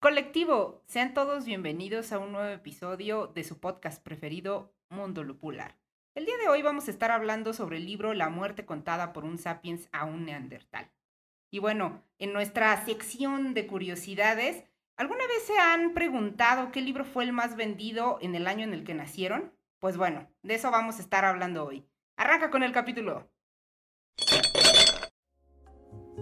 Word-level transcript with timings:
Colectivo, 0.00 0.82
sean 0.86 1.12
todos 1.12 1.44
bienvenidos 1.44 2.10
a 2.12 2.18
un 2.18 2.32
nuevo 2.32 2.48
episodio 2.48 3.26
de 3.26 3.44
su 3.44 3.60
podcast 3.60 4.02
preferido, 4.02 4.72
Mundo 4.88 5.22
Lupular. 5.24 5.76
El 6.14 6.24
día 6.24 6.38
de 6.38 6.48
hoy 6.48 6.62
vamos 6.62 6.88
a 6.88 6.90
estar 6.90 7.10
hablando 7.10 7.52
sobre 7.52 7.76
el 7.76 7.84
libro 7.84 8.14
La 8.14 8.30
muerte 8.30 8.64
contada 8.64 9.12
por 9.12 9.26
un 9.26 9.36
sapiens 9.36 9.90
a 9.92 10.06
un 10.06 10.24
neandertal. 10.24 10.90
Y 11.50 11.58
bueno, 11.58 12.02
en 12.18 12.32
nuestra 12.32 12.82
sección 12.82 13.52
de 13.52 13.66
curiosidades, 13.66 14.64
¿alguna 14.96 15.26
vez 15.26 15.42
se 15.46 15.58
han 15.58 15.92
preguntado 15.92 16.72
qué 16.72 16.80
libro 16.80 17.04
fue 17.04 17.24
el 17.24 17.34
más 17.34 17.54
vendido 17.54 18.16
en 18.22 18.34
el 18.34 18.46
año 18.46 18.64
en 18.64 18.72
el 18.72 18.84
que 18.84 18.94
nacieron? 18.94 19.52
Pues 19.80 19.98
bueno, 19.98 20.30
de 20.42 20.54
eso 20.54 20.70
vamos 20.70 20.96
a 20.96 21.02
estar 21.02 21.26
hablando 21.26 21.66
hoy. 21.66 21.86
Arranca 22.16 22.48
con 22.48 22.62
el 22.62 22.72
capítulo. 22.72 23.30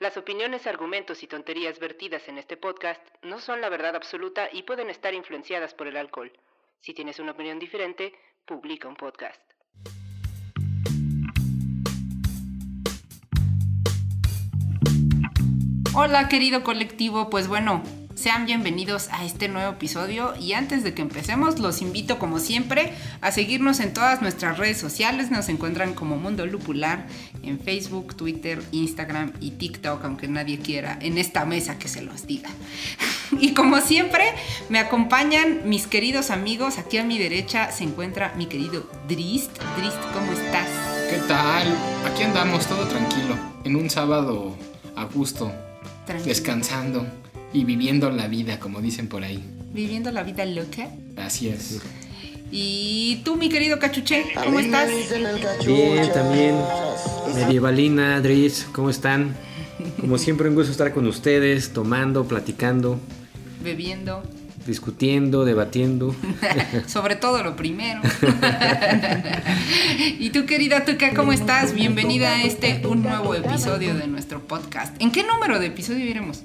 Las 0.00 0.16
opiniones, 0.16 0.66
argumentos 0.66 1.22
y 1.22 1.26
tonterías 1.26 1.78
vertidas 1.78 2.26
en 2.28 2.38
este 2.38 2.56
podcast 2.56 3.02
no 3.22 3.38
son 3.38 3.60
la 3.60 3.68
verdad 3.68 3.94
absoluta 3.94 4.48
y 4.50 4.62
pueden 4.62 4.88
estar 4.88 5.12
influenciadas 5.12 5.74
por 5.74 5.88
el 5.88 5.98
alcohol. 5.98 6.32
Si 6.80 6.94
tienes 6.94 7.18
una 7.18 7.32
opinión 7.32 7.58
diferente, 7.58 8.14
publica 8.46 8.88
un 8.88 8.96
podcast. 8.96 9.42
Hola 15.94 16.28
querido 16.28 16.64
colectivo, 16.64 17.28
pues 17.28 17.46
bueno, 17.46 17.82
sean 18.20 18.44
bienvenidos 18.44 19.08
a 19.12 19.24
este 19.24 19.48
nuevo 19.48 19.72
episodio 19.72 20.34
y 20.38 20.52
antes 20.52 20.84
de 20.84 20.92
que 20.92 21.00
empecemos 21.00 21.58
los 21.58 21.80
invito 21.80 22.18
como 22.18 22.38
siempre 22.38 22.92
a 23.22 23.32
seguirnos 23.32 23.80
en 23.80 23.94
todas 23.94 24.20
nuestras 24.20 24.58
redes 24.58 24.76
sociales. 24.76 25.30
Nos 25.30 25.48
encuentran 25.48 25.94
como 25.94 26.18
Mundo 26.18 26.44
Lupular 26.44 27.06
en 27.42 27.58
Facebook, 27.58 28.14
Twitter, 28.16 28.62
Instagram 28.72 29.32
y 29.40 29.52
TikTok, 29.52 30.04
aunque 30.04 30.28
nadie 30.28 30.58
quiera 30.58 30.98
en 31.00 31.16
esta 31.16 31.46
mesa 31.46 31.78
que 31.78 31.88
se 31.88 32.02
los 32.02 32.26
diga. 32.26 32.50
Y 33.40 33.54
como 33.54 33.80
siempre 33.80 34.24
me 34.70 34.80
acompañan 34.80 35.60
mis 35.64 35.86
queridos 35.86 36.30
amigos. 36.30 36.78
Aquí 36.78 36.98
a 36.98 37.04
mi 37.04 37.16
derecha 37.16 37.70
se 37.70 37.84
encuentra 37.84 38.34
mi 38.36 38.46
querido 38.46 38.90
Drist. 39.08 39.56
Drist, 39.78 39.98
¿cómo 40.12 40.32
estás? 40.32 40.68
¿Qué 41.08 41.20
tal? 41.28 41.68
Aquí 42.04 42.24
andamos 42.24 42.66
todo 42.66 42.86
tranquilo, 42.88 43.36
en 43.62 43.76
un 43.76 43.88
sábado 43.88 44.56
a 44.96 45.04
gusto, 45.04 45.52
descansando 46.24 47.06
y 47.52 47.64
viviendo 47.64 48.10
la 48.10 48.28
vida, 48.28 48.58
como 48.58 48.80
dicen 48.80 49.08
por 49.08 49.24
ahí. 49.24 49.42
Viviendo 49.72 50.10
la 50.10 50.22
vida 50.22 50.44
loca. 50.44 50.88
Así 51.16 51.48
es. 51.48 51.80
Y 52.52 53.20
tú, 53.24 53.36
mi 53.36 53.48
querido 53.48 53.78
Cachuche, 53.78 54.24
¿cómo 54.34 54.58
estás? 54.58 54.90
Bien, 55.64 56.12
también. 56.12 56.56
Medievalina, 57.34 58.16
Adris, 58.16 58.66
¿cómo 58.72 58.90
están? 58.90 59.36
Como 60.00 60.18
siempre, 60.18 60.48
un 60.48 60.54
gusto 60.54 60.72
estar 60.72 60.92
con 60.92 61.06
ustedes, 61.06 61.72
tomando, 61.72 62.24
platicando. 62.26 63.00
Bebiendo. 63.62 64.22
Discutiendo, 64.66 65.44
debatiendo. 65.44 66.14
Sobre 66.86 67.16
todo 67.16 67.42
lo 67.42 67.56
primero. 67.56 68.00
y 70.18 70.30
tú, 70.30 70.44
querida 70.44 70.84
Tuca, 70.84 71.14
¿cómo 71.14 71.32
estás? 71.32 71.72
Bienvenida 71.72 72.34
a 72.34 72.42
este, 72.42 72.82
un 72.86 73.02
nuevo 73.02 73.34
episodio 73.34 73.94
de 73.94 74.06
nuestro 74.06 74.40
podcast. 74.46 75.00
¿En 75.00 75.12
qué 75.12 75.24
número 75.24 75.58
de 75.58 75.66
episodio 75.66 76.04
iremos? 76.04 76.42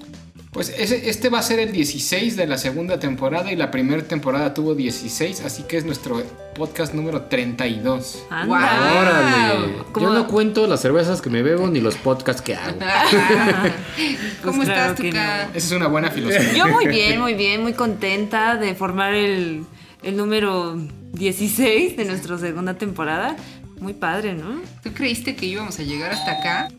Pues 0.56 0.70
este 0.70 1.28
va 1.28 1.40
a 1.40 1.44
ser 1.44 1.60
el 1.60 1.74
16 1.74 2.38
de 2.38 2.48
la 2.48 2.58
segunda 2.58 2.98
temporada 2.98 3.52
y 3.52 3.58
la 3.58 3.72
primera 3.72 4.02
temporada 4.04 4.54
tuvo 4.54 4.74
16, 4.74 5.42
así 5.42 5.64
que 5.64 5.76
es 5.76 5.84
nuestro 5.84 6.24
podcast 6.56 6.94
número 6.94 7.24
32. 7.24 8.24
¡Wow! 8.30 8.56
¡Órale! 8.56 9.74
Yo 10.00 10.14
no 10.14 10.28
cuento 10.28 10.66
las 10.66 10.80
cervezas 10.80 11.22
que 11.22 11.30
me 11.30 11.44
bebo 11.44 11.68
ni 11.68 11.82
los 11.82 11.98
podcasts 11.98 12.42
que 12.42 12.56
hago. 12.56 12.80
¿Cómo 14.46 14.60
pues 14.60 14.70
estás, 14.70 14.96
Tuca? 14.96 15.50
Esa 15.54 15.58
es 15.58 15.72
una 15.74 15.88
buena 15.88 16.10
filosofía. 16.10 16.54
Yo 16.54 16.70
muy 16.70 16.88
bien, 16.88 17.20
muy 17.20 17.34
bien, 17.34 17.62
muy 17.62 17.74
contenta 17.74 18.56
de 18.56 18.76
formar 18.76 19.14
el, 19.14 19.66
el 20.04 20.16
número 20.16 20.78
16 21.12 21.98
de 21.98 22.06
nuestra 22.06 22.38
segunda 22.38 22.76
temporada. 22.76 23.36
Muy 23.82 23.94
padre, 23.94 24.36
¿no? 24.36 24.62
¿Tú 24.82 24.94
creíste 24.94 25.36
que 25.36 25.48
íbamos 25.48 25.78
a 25.82 25.84
llegar 25.84 26.14
hasta 26.14 26.32
acá? 26.32 26.70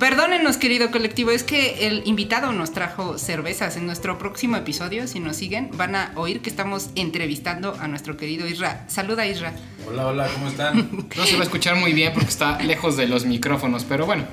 Perdónenos, 0.00 0.56
querido 0.56 0.90
colectivo, 0.90 1.30
es 1.30 1.42
que 1.42 1.86
el 1.86 2.00
invitado 2.06 2.52
nos 2.52 2.72
trajo 2.72 3.18
cervezas. 3.18 3.76
En 3.76 3.84
nuestro 3.84 4.16
próximo 4.16 4.56
episodio, 4.56 5.06
si 5.06 5.20
nos 5.20 5.36
siguen, 5.36 5.68
van 5.74 5.94
a 5.94 6.12
oír 6.14 6.40
que 6.40 6.48
estamos 6.48 6.88
entrevistando 6.94 7.76
a 7.78 7.86
nuestro 7.86 8.16
querido 8.16 8.48
Isra. 8.48 8.86
Saluda, 8.88 9.26
Isra. 9.26 9.52
Hola, 9.86 10.06
hola, 10.06 10.28
¿cómo 10.32 10.48
están? 10.48 10.88
No 11.16 11.26
se 11.26 11.34
va 11.34 11.40
a 11.40 11.44
escuchar 11.44 11.76
muy 11.76 11.92
bien 11.92 12.14
porque 12.14 12.30
está 12.30 12.58
lejos 12.62 12.96
de 12.96 13.08
los 13.08 13.26
micrófonos, 13.26 13.84
pero 13.84 14.06
bueno. 14.06 14.24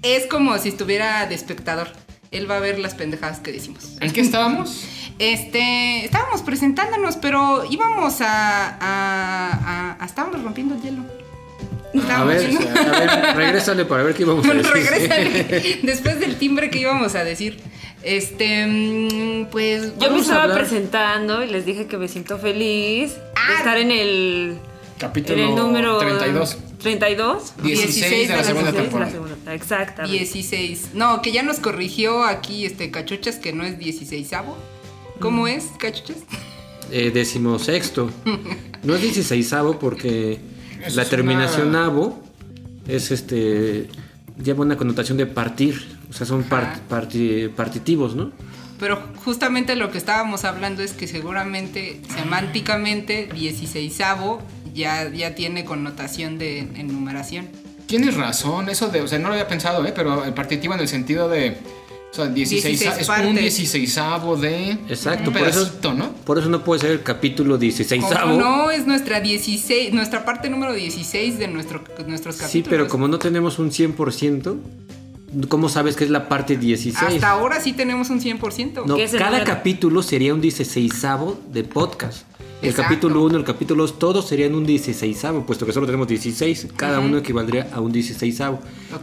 Es 0.00 0.26
como 0.26 0.56
si 0.56 0.70
estuviera 0.70 1.26
de 1.26 1.34
espectador. 1.34 1.88
Él 2.30 2.50
va 2.50 2.56
a 2.56 2.60
ver 2.60 2.78
las 2.78 2.94
pendejadas 2.94 3.40
que 3.40 3.52
decimos. 3.52 3.98
¿En 4.00 4.10
qué 4.10 4.22
estábamos? 4.22 4.86
Este, 5.18 6.06
estábamos 6.06 6.40
presentándonos, 6.40 7.16
pero 7.16 7.66
íbamos 7.70 8.22
a, 8.22 8.78
a, 8.80 9.96
a 10.00 10.06
estábamos 10.06 10.42
rompiendo 10.42 10.74
el 10.76 10.80
hielo. 10.80 11.23
A 12.10 12.24
ver, 12.24 12.46
a 12.46 12.98
ver, 12.98 13.36
regrésale 13.36 13.84
para 13.84 14.02
ver 14.02 14.14
qué 14.14 14.22
íbamos 14.22 14.46
a 14.46 14.54
decir. 14.54 14.72
regrésale. 14.72 15.80
Después 15.82 16.20
del 16.20 16.36
timbre 16.36 16.70
que 16.70 16.80
íbamos 16.80 17.14
a 17.14 17.24
decir. 17.24 17.58
Este, 18.02 18.66
mm, 18.66 19.46
pues. 19.50 19.92
Yo 19.98 20.10
me 20.10 20.20
estaba 20.20 20.52
presentando 20.52 21.42
y 21.42 21.48
les 21.48 21.64
dije 21.64 21.86
que 21.86 21.96
me 21.96 22.08
siento 22.08 22.38
feliz 22.38 23.14
de 23.14 23.20
ah. 23.36 23.54
estar 23.58 23.78
en 23.78 23.90
el. 23.90 24.58
Capítulo 24.98 25.42
en 25.42 25.48
el 25.50 25.54
número 25.54 25.98
32. 25.98 26.58
32. 26.78 27.54
16, 27.62 28.28
de 28.28 28.36
la, 28.36 28.44
segunda 28.44 28.72
temporada. 28.72 29.12
Exactamente. 29.52 30.18
16. 30.18 30.90
No, 30.94 31.22
que 31.22 31.32
ya 31.32 31.42
nos 31.42 31.58
corrigió 31.58 32.24
aquí 32.24 32.66
este 32.66 32.90
Cachuchas 32.90 33.36
que 33.36 33.52
no 33.52 33.64
es 33.64 33.78
16 33.78 34.30
¿Cómo 35.18 35.44
mm. 35.44 35.48
es, 35.48 35.64
Cachuchas? 35.78 36.18
Eh, 36.90 37.10
decimosexto. 37.12 38.10
No 38.84 38.94
es 38.94 39.00
16 39.00 39.54
porque 39.80 40.40
la 40.92 41.04
terminación 41.04 41.74
abo 41.76 42.22
es 42.86 43.10
este 43.10 43.88
lleva 44.42 44.62
una 44.62 44.76
connotación 44.76 45.16
de 45.16 45.26
partir, 45.26 45.98
o 46.10 46.12
sea, 46.12 46.26
son 46.26 46.44
partitivos, 46.44 48.16
¿no? 48.16 48.32
Pero 48.80 49.00
justamente 49.24 49.76
lo 49.76 49.90
que 49.90 49.98
estábamos 49.98 50.44
hablando 50.44 50.82
es 50.82 50.92
que 50.92 51.06
seguramente 51.06 52.00
semánticamente 52.14 53.28
16 53.32 54.00
ya, 54.74 55.08
ya 55.10 55.34
tiene 55.34 55.64
connotación 55.64 56.38
de 56.38 56.60
enumeración. 56.74 57.48
Tienes 57.86 58.16
razón, 58.16 58.68
eso 58.68 58.88
de, 58.88 59.02
o 59.02 59.08
sea, 59.08 59.18
no 59.18 59.28
lo 59.28 59.34
había 59.34 59.46
pensado, 59.46 59.86
¿eh? 59.86 59.92
pero 59.94 60.24
el 60.24 60.34
partitivo 60.34 60.74
en 60.74 60.80
el 60.80 60.88
sentido 60.88 61.28
de 61.28 61.56
o 62.14 62.16
sea, 62.16 62.26
16, 62.28 62.80
es 62.80 63.08
un 63.08 63.34
16 63.34 63.94
de 64.40 64.70
Exacto, 64.88 65.32
por 65.32 65.48
eso, 65.48 65.94
¿no? 65.94 66.12
Por 66.12 66.38
eso 66.38 66.48
no 66.48 66.62
puede 66.62 66.82
ser 66.82 66.90
el 66.92 67.02
capítulo 67.02 67.58
16 67.58 68.04
No, 68.38 68.70
es 68.70 68.86
nuestra 68.86 69.20
16, 69.20 69.92
nuestra 69.92 70.24
parte 70.24 70.48
número 70.48 70.74
16 70.74 71.40
de 71.40 71.48
nuestro, 71.48 71.82
nuestros 72.06 72.36
capítulos. 72.36 72.52
Sí, 72.52 72.64
pero 72.70 72.86
como 72.86 73.08
no 73.08 73.18
tenemos 73.18 73.58
un 73.58 73.72
100%, 73.72 74.56
¿cómo 75.48 75.68
sabes 75.68 75.96
que 75.96 76.04
es 76.04 76.10
la 76.10 76.28
parte 76.28 76.56
16? 76.56 77.14
Hasta 77.14 77.30
ahora 77.30 77.60
sí 77.60 77.72
tenemos 77.72 78.10
un 78.10 78.20
100%. 78.20 78.86
No, 78.86 78.96
cada 79.18 79.42
capítulo 79.42 80.00
sería 80.00 80.34
un 80.34 80.40
16 80.40 80.92
de 81.52 81.64
podcast. 81.64 82.26
El 82.64 82.74
capítulo 82.74 83.22
1, 83.22 83.38
el 83.38 83.44
capítulo 83.44 83.82
2, 83.82 83.98
todos 83.98 84.26
serían 84.26 84.54
un 84.54 84.64
16 84.64 85.24
puesto 85.46 85.66
que 85.66 85.72
solo 85.72 85.86
tenemos 85.86 86.08
16. 86.08 86.68
Cada 86.76 87.00
uno 87.00 87.18
equivaldría 87.18 87.68
a 87.72 87.80
un 87.80 87.92
16 87.92 88.42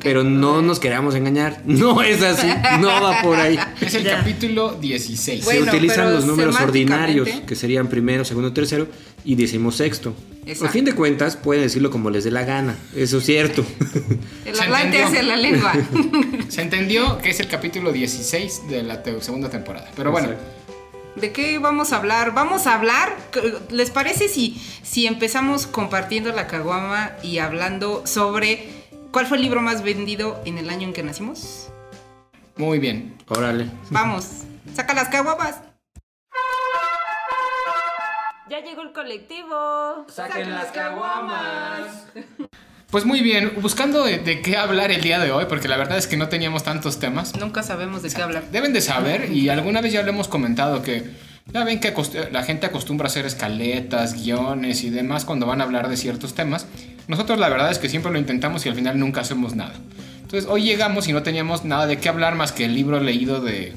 Pero 0.01 0.23
no 0.23 0.61
nos 0.61 0.79
queramos 0.79 1.15
engañar. 1.15 1.61
No 1.81 2.01
es 2.01 2.21
así. 2.21 2.47
No 2.79 2.87
va 2.87 3.21
por 3.21 3.37
ahí. 3.37 3.57
Es 3.81 3.93
el 3.95 4.03
capítulo 4.03 4.73
16. 4.79 5.43
Se 5.43 5.61
utilizan 5.61 6.13
los 6.13 6.25
números 6.25 6.59
ordinarios, 6.59 7.27
que 7.47 7.55
serían 7.55 7.87
primero, 7.87 8.25
segundo, 8.25 8.53
tercero 8.53 8.87
y 9.23 9.35
decimosexto. 9.35 10.13
A 10.63 10.69
fin 10.69 10.85
de 10.85 10.93
cuentas, 10.93 11.37
pueden 11.37 11.63
decirlo 11.63 11.91
como 11.91 12.09
les 12.09 12.23
dé 12.23 12.31
la 12.31 12.43
gana. 12.43 12.75
Eso 12.95 13.19
es 13.19 13.25
cierto. 13.25 13.63
El 14.45 14.59
hablante 14.59 15.03
hacia 15.03 15.23
la 15.23 15.37
lengua. 15.37 15.73
Se 16.49 16.61
entendió 16.61 17.19
que 17.19 17.29
es 17.29 17.39
el 17.39 17.47
capítulo 17.47 17.91
16 17.91 18.69
de 18.69 18.83
la 18.83 19.03
segunda 19.21 19.49
temporada. 19.49 19.89
Pero 19.95 20.11
bueno. 20.11 20.29
¿De 21.15 21.33
qué 21.33 21.59
vamos 21.59 21.91
a 21.91 21.97
hablar? 21.97 22.33
Vamos 22.33 22.67
a 22.67 22.75
hablar, 22.75 23.15
¿les 23.69 23.91
parece 23.91 24.29
si, 24.29 24.55
si 24.81 25.07
empezamos 25.07 25.67
compartiendo 25.67 26.31
la 26.31 26.47
caguama 26.47 27.11
y 27.21 27.39
hablando 27.39 28.07
sobre 28.07 28.69
cuál 29.11 29.27
fue 29.27 29.37
el 29.37 29.43
libro 29.43 29.61
más 29.61 29.83
vendido 29.83 30.41
en 30.45 30.57
el 30.57 30.69
año 30.69 30.87
en 30.87 30.93
que 30.93 31.03
nacimos? 31.03 31.69
Muy 32.55 32.79
bien. 32.79 33.17
Órale. 33.27 33.69
Vamos, 33.89 34.43
saca 34.73 34.93
las 34.93 35.09
caguamas. 35.09 35.61
Ya 38.49 38.59
llegó 38.59 38.81
el 38.81 38.91
colectivo. 38.91 40.05
¡Saquen 40.09 40.49
las 40.49 40.71
caguamas! 40.71 42.05
Pues 42.91 43.05
muy 43.05 43.21
bien, 43.21 43.53
buscando 43.61 44.03
de, 44.03 44.19
de 44.19 44.41
qué 44.41 44.57
hablar 44.57 44.91
el 44.91 45.01
día 45.01 45.17
de 45.17 45.31
hoy, 45.31 45.45
porque 45.47 45.69
la 45.69 45.77
verdad 45.77 45.97
es 45.97 46.07
que 46.07 46.17
no 46.17 46.27
teníamos 46.27 46.63
tantos 46.63 46.99
temas. 46.99 47.33
Nunca 47.39 47.63
sabemos 47.63 48.03
de 48.03 48.09
qué 48.09 48.21
hablar. 48.21 48.43
Deben 48.51 48.73
de 48.73 48.81
saber, 48.81 49.31
y 49.31 49.47
alguna 49.47 49.79
vez 49.79 49.93
ya 49.93 50.03
lo 50.03 50.09
hemos 50.09 50.27
comentado, 50.27 50.81
que 50.81 51.05
ya 51.53 51.63
ven 51.63 51.79
que 51.79 51.93
la 52.33 52.43
gente 52.43 52.65
acostumbra 52.65 53.05
a 53.05 53.09
hacer 53.09 53.25
escaletas, 53.25 54.21
guiones 54.21 54.83
y 54.83 54.89
demás 54.89 55.23
cuando 55.23 55.45
van 55.45 55.61
a 55.61 55.63
hablar 55.63 55.87
de 55.87 55.95
ciertos 55.95 56.33
temas. 56.33 56.67
Nosotros 57.07 57.39
la 57.39 57.47
verdad 57.47 57.71
es 57.71 57.79
que 57.79 57.87
siempre 57.87 58.11
lo 58.11 58.19
intentamos 58.19 58.65
y 58.65 58.69
al 58.69 58.75
final 58.75 58.99
nunca 58.99 59.21
hacemos 59.21 59.55
nada. 59.55 59.73
Entonces 60.21 60.49
hoy 60.49 60.63
llegamos 60.63 61.07
y 61.07 61.13
no 61.13 61.23
teníamos 61.23 61.63
nada 61.63 61.87
de 61.87 61.97
qué 61.97 62.09
hablar 62.09 62.35
más 62.35 62.51
que 62.51 62.65
el 62.65 62.75
libro 62.75 62.99
leído 62.99 63.39
de 63.39 63.73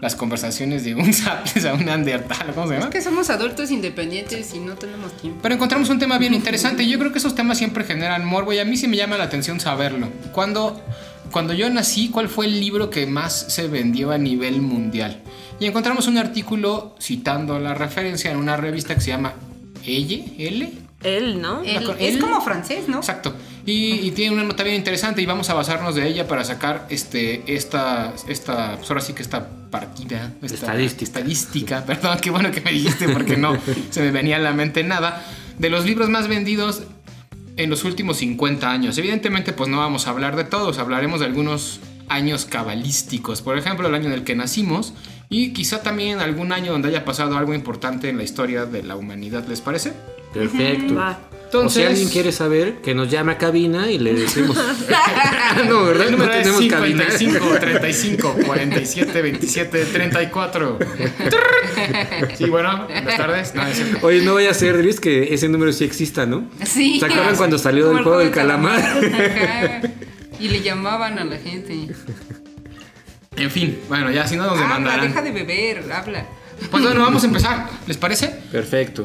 las 0.00 0.14
conversaciones 0.16 0.84
de 0.84 0.94
un 0.94 1.12
sapiens 1.14 1.64
a 1.66 1.74
un 1.74 1.84
neandertal, 1.84 2.52
¿cómo 2.54 2.68
se 2.68 2.74
Es 2.74 2.80
llama? 2.80 2.90
que 2.92 3.00
somos 3.02 3.30
adultos 3.30 3.70
independientes 3.70 4.54
y 4.54 4.60
no 4.60 4.74
tenemos 4.76 5.16
tiempo. 5.16 5.40
Pero 5.42 5.54
encontramos 5.54 5.88
un 5.90 5.98
tema 5.98 6.18
bien 6.18 6.34
interesante 6.40 6.86
yo 6.86 6.98
creo 6.98 7.12
que 7.12 7.18
esos 7.18 7.34
temas 7.34 7.58
siempre 7.58 7.84
generan 7.84 8.24
morbo 8.24 8.52
y 8.52 8.58
a 8.58 8.64
mí 8.64 8.76
sí 8.76 8.86
me 8.88 8.96
llama 8.96 9.16
la 9.18 9.24
atención 9.24 9.58
saberlo. 9.60 10.08
Cuando, 10.32 10.80
cuando 11.32 11.52
yo 11.54 11.68
nací, 11.70 12.08
¿cuál 12.10 12.28
fue 12.28 12.46
el 12.46 12.60
libro 12.60 12.90
que 12.90 13.06
más 13.06 13.34
se 13.52 13.66
vendió 13.68 14.10
a 14.12 14.18
nivel 14.18 14.60
mundial? 14.62 15.20
Y 15.60 15.66
encontramos 15.66 16.06
un 16.06 16.18
artículo 16.18 16.94
citando 17.00 17.58
la 17.58 17.74
referencia 17.74 18.30
en 18.30 18.36
una 18.36 18.56
revista 18.56 18.94
que 18.94 19.00
se 19.00 19.10
llama 19.10 19.32
Elle, 19.84 20.24
L. 20.38 20.72
Él, 21.02 21.40
¿no? 21.40 21.62
El- 21.62 21.84
con- 21.84 21.96
es 21.98 22.16
como 22.18 22.40
francés, 22.40 22.88
¿no? 22.88 22.98
Exacto. 22.98 23.34
Y, 23.68 24.00
y 24.06 24.12
tiene 24.12 24.34
una 24.34 24.44
nota 24.44 24.62
bien 24.62 24.76
interesante 24.76 25.20
y 25.20 25.26
vamos 25.26 25.50
a 25.50 25.54
basarnos 25.54 25.94
de 25.94 26.08
ella 26.08 26.26
para 26.26 26.42
sacar 26.42 26.86
este, 26.88 27.42
esta, 27.54 28.14
esta, 28.26 28.76
pues 28.76 28.88
ahora 28.90 29.02
sí 29.02 29.12
que 29.12 29.20
esta 29.20 29.46
partida, 29.70 30.32
esta 30.40 30.54
Estadística. 30.54 31.04
estadística, 31.04 31.84
perdón, 31.86 32.18
qué 32.22 32.30
bueno 32.30 32.50
que 32.50 32.62
me 32.62 32.72
dijiste 32.72 33.10
porque 33.10 33.36
no 33.36 33.58
se 33.90 34.00
me 34.00 34.10
venía 34.10 34.36
a 34.36 34.38
la 34.38 34.54
mente 34.54 34.84
nada, 34.84 35.22
de 35.58 35.68
los 35.68 35.84
libros 35.84 36.08
más 36.08 36.28
vendidos 36.28 36.84
en 37.58 37.68
los 37.68 37.84
últimos 37.84 38.16
50 38.16 38.70
años. 38.70 38.96
Evidentemente, 38.96 39.52
pues 39.52 39.68
no 39.68 39.76
vamos 39.76 40.06
a 40.06 40.10
hablar 40.10 40.34
de 40.36 40.44
todos, 40.44 40.78
hablaremos 40.78 41.20
de 41.20 41.26
algunos 41.26 41.80
años 42.08 42.46
cabalísticos, 42.46 43.42
por 43.42 43.58
ejemplo, 43.58 43.86
el 43.86 43.94
año 43.94 44.06
en 44.06 44.14
el 44.14 44.24
que 44.24 44.34
nacimos 44.34 44.94
y 45.28 45.52
quizá 45.52 45.82
también 45.82 46.20
algún 46.20 46.52
año 46.52 46.72
donde 46.72 46.88
haya 46.88 47.04
pasado 47.04 47.36
algo 47.36 47.52
importante 47.52 48.08
en 48.08 48.16
la 48.16 48.22
historia 48.22 48.64
de 48.64 48.82
la 48.82 48.96
humanidad, 48.96 49.46
¿les 49.46 49.60
parece? 49.60 49.92
Perfecto. 50.32 50.94
O 51.48 51.50
si 51.50 51.56
Entonces- 51.56 51.86
alguien 51.86 52.08
quiere 52.10 52.30
saber, 52.32 52.74
que 52.82 52.94
nos 52.94 53.10
llame 53.10 53.32
a 53.32 53.38
cabina 53.38 53.90
y 53.90 53.98
le 53.98 54.12
decimos. 54.14 54.56
no, 55.68 55.84
¿verdad? 55.86 56.06
El 56.08 56.12
No 56.12 56.18
número 56.18 56.32
es 56.34 56.42
tenemos 56.42 56.66
cabina. 56.66 57.10
55, 57.10 57.58
35, 57.58 58.36
47, 58.46 59.22
27, 59.22 59.84
34. 59.86 60.78
Sí, 62.36 62.44
bueno, 62.50 62.86
buenas 62.86 63.16
tardes. 63.16 63.54
No, 63.54 63.66
es. 63.66 63.82
Oye, 64.02 64.22
no 64.22 64.34
vaya 64.34 64.50
a 64.50 64.54
ser, 64.54 64.76
Luis, 64.76 65.00
que 65.00 65.32
ese 65.32 65.48
número 65.48 65.72
sí 65.72 65.84
exista, 65.84 66.26
¿no? 66.26 66.48
Sí. 66.64 67.00
¿Se 67.00 67.06
acuerdan 67.06 67.36
cuando 67.36 67.56
salió 67.58 67.88
del 67.88 67.98
el 67.98 68.02
juego 68.02 68.18
del 68.18 68.30
calamar? 68.30 68.80
Ajá. 68.80 69.80
Y 70.40 70.50
le 70.50 70.60
llamaban 70.62 71.18
a 71.18 71.24
la 71.24 71.36
gente. 71.36 71.88
En 73.36 73.50
fin, 73.50 73.76
bueno, 73.88 74.08
ya 74.12 74.24
si 74.24 74.36
no 74.36 74.44
nos 74.44 74.52
Habla, 74.52 74.62
demandarán. 74.66 75.08
deja 75.08 75.22
de 75.22 75.32
beber, 75.32 75.92
habla. 75.92 76.26
Pues 76.70 76.80
bueno, 76.84 77.00
vamos 77.00 77.24
a 77.24 77.26
empezar. 77.26 77.66
¿Les 77.88 77.96
parece? 77.96 78.28
Perfecto. 78.52 79.04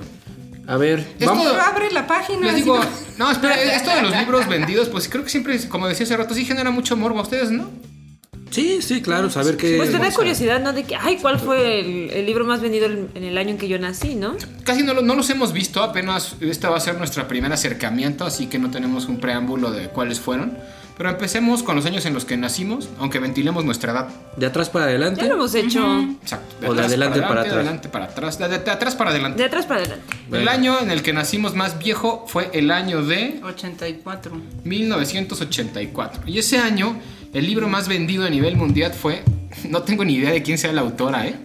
A 0.67 0.77
ver, 0.77 0.99
Esto- 1.19 1.25
vamos. 1.25 1.47
Abre 1.47 1.91
la 1.91 2.07
página. 2.07 2.47
Les 2.47 2.55
digo, 2.55 2.77
no- 2.77 2.85
no, 3.25 3.31
espera, 3.31 3.61
esto 3.61 3.93
de 3.95 4.01
los 4.03 4.15
libros 4.17 4.47
vendidos, 4.47 4.89
pues 4.89 5.09
creo 5.09 5.23
que 5.23 5.29
siempre, 5.29 5.59
como 5.67 5.87
decía 5.87 6.05
hace 6.05 6.15
rato, 6.17 6.33
sí 6.33 6.45
genera 6.45 6.71
mucho 6.71 6.95
morbo 6.95 7.19
a 7.19 7.23
ustedes, 7.23 7.51
¿no? 7.51 7.69
Sí, 8.49 8.81
sí, 8.83 9.01
claro, 9.01 9.29
saber 9.31 9.57
que. 9.57 9.77
Pues 9.77 9.91
te 9.91 9.97
da 9.97 10.11
curiosidad, 10.11 10.61
¿no? 10.61 10.73
De 10.73 10.83
que, 10.83 10.95
ay, 10.95 11.17
¿cuál 11.19 11.39
fue 11.39 11.79
el, 11.79 12.09
el 12.11 12.25
libro 12.27 12.45
más 12.45 12.61
vendido 12.61 12.85
en 12.85 13.23
el 13.23 13.37
año 13.37 13.49
en 13.49 13.57
que 13.57 13.67
yo 13.67 13.79
nací, 13.79 14.13
no? 14.13 14.35
Casi 14.63 14.83
no, 14.83 14.93
lo- 14.93 15.01
no 15.01 15.15
los 15.15 15.29
hemos 15.31 15.53
visto, 15.53 15.81
apenas 15.81 16.35
esta 16.39 16.69
va 16.69 16.77
a 16.77 16.79
ser 16.79 16.95
nuestra 16.97 17.27
primer 17.27 17.51
acercamiento, 17.51 18.25
así 18.25 18.45
que 18.45 18.59
no 18.59 18.69
tenemos 18.69 19.05
un 19.07 19.19
preámbulo 19.19 19.71
de 19.71 19.89
cuáles 19.89 20.19
fueron. 20.19 20.57
Pero 20.97 21.09
empecemos 21.09 21.63
con 21.63 21.75
los 21.75 21.85
años 21.87 22.05
en 22.05 22.13
los 22.13 22.23
que 22.23 22.37
nacimos, 22.37 22.87
aunque 22.99 23.17
ventilemos 23.17 23.65
nuestra 23.65 23.91
edad. 23.93 24.09
De 24.37 24.45
atrás 24.45 24.69
para 24.69 24.85
adelante. 24.85 25.21
Ya 25.21 25.27
lo 25.27 25.33
hemos 25.35 25.55
hecho. 25.55 26.01
Exacto. 26.21 26.67
O 26.69 26.73
de 26.75 26.83
adelante 26.83 27.19
para 27.19 27.31
atrás. 27.41 27.45
De 27.45 27.51
adelante 27.59 27.89
para 27.89 28.05
atrás. 28.05 28.37
De, 28.37 28.47
de- 28.47 28.59
de 28.59 28.71
atrás 28.71 28.95
para 28.95 29.09
adelante. 29.09 29.37
De 29.39 29.45
atrás 29.45 29.65
para 29.65 29.79
adelante. 29.81 30.05
El 30.25 30.29
Bueno. 30.29 30.51
año 30.51 30.79
en 30.79 30.91
el 30.91 31.01
que 31.01 31.11
nacimos 31.11 31.55
más 31.55 31.79
viejo 31.79 32.25
fue 32.27 32.49
el 32.53 32.69
año 32.69 33.03
de 33.03 33.39
84. 33.43 34.39
1984. 34.63 36.23
Y 36.27 36.37
ese 36.39 36.57
año, 36.59 36.97
el 37.33 37.45
libro 37.45 37.67
más 37.67 37.87
vendido 37.87 38.25
a 38.25 38.29
nivel 38.29 38.55
mundial 38.55 38.93
fue. 38.93 39.23
No 39.69 39.83
tengo 39.83 40.03
ni 40.03 40.15
idea 40.15 40.31
de 40.31 40.41
quién 40.41 40.57
sea 40.57 40.73
la 40.73 40.81
autora, 40.81 41.27
¿eh? 41.27 41.35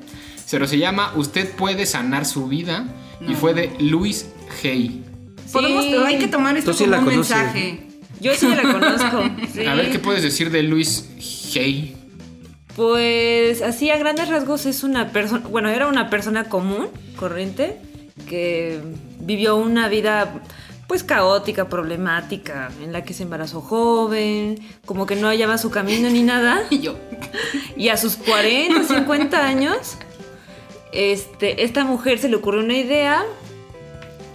Pero 0.50 0.66
se 0.66 0.78
llama 0.78 1.12
Usted 1.16 1.50
puede 1.52 1.84
sanar 1.86 2.24
su 2.24 2.48
vida. 2.48 2.84
Y 3.26 3.34
fue 3.34 3.52
de 3.52 3.72
Louis 3.80 4.26
Hay. 4.64 5.04
Podemos, 5.52 5.84
Sí. 5.84 5.94
hay 5.94 6.18
que 6.18 6.28
tomar 6.28 6.56
esto 6.56 6.72
sí 6.72 6.84
como 6.84 6.98
un 6.98 7.04
conoces. 7.04 7.36
mensaje. 7.36 7.87
Yo 8.20 8.34
sí 8.34 8.48
la 8.48 8.62
conozco. 8.62 9.22
sí. 9.52 9.66
A 9.66 9.74
ver 9.74 9.90
qué 9.90 9.98
puedes 9.98 10.22
decir 10.22 10.50
de 10.50 10.62
Louis 10.62 11.08
Hay. 11.54 11.96
Pues 12.76 13.62
así 13.62 13.90
a 13.90 13.96
grandes 13.96 14.28
rasgos 14.28 14.66
es 14.66 14.84
una 14.84 15.10
persona, 15.10 15.46
bueno, 15.48 15.68
era 15.68 15.88
una 15.88 16.10
persona 16.10 16.44
común, 16.44 16.88
corriente, 17.16 17.76
que 18.28 18.80
vivió 19.18 19.56
una 19.56 19.88
vida 19.88 20.42
pues 20.86 21.04
caótica, 21.04 21.68
problemática, 21.68 22.70
en 22.82 22.92
la 22.92 23.04
que 23.04 23.12
se 23.12 23.24
embarazó 23.24 23.60
joven, 23.60 24.58
como 24.86 25.06
que 25.06 25.16
no 25.16 25.28
hallaba 25.28 25.58
su 25.58 25.70
camino 25.70 26.08
ni 26.08 26.22
nada. 26.22 26.62
Y 26.70 26.80
yo. 26.80 26.96
Y 27.76 27.90
a 27.90 27.96
sus 27.96 28.16
40, 28.16 28.84
50 28.84 29.46
años, 29.46 29.98
este, 30.92 31.64
esta 31.64 31.84
mujer 31.84 32.18
se 32.18 32.28
le 32.28 32.36
ocurrió 32.36 32.62
una 32.62 32.76
idea 32.76 33.24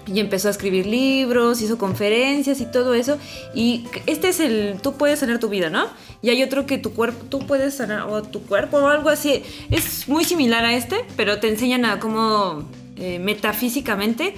y 0.08 0.20
empezó 0.20 0.48
a 0.48 0.52
escribir 0.52 0.86
libros, 0.86 1.62
hizo 1.62 1.78
conferencias 1.78 2.62
y 2.62 2.66
todo 2.66 2.94
eso. 2.94 3.18
Y 3.54 3.86
este 4.06 4.30
es 4.30 4.40
el, 4.40 4.80
tú 4.82 4.94
puedes 4.94 5.20
sanar 5.20 5.40
tu 5.40 5.50
vida, 5.50 5.70
¿no? 5.70 5.88
Y 6.22 6.30
hay 6.30 6.44
otro 6.44 6.66
que 6.66 6.78
tu 6.78 6.94
cuerpo, 6.94 7.26
tú 7.30 7.40
puedes 7.40 7.76
sanar 7.76 8.04
o 8.10 8.22
tu 8.22 8.42
cuerpo 8.44 8.78
o 8.78 8.88
algo 8.88 9.10
así. 9.10 9.44
Es 9.70 10.08
muy 10.08 10.24
similar 10.26 10.66
a 10.66 10.74
este, 10.74 11.06
pero 11.16 11.40
te 11.40 11.50
enseñan 11.50 11.86
a 11.86 12.00
cómo 12.00 12.64
eh, 12.98 13.20
metafísicamente 13.20 14.36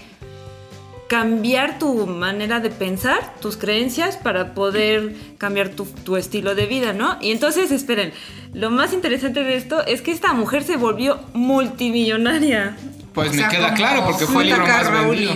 cambiar 1.07 1.77
tu 1.77 2.07
manera 2.07 2.59
de 2.59 2.69
pensar, 2.69 3.35
tus 3.39 3.57
creencias, 3.57 4.17
para 4.17 4.53
poder 4.53 5.15
cambiar 5.37 5.69
tu, 5.69 5.85
tu 5.85 6.17
estilo 6.17 6.55
de 6.55 6.65
vida, 6.65 6.93
¿no? 6.93 7.17
Y 7.21 7.31
entonces, 7.31 7.71
esperen, 7.71 8.11
lo 8.53 8.71
más 8.71 8.93
interesante 8.93 9.43
de 9.43 9.55
esto 9.55 9.85
es 9.85 10.01
que 10.01 10.11
esta 10.11 10.33
mujer 10.33 10.63
se 10.63 10.77
volvió 10.77 11.19
multimillonaria. 11.33 12.75
Pues 13.13 13.29
O 13.29 13.33
me 13.33 13.37
sea, 13.37 13.49
queda 13.49 13.73
claro 13.73 14.03
porque 14.05 14.25
fue 14.25 14.43
el 14.43 14.49
libro 14.49 14.65
más 14.65 14.91
vendido. 14.91 15.35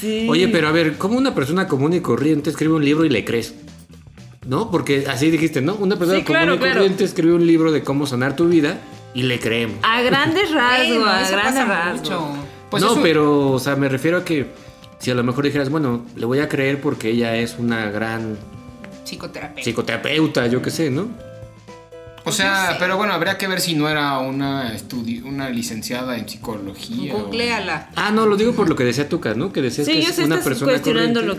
Sí. 0.00 0.26
Oye, 0.30 0.48
pero 0.48 0.68
a 0.68 0.72
ver, 0.72 0.96
¿cómo 0.96 1.18
una 1.18 1.34
persona 1.34 1.68
común 1.68 1.92
y 1.92 2.00
corriente 2.00 2.50
escribe 2.50 2.74
un 2.74 2.84
libro 2.84 3.04
y 3.04 3.10
le 3.10 3.24
crees? 3.24 3.54
¿No? 4.46 4.70
Porque 4.70 5.04
así 5.08 5.30
dijiste, 5.30 5.60
¿no? 5.60 5.74
Una 5.74 5.96
persona 5.96 6.18
Sí, 6.18 6.24
claro, 6.24 6.52
común 6.52 6.56
y 6.56 6.60
claro. 6.62 6.74
corriente 6.80 7.04
escribe 7.04 7.34
un 7.34 7.46
libro 7.46 7.70
de 7.72 7.82
cómo 7.82 8.06
sanar 8.06 8.34
tu 8.36 8.48
vida 8.48 8.78
y 9.14 9.24
le 9.24 9.38
creemos. 9.38 9.76
A 9.82 10.00
grandes 10.02 10.50
rasgos, 10.54 11.06
a 11.06 11.30
grandes 11.30 11.68
rasgos. 11.68 12.38
Pues 12.70 12.82
no, 12.82 12.92
eso- 12.92 13.02
pero, 13.02 13.50
o 13.50 13.58
sea, 13.58 13.76
me 13.76 13.88
refiero 13.88 14.16
a 14.18 14.24
que 14.24 14.46
si 14.98 15.10
a 15.10 15.14
lo 15.14 15.22
mejor 15.22 15.44
dijeras, 15.44 15.68
bueno, 15.70 16.04
le 16.16 16.24
voy 16.26 16.38
a 16.38 16.48
creer 16.48 16.80
porque 16.80 17.10
ella 17.10 17.36
es 17.36 17.56
una 17.58 17.90
gran 17.90 18.36
Psicoterapeuta. 19.04 19.62
psicoterapeuta, 19.62 20.46
yo 20.46 20.62
qué 20.62 20.70
sé, 20.70 20.90
¿no? 20.90 21.08
O 22.24 22.32
sea, 22.32 22.76
pero 22.78 22.96
bueno, 22.96 23.12
habría 23.14 23.38
que 23.38 23.46
ver 23.48 23.60
si 23.60 23.74
no 23.74 23.88
era 23.88 24.18
una 24.18 24.74
estudi 24.74 25.20
una 25.20 25.48
licenciada 25.48 26.16
en 26.18 26.28
psicología. 26.28 27.14
o- 27.14 27.20
Googleala. 27.24 27.90
Ah, 27.96 28.10
no, 28.10 28.26
lo 28.26 28.36
digo 28.36 28.52
por 28.52 28.68
lo 28.68 28.76
que 28.76 28.84
decía 28.84 29.08
Tuca, 29.08 29.34
¿no? 29.34 29.52
Que 29.52 29.62
decías 29.62 29.86
Sí, 29.86 29.94
que 29.94 30.02
yo 30.02 30.08
es 30.10 30.16
sé, 30.16 30.24
una 30.24 30.34
estás 30.36 30.48
persona 30.48 30.72
cuestionando 30.72 31.20
corriente. 31.20 31.34
lo 31.34 31.38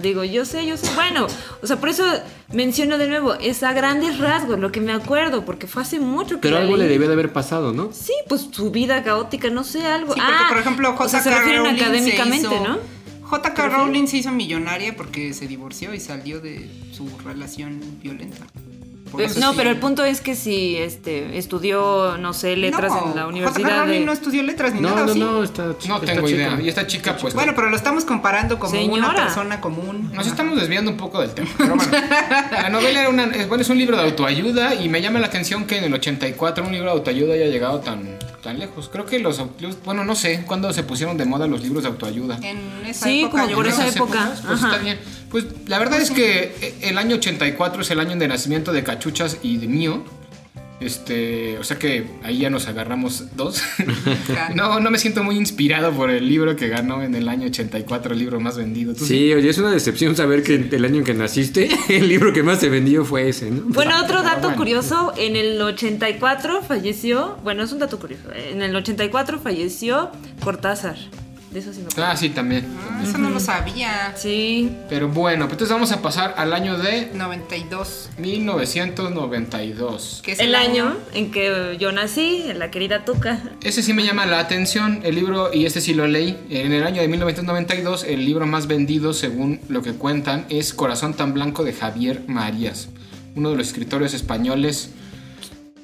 que 0.00 0.02
digo. 0.08 0.24
Yo 0.24 0.44
sé, 0.44 0.66
yo 0.66 0.76
sé. 0.76 0.88
Bueno, 0.94 1.26
o 1.62 1.66
sea, 1.66 1.76
por 1.76 1.88
eso 1.88 2.04
menciono 2.52 2.98
de 2.98 3.08
nuevo, 3.08 3.34
es 3.34 3.62
a 3.62 3.72
grandes 3.72 4.18
rasgos 4.18 4.58
lo 4.58 4.70
que 4.70 4.80
me 4.80 4.92
acuerdo, 4.92 5.44
porque 5.44 5.66
fue 5.66 5.82
hace 5.82 5.98
mucho 5.98 6.36
que 6.36 6.42
Pero 6.42 6.56
la 6.56 6.62
algo 6.62 6.76
le 6.76 6.88
debió 6.88 7.06
de 7.08 7.14
haber 7.14 7.32
pasado, 7.32 7.72
¿no? 7.72 7.90
Sí, 7.92 8.12
pues 8.28 8.48
su 8.50 8.70
vida 8.70 9.02
caótica, 9.02 9.48
no 9.50 9.64
sé, 9.64 9.86
algo. 9.86 10.12
Sí, 10.14 10.20
porque, 10.20 10.34
ah, 10.44 10.46
por 10.48 10.58
ejemplo, 10.58 10.90
o 10.98 11.08
sea, 11.08 11.20
J.K. 11.20 11.22
se 11.22 11.30
refieren 11.38 11.64
Rowling 11.64 11.80
académicamente, 11.82 12.48
se 12.48 12.54
hizo- 12.54 12.64
¿no? 12.68 12.78
J.K. 13.22 13.68
Rowling 13.68 14.06
se 14.06 14.16
hizo 14.18 14.30
millonaria 14.30 14.94
porque 14.96 15.34
se 15.34 15.46
divorció 15.46 15.92
y 15.94 16.00
salió 16.00 16.40
de 16.40 16.68
su 16.92 17.08
relación 17.24 17.80
violenta. 18.02 18.46
Pues, 19.10 19.32
eso 19.32 19.40
no, 19.40 19.50
sí. 19.52 19.56
pero 19.58 19.70
el 19.70 19.78
punto 19.78 20.04
es 20.04 20.20
que 20.20 20.34
si 20.34 20.76
este 20.76 21.38
estudió, 21.38 22.16
no 22.18 22.32
sé, 22.32 22.56
letras 22.56 22.92
No, 22.92 23.10
en 23.10 23.16
la 23.16 23.26
universidad 23.26 23.86
de... 23.86 24.00
no 24.00 24.12
estudió 24.12 24.42
letras 24.42 24.74
ni 24.74 24.80
No, 24.80 24.90
nada, 24.90 25.06
no, 25.06 25.12
¿sí? 25.14 25.18
no, 25.20 25.42
está 25.42 25.66
No 25.86 26.00
tengo 26.00 26.26
chica. 26.26 26.30
idea. 26.30 26.60
Y 26.60 26.68
esta 26.68 26.86
chica, 26.86 27.16
pues. 27.16 27.34
Bueno, 27.34 27.52
pero 27.54 27.70
lo 27.70 27.76
estamos 27.76 28.04
comparando 28.04 28.58
como 28.58 28.80
una 28.84 29.14
persona 29.14 29.60
común. 29.60 30.10
Nos 30.14 30.26
estamos 30.26 30.58
desviando 30.60 30.90
un 30.90 30.96
poco 30.96 31.20
del 31.20 31.30
tema. 31.30 31.48
Pero 31.58 31.76
bueno, 31.76 31.92
la 32.52 32.68
novela 32.70 33.00
era 33.00 33.08
una, 33.08 33.24
es, 33.24 33.48
bueno, 33.48 33.62
es 33.62 33.68
un 33.68 33.78
libro 33.78 33.96
de 33.96 34.02
autoayuda 34.04 34.74
y 34.74 34.88
me 34.88 35.00
llama 35.00 35.18
la 35.20 35.26
atención 35.26 35.64
que 35.66 35.78
en 35.78 35.84
el 35.84 35.94
84 35.94 36.64
un 36.64 36.72
libro 36.72 36.90
de 36.90 36.96
autoayuda 36.98 37.34
haya 37.34 37.46
llegado 37.46 37.80
tan, 37.80 38.18
tan 38.42 38.58
lejos. 38.58 38.88
Creo 38.88 39.04
que 39.06 39.18
los, 39.18 39.40
bueno, 39.84 40.04
no 40.04 40.14
sé 40.14 40.44
cuándo 40.46 40.72
se 40.72 40.82
pusieron 40.82 41.16
de 41.16 41.24
moda 41.24 41.46
los 41.46 41.62
libros 41.62 41.82
de 41.82 41.88
autoayuda. 41.90 42.38
En 42.42 42.58
esa 42.86 43.06
Sí, 43.06 43.20
época, 43.22 43.38
como 43.42 43.50
yo 43.50 43.56
por 43.56 43.66
esa 43.66 43.86
época. 43.88 44.24
épocas, 44.26 44.40
Pues 44.46 44.58
Ajá. 44.62 44.68
está 44.70 44.82
bien. 44.82 44.98
Pues 45.30 45.44
la 45.66 45.78
verdad 45.78 46.00
es 46.00 46.10
que 46.10 46.76
el 46.82 46.96
año 46.98 47.16
84 47.16 47.82
es 47.82 47.90
el 47.90 48.00
año 48.00 48.16
de 48.16 48.28
nacimiento 48.28 48.72
de 48.72 48.82
Cachuchas 48.82 49.38
y 49.42 49.58
de 49.58 49.68
mío. 49.68 50.04
Este, 50.80 51.58
o 51.58 51.64
sea 51.64 51.76
que 51.76 52.06
ahí 52.22 52.38
ya 52.38 52.50
nos 52.50 52.68
agarramos 52.68 53.36
dos. 53.36 53.62
No, 54.54 54.80
no 54.80 54.90
me 54.90 54.98
siento 54.98 55.22
muy 55.22 55.36
inspirado 55.36 55.92
por 55.92 56.10
el 56.10 56.28
libro 56.28 56.56
que 56.56 56.68
ganó 56.68 57.02
en 57.02 57.14
el 57.14 57.28
año 57.28 57.46
84, 57.48 58.12
el 58.12 58.18
libro 58.18 58.40
más 58.40 58.56
vendido. 58.56 58.94
¿Tú 58.94 59.04
Sí, 59.04 59.32
oye, 59.32 59.48
es 59.48 59.58
una 59.58 59.70
decepción 59.70 60.16
saber 60.16 60.42
que 60.42 60.54
el 60.54 60.84
año 60.84 60.98
en 60.98 61.04
que 61.04 61.14
naciste, 61.14 61.68
el 61.88 62.08
libro 62.08 62.32
que 62.32 62.42
más 62.42 62.60
se 62.60 62.68
vendió 62.68 63.04
fue 63.04 63.28
ese, 63.28 63.50
¿no? 63.50 63.62
Bueno, 63.66 63.92
otro 64.02 64.22
dato 64.22 64.42
bueno. 64.42 64.56
curioso, 64.56 65.12
en 65.16 65.36
el 65.36 65.60
84 65.60 66.62
falleció, 66.62 67.36
bueno, 67.42 67.62
es 67.62 67.72
un 67.72 67.78
dato 67.78 67.98
curioso, 67.98 68.24
en 68.32 68.62
el 68.62 68.74
84 68.74 69.38
falleció 69.38 70.10
Cortázar. 70.42 70.96
De 71.50 71.60
eso 71.60 71.72
sí 71.72 71.80
me 71.80 71.86
acuerdo. 71.86 72.10
Ah, 72.10 72.16
sí, 72.16 72.28
también. 72.28 72.66
Ah, 72.90 73.00
eso 73.02 73.16
no 73.16 73.30
lo 73.30 73.40
sabía. 73.40 74.12
Sí, 74.16 74.76
Pero 74.88 75.08
bueno, 75.08 75.46
pues 75.46 75.52
entonces 75.52 75.72
vamos 75.72 75.92
a 75.92 76.02
pasar 76.02 76.34
al 76.36 76.52
año 76.52 76.76
de 76.76 77.10
92. 77.14 78.10
1992. 78.18 80.20
Que 80.22 80.32
es 80.32 80.40
el 80.40 80.54
año 80.54 80.94
en 81.14 81.30
que 81.30 81.76
yo 81.80 81.90
nací, 81.92 82.44
en 82.48 82.58
la 82.58 82.70
querida 82.70 83.06
Tuca. 83.06 83.40
Ese 83.62 83.82
sí 83.82 83.94
me 83.94 84.04
llama 84.04 84.26
la 84.26 84.40
atención, 84.40 85.00
el 85.04 85.14
libro, 85.14 85.54
y 85.54 85.64
este 85.64 85.80
sí 85.80 85.94
lo 85.94 86.06
leí. 86.06 86.36
En 86.50 86.72
el 86.72 86.84
año 86.84 87.00
de 87.00 87.08
1992, 87.08 88.04
el 88.04 88.26
libro 88.26 88.44
más 88.46 88.66
vendido, 88.66 89.14
según 89.14 89.60
lo 89.68 89.80
que 89.82 89.94
cuentan, 89.94 90.44
es 90.50 90.74
Corazón 90.74 91.14
tan 91.14 91.32
Blanco 91.32 91.64
de 91.64 91.72
Javier 91.72 92.24
Marías, 92.26 92.88
uno 93.36 93.50
de 93.50 93.56
los 93.56 93.68
escritores 93.68 94.12
españoles 94.12 94.90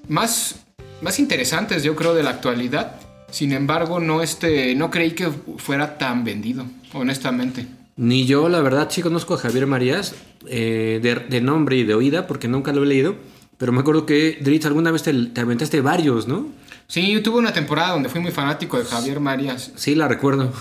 más, 0.09 0.57
más 1.01 1.19
interesantes, 1.19 1.83
yo 1.83 1.97
creo, 1.97 2.15
de 2.15 2.23
la 2.23 2.31
actualidad. 2.31 2.97
Sin 3.35 3.51
embargo, 3.51 3.99
no, 3.99 4.23
este, 4.23 4.77
no 4.77 4.93
creí 4.93 5.11
que 5.11 5.29
fuera 5.57 5.99
tan 5.99 6.23
vendido, 6.23 6.67
honestamente. 6.93 7.67
Ni 7.97 8.27
yo, 8.27 8.49
la 8.49 8.61
verdad, 8.61 8.87
sí 8.93 9.03
conozco 9.03 9.35
a 9.35 9.39
Javier 9.39 9.67
Marías 9.67 10.15
eh, 10.47 11.01
de, 11.03 11.17
de 11.17 11.41
nombre 11.41 11.77
y 11.77 11.83
de 11.83 11.95
oída, 11.95 12.29
porque 12.29 12.47
nunca 12.47 12.73
lo 12.73 12.85
he 12.85 12.87
leído. 12.87 13.17
Pero 13.59 13.73
me 13.73 13.81
acuerdo 13.81 14.07
que, 14.07 14.39
Dritz, 14.41 14.67
alguna 14.67 14.93
vez 14.93 15.03
te, 15.03 15.13
te 15.13 15.41
aventaste 15.41 15.81
varios, 15.81 16.29
¿no? 16.29 16.47
Sí, 16.87 17.11
yo 17.11 17.25
tuve 17.25 17.41
una 17.41 17.53
temporada 17.53 17.91
donde 17.95 18.09
fui 18.09 18.21
muy 18.21 18.31
fanático 18.31 18.79
de 18.79 18.85
Javier 18.85 19.19
Marías. 19.19 19.73
Sí, 19.75 19.97
la 19.97 20.07
recuerdo. 20.07 20.53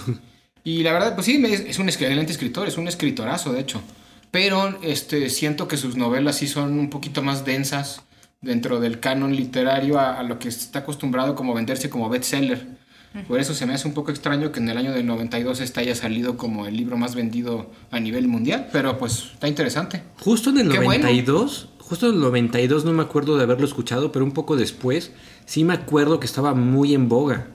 Y 0.64 0.82
la 0.82 0.94
verdad, 0.94 1.14
pues 1.14 1.28
sí, 1.28 1.44
es, 1.46 1.60
es 1.60 1.78
un 1.78 1.90
excelente 1.90 2.32
escritor, 2.32 2.68
es 2.68 2.80
un 2.80 2.88
escritorazo, 2.88 3.54
de 3.54 3.60
hecho. 3.60 3.84
Pero 4.32 4.80
este, 4.82 5.30
siento 5.30 5.68
que 5.68 5.78
sus 5.78 5.96
novelas 5.96 6.38
sí 6.38 6.48
son 6.48 6.80
un 6.80 6.90
poquito 6.90 7.22
más 7.22 7.46
densas 7.46 8.02
dentro 8.44 8.80
del 8.80 9.00
canon 9.00 9.36
literario 9.36 10.00
a, 10.00 10.20
a 10.20 10.24
lo 10.24 10.38
que 10.38 10.50
está 10.50 10.80
acostumbrado 10.80 11.36
como 11.36 11.54
venderse 11.54 11.90
como 11.90 12.10
bestseller. 12.10 12.84
Por 13.28 13.40
eso 13.40 13.54
se 13.54 13.68
me 13.68 13.76
hace 13.76 13.88
un 13.88 13.94
poco 13.94 14.10
extraño 14.10 14.52
que 14.52 14.60
en 14.60 14.70
el 14.70 14.78
año 14.78 14.92
del 14.92 15.06
92 15.06 15.60
este 15.60 15.82
haya 15.82 15.94
salido 15.94 16.36
como 16.36 16.66
el 16.66 16.76
libro 16.76 16.98
más 16.98 17.14
vendido 17.14 17.70
a 17.92 18.00
nivel 18.00 18.28
mundial, 18.28 18.70
pero 18.72 18.98
pues 18.98 19.30
está 19.34 19.48
interesante. 19.48 20.02
Justo 20.20 20.50
en 20.50 20.58
el 20.58 20.70
Qué 20.70 20.80
bueno. 20.80 21.04
92, 21.04 21.70
justo 21.78 22.10
en 22.10 22.16
el 22.16 22.22
92 22.22 22.86
no 22.86 22.92
me 22.92 23.04
acuerdo 23.04 23.38
de 23.38 23.44
haberlo 23.44 23.66
escuchado, 23.66 24.12
pero 24.12 24.26
un 24.26 24.32
poco 24.32 24.56
después 24.56 25.12
sí 25.46 25.64
me 25.64 25.74
acuerdo 25.74 26.20
que 26.20 26.26
estaba 26.26 26.56
muy 26.56 26.96
en 26.96 27.08
boga. 27.08 27.48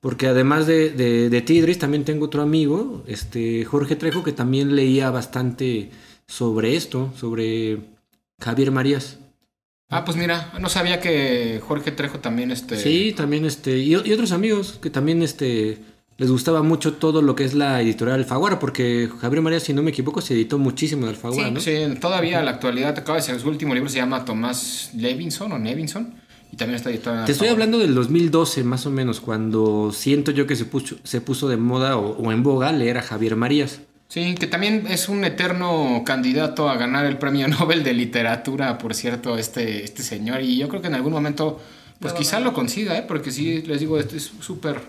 Porque 0.00 0.26
además 0.26 0.66
de, 0.66 0.90
de, 0.90 1.30
de 1.30 1.42
Tidris, 1.42 1.78
también 1.78 2.04
tengo 2.04 2.26
otro 2.26 2.42
amigo, 2.42 3.04
este 3.06 3.64
Jorge 3.64 3.96
Trejo, 3.96 4.22
que 4.22 4.32
también 4.32 4.74
leía 4.76 5.10
bastante 5.10 5.90
sobre 6.26 6.76
esto, 6.76 7.12
sobre 7.16 7.78
Javier 8.40 8.70
Marías. 8.70 9.18
Ah, 9.90 10.04
pues 10.04 10.16
mira, 10.16 10.52
no 10.60 10.68
sabía 10.68 11.00
que 11.00 11.60
Jorge 11.66 11.92
Trejo 11.92 12.18
también 12.18 12.50
este... 12.50 12.76
Sí, 12.76 13.12
también 13.16 13.44
este. 13.44 13.78
Y, 13.78 13.92
y 13.92 14.12
otros 14.12 14.32
amigos 14.32 14.78
que 14.82 14.90
también 14.90 15.22
este. 15.22 15.78
Les 16.16 16.30
gustaba 16.30 16.62
mucho 16.62 16.94
todo 16.94 17.22
lo 17.22 17.34
que 17.34 17.42
es 17.42 17.54
la 17.54 17.80
editorial 17.80 18.20
Alfaguara, 18.20 18.60
porque 18.60 19.10
Javier 19.20 19.42
Marías, 19.42 19.64
si 19.64 19.72
no 19.72 19.82
me 19.82 19.90
equivoco, 19.90 20.20
se 20.20 20.34
editó 20.34 20.58
muchísimo 20.58 21.06
de 21.06 21.10
Alfaguara, 21.10 21.50
¿no? 21.50 21.58
Sí, 21.60 21.76
todavía 22.00 22.38
en 22.38 22.44
la 22.44 22.52
actualidad 22.52 22.96
acaba 22.96 23.16
de 23.16 23.22
ser 23.22 23.40
su 23.40 23.48
último 23.48 23.74
libro 23.74 23.90
se 23.90 23.96
llama 23.96 24.24
Tomás 24.24 24.90
Levinson 24.94 25.50
o 25.50 25.58
Nevinson 25.58 26.14
y 26.52 26.56
también 26.56 26.76
está 26.76 26.90
editado. 26.90 27.24
Te 27.24 27.32
estoy 27.32 27.48
hablando 27.48 27.78
del 27.78 27.96
2012 27.96 28.62
más 28.62 28.86
o 28.86 28.90
menos, 28.90 29.20
cuando 29.20 29.90
siento 29.92 30.30
yo 30.30 30.46
que 30.46 30.54
se 30.54 30.66
puso, 30.66 30.96
se 31.02 31.20
puso 31.20 31.48
de 31.48 31.56
moda 31.56 31.96
o, 31.96 32.16
o 32.16 32.30
en 32.30 32.44
boga 32.44 32.70
leer 32.70 32.98
a 32.98 33.02
Javier 33.02 33.34
Marías. 33.34 33.80
Sí, 34.08 34.34
que 34.36 34.46
también 34.46 34.86
es 34.88 35.08
un 35.08 35.24
eterno 35.24 36.02
candidato 36.06 36.68
a 36.68 36.76
ganar 36.76 37.04
el 37.04 37.18
premio 37.18 37.48
Nobel 37.48 37.82
de 37.82 37.92
literatura, 37.94 38.78
por 38.78 38.94
cierto, 38.94 39.36
este, 39.36 39.84
este 39.84 40.02
señor. 40.02 40.42
Y 40.42 40.58
yo 40.58 40.68
creo 40.68 40.80
que 40.80 40.88
en 40.88 40.94
algún 40.94 41.12
momento, 41.12 41.60
pues 42.00 42.14
a 42.14 42.16
quizá 42.16 42.38
lo 42.40 42.52
consiga, 42.52 42.96
¿eh? 42.96 43.04
porque 43.06 43.30
sí, 43.32 43.62
les 43.62 43.80
digo, 43.80 43.98
esto 43.98 44.16
es 44.16 44.30
súper, 44.40 44.80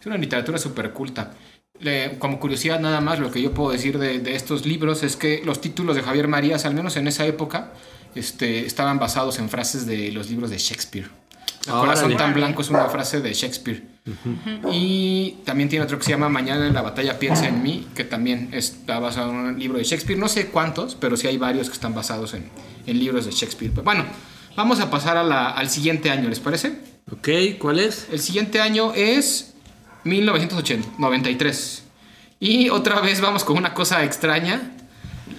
es 0.00 0.06
una 0.06 0.16
literatura 0.16 0.58
súper 0.58 0.92
culta. 0.92 1.34
Le- 1.80 2.18
como 2.18 2.38
curiosidad 2.38 2.78
nada 2.78 3.00
más, 3.00 3.18
lo 3.18 3.30
que 3.32 3.42
yo 3.42 3.52
puedo 3.52 3.72
decir 3.72 3.98
de, 3.98 4.20
de 4.20 4.34
estos 4.36 4.64
libros 4.66 5.02
es 5.02 5.16
que 5.16 5.42
los 5.44 5.60
títulos 5.60 5.96
de 5.96 6.02
Javier 6.02 6.28
Marías, 6.28 6.64
al 6.64 6.74
menos 6.74 6.96
en 6.96 7.08
esa 7.08 7.26
época, 7.26 7.72
este, 8.14 8.64
estaban 8.66 8.98
basados 8.98 9.38
en 9.40 9.48
frases 9.48 9.86
de 9.86 10.12
los 10.12 10.30
libros 10.30 10.50
de 10.50 10.58
Shakespeare. 10.58 11.08
El 11.66 11.72
Órale. 11.72 11.86
corazón 11.86 12.16
tan 12.16 12.34
blanco 12.34 12.62
es 12.62 12.70
una 12.70 12.86
frase 12.86 13.20
de 13.20 13.32
Shakespeare. 13.32 13.82
Y 14.72 15.36
también 15.44 15.68
tiene 15.68 15.84
otro 15.84 15.96
que 15.98 16.04
se 16.04 16.10
llama 16.10 16.28
Mañana 16.28 16.66
en 16.66 16.74
la 16.74 16.82
batalla 16.82 17.18
piensa 17.20 17.46
en 17.46 17.62
mí, 17.62 17.86
que 17.94 18.02
también 18.04 18.48
está 18.52 18.98
basado 18.98 19.30
en 19.30 19.36
un 19.36 19.58
libro 19.58 19.78
de 19.78 19.84
Shakespeare. 19.84 20.18
No 20.18 20.28
sé 20.28 20.46
cuántos, 20.48 20.96
pero 20.96 21.16
sí 21.16 21.28
hay 21.28 21.36
varios 21.38 21.68
que 21.68 21.74
están 21.74 21.94
basados 21.94 22.34
en, 22.34 22.48
en 22.86 22.98
libros 22.98 23.26
de 23.26 23.30
Shakespeare. 23.30 23.70
Pero 23.72 23.84
bueno, 23.84 24.04
vamos 24.56 24.80
a 24.80 24.90
pasar 24.90 25.16
a 25.16 25.22
la- 25.22 25.50
al 25.50 25.68
siguiente 25.70 26.10
año, 26.10 26.28
¿les 26.28 26.40
parece? 26.40 26.78
Ok, 27.12 27.28
¿cuál 27.60 27.78
es? 27.78 28.08
El 28.10 28.18
siguiente 28.18 28.60
año 28.60 28.92
es 28.94 29.54
1993. 30.04 31.82
Y 32.40 32.70
otra 32.70 33.00
vez 33.00 33.20
vamos 33.20 33.44
con 33.44 33.56
una 33.56 33.72
cosa 33.74 34.02
extraña. 34.04 34.72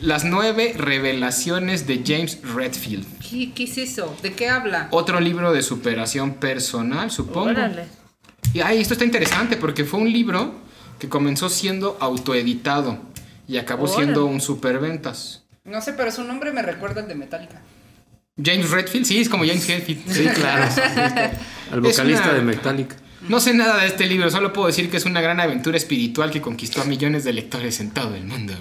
Las 0.03 0.25
nueve 0.25 0.73
revelaciones 0.77 1.87
de 1.87 2.03
James 2.05 2.39
Redfield. 2.43 3.05
¿Qué, 3.19 3.53
qué 3.53 3.63
es 3.63 3.77
eso? 3.77 4.15
¿De 4.21 4.33
qué 4.33 4.49
habla? 4.49 4.89
Otro 4.91 5.19
libro 5.21 5.53
de 5.53 5.61
superación 5.61 6.33
personal, 6.35 7.09
supongo. 7.09 7.51
Órale. 7.51 7.85
Y 8.53 8.59
ay, 8.59 8.81
esto 8.81 8.95
está 8.95 9.05
interesante 9.05 9.55
porque 9.55 9.85
fue 9.85 10.01
un 10.01 10.11
libro 10.11 10.55
que 10.99 11.07
comenzó 11.07 11.47
siendo 11.47 11.97
autoeditado 12.01 12.99
y 13.47 13.57
acabó 13.57 13.83
Órale. 13.85 13.95
siendo 14.03 14.25
un 14.25 14.41
superventas. 14.41 15.43
No 15.63 15.79
sé, 15.81 15.93
pero 15.93 16.11
su 16.11 16.25
nombre 16.25 16.51
me 16.51 16.61
recuerda 16.61 17.01
al 17.01 17.07
de 17.07 17.15
Metallica. 17.15 17.61
James 18.43 18.69
Redfield, 18.71 19.05
sí, 19.05 19.21
es 19.21 19.29
como 19.29 19.45
James 19.45 19.67
Hetfield. 19.69 20.11
Sí, 20.11 20.25
claro. 20.35 20.65
Al 21.71 21.79
vocalista 21.81 22.25
una- 22.25 22.33
de 22.33 22.41
Metallica. 22.41 22.95
No 23.29 23.39
sé 23.39 23.53
nada 23.53 23.77
de 23.81 23.87
este 23.87 24.05
libro, 24.05 24.29
solo 24.29 24.51
puedo 24.51 24.67
decir 24.67 24.91
que 24.91 24.97
es 24.97 25.05
una 25.05 25.21
gran 25.21 25.39
aventura 25.39 25.77
espiritual 25.77 26.29
que 26.29 26.41
conquistó 26.41 26.81
a 26.81 26.85
millones 26.85 27.23
de 27.23 27.31
lectores 27.31 27.79
en 27.79 27.91
todo 27.91 28.15
el 28.15 28.25
mundo. 28.25 28.53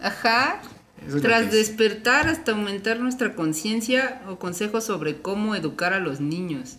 Ajá. 0.00 0.60
Eso 1.06 1.20
Tras 1.20 1.50
despertar 1.52 2.28
hasta 2.28 2.52
aumentar 2.52 2.98
nuestra 3.00 3.34
conciencia 3.34 4.22
o 4.28 4.38
consejos 4.38 4.84
sobre 4.84 5.20
cómo 5.22 5.54
educar 5.54 5.92
a 5.92 6.00
los 6.00 6.20
niños. 6.20 6.76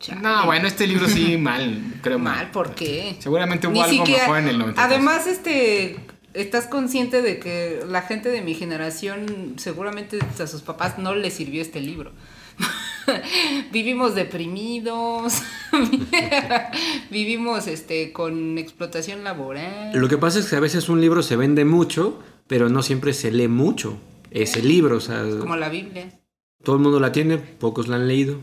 Chale. 0.00 0.20
No, 0.22 0.46
bueno, 0.46 0.66
este 0.66 0.86
libro 0.86 1.06
sí 1.08 1.36
mal, 1.38 1.82
creo 2.02 2.18
Mal, 2.18 2.50
¿por 2.50 2.74
qué? 2.74 3.16
Seguramente 3.18 3.66
hubo 3.66 3.74
Ni 3.74 3.80
algo 3.82 3.92
siquiera- 4.04 4.22
mejor 4.22 4.38
en 4.38 4.48
el 4.48 4.58
93. 4.58 4.86
Además, 4.92 5.26
este, 5.26 5.96
estás 6.34 6.66
consciente 6.66 7.20
de 7.22 7.38
que 7.38 7.82
la 7.86 8.02
gente 8.02 8.30
de 8.30 8.40
mi 8.40 8.54
generación, 8.54 9.54
seguramente 9.58 10.18
a 10.42 10.46
sus 10.46 10.62
papás 10.62 10.98
no 10.98 11.14
les 11.14 11.34
sirvió 11.34 11.60
este 11.60 11.80
libro. 11.80 12.12
Vivimos 13.72 14.14
deprimidos, 14.14 15.42
vivimos 17.10 17.66
este 17.66 18.12
con 18.12 18.58
explotación 18.58 19.24
laboral. 19.24 19.90
Lo 19.94 20.08
que 20.08 20.18
pasa 20.18 20.38
es 20.38 20.46
que 20.48 20.56
a 20.56 20.60
veces 20.60 20.88
un 20.88 21.00
libro 21.00 21.22
se 21.22 21.36
vende 21.36 21.64
mucho, 21.64 22.22
pero 22.50 22.68
no 22.68 22.82
siempre 22.82 23.12
se 23.12 23.30
lee 23.30 23.46
mucho. 23.46 23.96
Ese 24.32 24.60
libro, 24.60 24.96
o 24.96 25.00
sea, 25.00 25.24
Como 25.38 25.54
la 25.54 25.68
Biblia, 25.68 26.20
todo 26.64 26.74
el 26.74 26.82
mundo 26.82 26.98
la 26.98 27.12
tiene, 27.12 27.38
pocos 27.38 27.86
la 27.86 27.94
han 27.94 28.08
leído. 28.08 28.40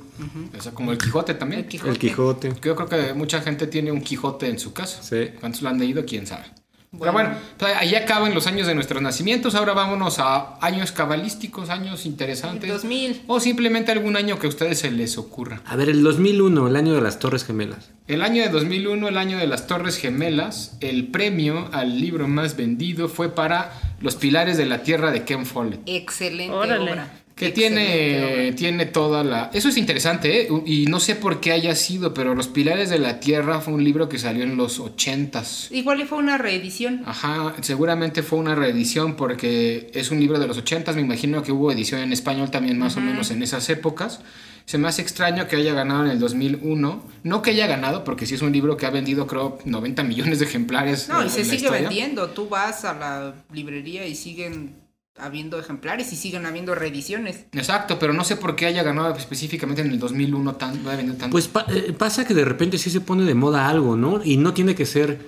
O 0.58 0.62
sea, 0.62 0.72
como 0.74 0.94
el 0.94 0.98
Quijote 0.98 1.34
también. 1.34 1.62
el 1.64 1.68
Quijote. 1.68 1.92
El 1.92 1.98
Quijote. 1.98 2.54
Yo 2.64 2.76
creo 2.78 2.88
que 2.88 3.14
mucha 3.14 3.42
gente 3.42 3.68
tiene 3.68 3.92
un 3.92 4.00
Quijote 4.00 4.48
en 4.48 4.60
su 4.60 4.72
casa. 4.72 5.04
Sí. 5.04 5.32
¿Cuántos 5.42 5.62
lo 5.62 5.68
han 5.68 5.78
leído? 5.78 6.06
¿Quién 6.06 6.26
sabe? 6.26 6.46
Pero 6.92 7.12
Bueno. 7.12 7.30
bueno, 7.30 7.40
pues 7.58 7.76
ahí 7.76 7.96
acaban 7.96 8.34
los 8.34 8.48
años 8.48 8.66
de 8.66 8.74
nuestros 8.74 9.02
nacimientos. 9.02 9.56
Ahora 9.56 9.74
vámonos 9.74 10.20
a 10.20 10.58
años 10.66 10.92
cabalísticos, 10.94 11.70
años 11.70 12.06
interesantes. 12.06 12.70
2000. 12.72 13.24
O 13.28 13.40
simplemente 13.42 13.92
algún 13.92 14.16
año 14.16 14.40
que 14.40 14.48
a 14.48 14.50
ustedes 14.50 14.80
se 14.80 14.90
les 14.92 15.18
ocurra. 15.18 15.62
A 15.66 15.76
ver, 15.76 15.90
el 15.90 16.02
2001, 16.02 16.68
el 16.68 16.76
año 16.78 16.96
de 16.96 17.02
las 17.02 17.20
Torres 17.20 17.44
Gemelas. 17.46 17.92
El 18.08 18.22
año 18.22 18.42
de 18.42 18.50
2001, 18.50 19.10
el 19.10 19.18
año 19.18 19.38
de 19.38 19.48
las 19.48 19.68
Torres 19.68 19.98
Gemelas, 19.98 20.78
el 20.80 21.08
premio 21.08 21.70
al 21.74 22.00
libro 22.00 22.28
más 22.30 22.56
vendido 22.56 23.10
fue 23.10 23.36
para 23.36 23.74
Los 24.00 24.16
Pilares 24.16 24.58
de 24.58 24.66
la 24.66 24.82
Tierra 24.84 25.12
de 25.12 25.24
Ken 25.26 25.46
Follett. 25.46 25.82
Excelente 25.86 26.54
Órale. 26.56 26.90
obra. 26.92 27.08
Que 27.38 27.52
tiene, 27.52 28.52
tiene 28.54 28.88
toda 28.88 29.24
la... 29.24 29.52
Eso 29.54 29.70
es 29.70 29.78
interesante, 29.78 30.42
¿eh? 30.42 30.50
Y 30.66 30.88
no 30.88 31.00
sé 31.00 31.14
por 31.14 31.40
qué 31.40 31.52
haya 31.52 31.76
sido, 31.76 32.12
pero 32.12 32.34
Los 32.34 32.48
Pilares 32.48 32.90
de 32.90 32.98
la 32.98 33.20
Tierra 33.20 33.62
fue 33.62 33.76
un 33.76 33.84
libro 33.84 34.10
que 34.10 34.18
salió 34.18 34.44
en 34.44 34.58
los 34.58 34.80
ochentas. 34.80 35.68
Igual 35.70 36.02
y 36.02 36.06
fue 36.06 36.18
una 36.18 36.40
reedición. 36.40 37.04
Ajá, 37.06 37.54
seguramente 37.62 38.24
fue 38.24 38.40
una 38.40 38.56
reedición 38.56 39.16
porque 39.16 39.92
es 39.94 40.10
un 40.10 40.20
libro 40.20 40.40
de 40.40 40.48
los 40.48 40.58
ochentas. 40.58 40.96
Me 40.96 41.02
imagino 41.04 41.44
que 41.44 41.52
hubo 41.52 41.72
edición 41.72 42.02
en 42.02 42.12
español 42.12 42.50
también 42.50 42.80
más 42.80 42.98
o 42.98 43.02
menos 43.02 43.30
en 43.30 43.44
esas 43.44 43.70
épocas. 43.70 44.20
Se 44.66 44.80
me 44.80 44.88
hace 44.88 45.04
extraño 45.04 45.48
que 45.48 45.58
haya 45.58 45.76
ganado 45.76 46.06
en 46.06 46.12
el 46.12 46.20
2001. 46.20 47.04
No 47.22 47.42
que 47.44 47.52
haya 47.52 47.68
ganado, 47.68 48.04
porque 48.04 48.26
sí 48.26 48.34
es 48.34 48.42
un 48.42 48.52
libro 48.52 48.78
que 48.78 48.88
ha 48.88 48.90
vendido 48.90 49.28
creo 49.28 49.60
90 49.64 50.02
millones 50.04 50.40
de 50.40 50.46
ejemplares. 50.46 51.08
No, 51.08 51.24
y 51.24 51.30
se 51.30 51.44
sigue 51.46 51.58
historia. 51.58 51.82
vendiendo. 51.82 52.32
Tú 52.32 52.50
vas 52.50 52.84
a 52.84 52.94
la 52.96 53.36
librería 53.54 54.08
y 54.08 54.16
siguen 54.16 54.87
habiendo 55.20 55.60
ejemplares 55.60 56.12
y 56.14 56.16
siguen 56.16 56.46
habiendo 56.46 56.76
reediciones. 56.76 57.46
Exacto, 57.54 57.98
pero 58.00 58.14
no 58.14 58.24
sé 58.24 58.36
por 58.36 58.56
qué 58.56 58.66
haya 58.68 58.84
ganado 58.84 59.16
específicamente 59.16 59.82
en 59.82 59.92
el 59.92 60.00
2001 60.00 60.56
tan, 60.56 60.84
tanto. 60.84 61.30
Pues 61.30 61.48
pa- 61.48 61.66
eh, 61.70 61.94
pasa 61.98 62.26
que 62.26 62.34
de 62.34 62.46
repente 62.46 62.78
sí 62.78 62.90
se 62.90 63.02
pone 63.02 63.24
de 63.24 63.34
moda 63.34 63.68
algo, 63.70 63.96
¿no? 63.98 64.22
Y 64.24 64.38
no 64.38 64.54
tiene 64.54 64.76
que 64.76 64.86
ser 64.86 65.20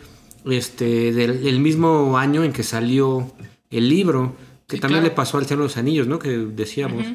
este 0.46 1.12
del, 1.12 1.44
del 1.44 1.60
mismo 1.60 2.18
año 2.18 2.44
en 2.44 2.54
que 2.54 2.64
salió 2.64 3.32
el 3.70 3.90
libro, 3.90 4.36
que 4.68 4.78
Sí, 4.78 4.82
también 4.82 5.02
claro. 5.02 5.12
le 5.12 5.16
pasó 5.16 5.38
al 5.38 5.46
Señor 5.46 5.60
de 5.60 5.64
los 5.66 5.78
Anillos, 5.78 6.08
¿no? 6.08 6.20
Que 6.20 6.30
decíamos. 6.38 7.06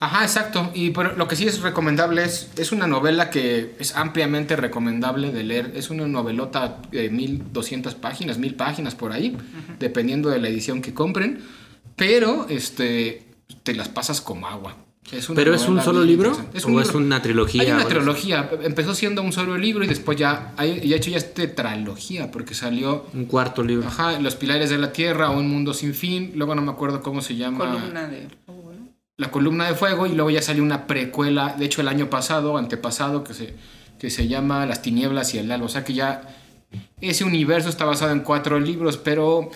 Ajá, 0.00 0.24
exacto. 0.24 0.70
Y 0.74 0.90
pero 0.90 1.16
lo 1.16 1.28
que 1.28 1.36
sí 1.36 1.46
es 1.46 1.60
recomendable 1.62 2.24
es, 2.24 2.50
es 2.56 2.72
una 2.72 2.86
novela 2.86 3.30
que 3.30 3.74
es 3.78 3.94
ampliamente 3.96 4.56
recomendable 4.56 5.32
de 5.32 5.44
leer. 5.44 5.72
Es 5.76 5.88
una 5.88 6.06
novelota 6.06 6.82
de 6.90 7.08
1200 7.08 7.94
páginas, 7.94 8.36
1000 8.38 8.54
páginas 8.54 8.94
por 8.94 9.12
ahí, 9.12 9.36
dependiendo 9.78 10.28
de 10.28 10.40
la 10.40 10.48
edición 10.48 10.82
que 10.82 10.92
compren. 10.92 11.40
Pero 11.96 12.46
este 12.48 13.26
te 13.62 13.74
las 13.74 13.88
pasas 13.88 14.20
como 14.20 14.46
agua. 14.46 14.76
Es 15.12 15.28
una 15.28 15.36
¿Pero 15.36 15.54
es 15.54 15.68
un 15.68 15.82
solo 15.82 16.02
libro? 16.02 16.30
interesante. 16.30 16.72
¿O 16.72 16.80
es 16.80 16.94
una 16.94 17.20
trilogía 17.20 17.62
Hay 17.62 17.70
una 17.70 17.86
trilogía. 17.86 18.50
Empezó 18.62 18.94
siendo 18.94 19.22
un 19.22 19.32
solo 19.32 19.58
libro 19.58 19.84
y 19.84 19.86
después 19.86 20.16
ya, 20.16 20.54
hay, 20.56 20.92
hecho 20.94 21.10
ya 21.10 21.18
es 21.18 21.34
tetralogía 21.34 22.30
porque 22.30 22.54
salió 22.54 23.06
Un 23.12 23.26
cuarto 23.26 23.62
libro. 23.62 23.86
Ajá, 23.86 24.18
Los 24.18 24.34
Pilares 24.34 24.70
de 24.70 24.78
la 24.78 24.92
Tierra, 24.92 25.30
Un 25.30 25.48
Mundo 25.48 25.74
Sin 25.74 25.94
Fin. 25.94 26.32
Luego 26.34 26.54
no 26.54 26.62
me 26.62 26.70
acuerdo 26.72 27.02
cómo 27.02 27.20
se 27.20 27.36
llama. 27.36 27.70
Columna 27.70 28.08
de. 28.08 28.28
bueno. 28.46 28.88
La 29.16 29.30
columna 29.30 29.68
de 29.68 29.74
fuego 29.74 30.06
y 30.06 30.14
luego 30.14 30.30
ya 30.30 30.42
salió 30.42 30.62
una 30.62 30.86
precuela, 30.86 31.54
de 31.56 31.66
hecho 31.66 31.80
el 31.82 31.88
año 31.88 32.10
pasado, 32.10 32.56
antepasado, 32.56 33.22
que 33.22 33.32
se, 33.34 33.54
que 33.98 34.10
se 34.10 34.26
llama 34.26 34.66
Las 34.66 34.82
tinieblas 34.82 35.34
y 35.34 35.38
el 35.38 35.52
alba. 35.52 35.66
O 35.66 35.68
sea 35.68 35.84
que 35.84 35.92
ya 35.92 36.34
ese 37.00 37.24
universo 37.24 37.68
está 37.68 37.84
basado 37.84 38.10
en 38.12 38.20
cuatro 38.20 38.58
libros, 38.58 38.96
pero 38.96 39.50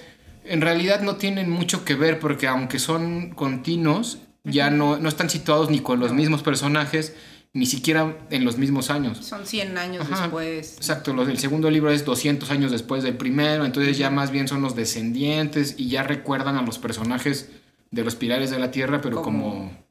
en 0.49 0.61
realidad 0.61 1.01
no 1.03 1.17
tienen 1.17 1.51
mucho 1.51 1.85
que 1.85 1.95
ver 1.95 2.19
porque 2.19 2.47
aunque 2.47 2.79
son 2.79 3.31
continuos, 3.31 4.19
ya 4.45 4.71
no, 4.71 4.99
no 4.99 5.09
están 5.09 5.31
situados 5.31 5.71
ni 5.71 5.81
con 5.81 6.01
los 6.01 6.13
mismos 6.13 6.43
personajes, 6.43 7.15
ni 7.55 7.67
siquiera 7.67 8.17
en 8.31 8.45
los 8.45 8.59
mismos 8.59 8.91
años. 8.91 9.19
Son 9.19 9.47
100 9.47 9.79
años 9.79 10.07
Ajá. 10.11 10.23
después. 10.23 10.77
Exacto, 10.77 11.13
los 11.15 11.27
del 11.27 11.39
segundo 11.39 11.71
libro 11.71 11.91
es 11.91 12.05
200 12.05 12.51
años 12.51 12.71
después 12.71 13.03
del 13.03 13.17
primero, 13.17 13.65
entonces 13.65 13.97
ya 13.99 14.11
más 14.11 14.31
bien 14.31 14.49
son 14.49 14.63
los 14.63 14.77
descendientes 14.77 15.75
y 15.79 15.89
ya 15.89 16.03
recuerdan 16.03 16.57
a 16.57 16.63
los 16.63 16.79
personajes 16.79 17.49
de 17.91 18.05
los 18.05 18.17
pilares 18.17 18.51
de 18.51 18.59
la 18.59 18.71
tierra, 18.71 19.01
pero 19.01 19.23
como, 19.23 19.51
Como- 19.51 19.88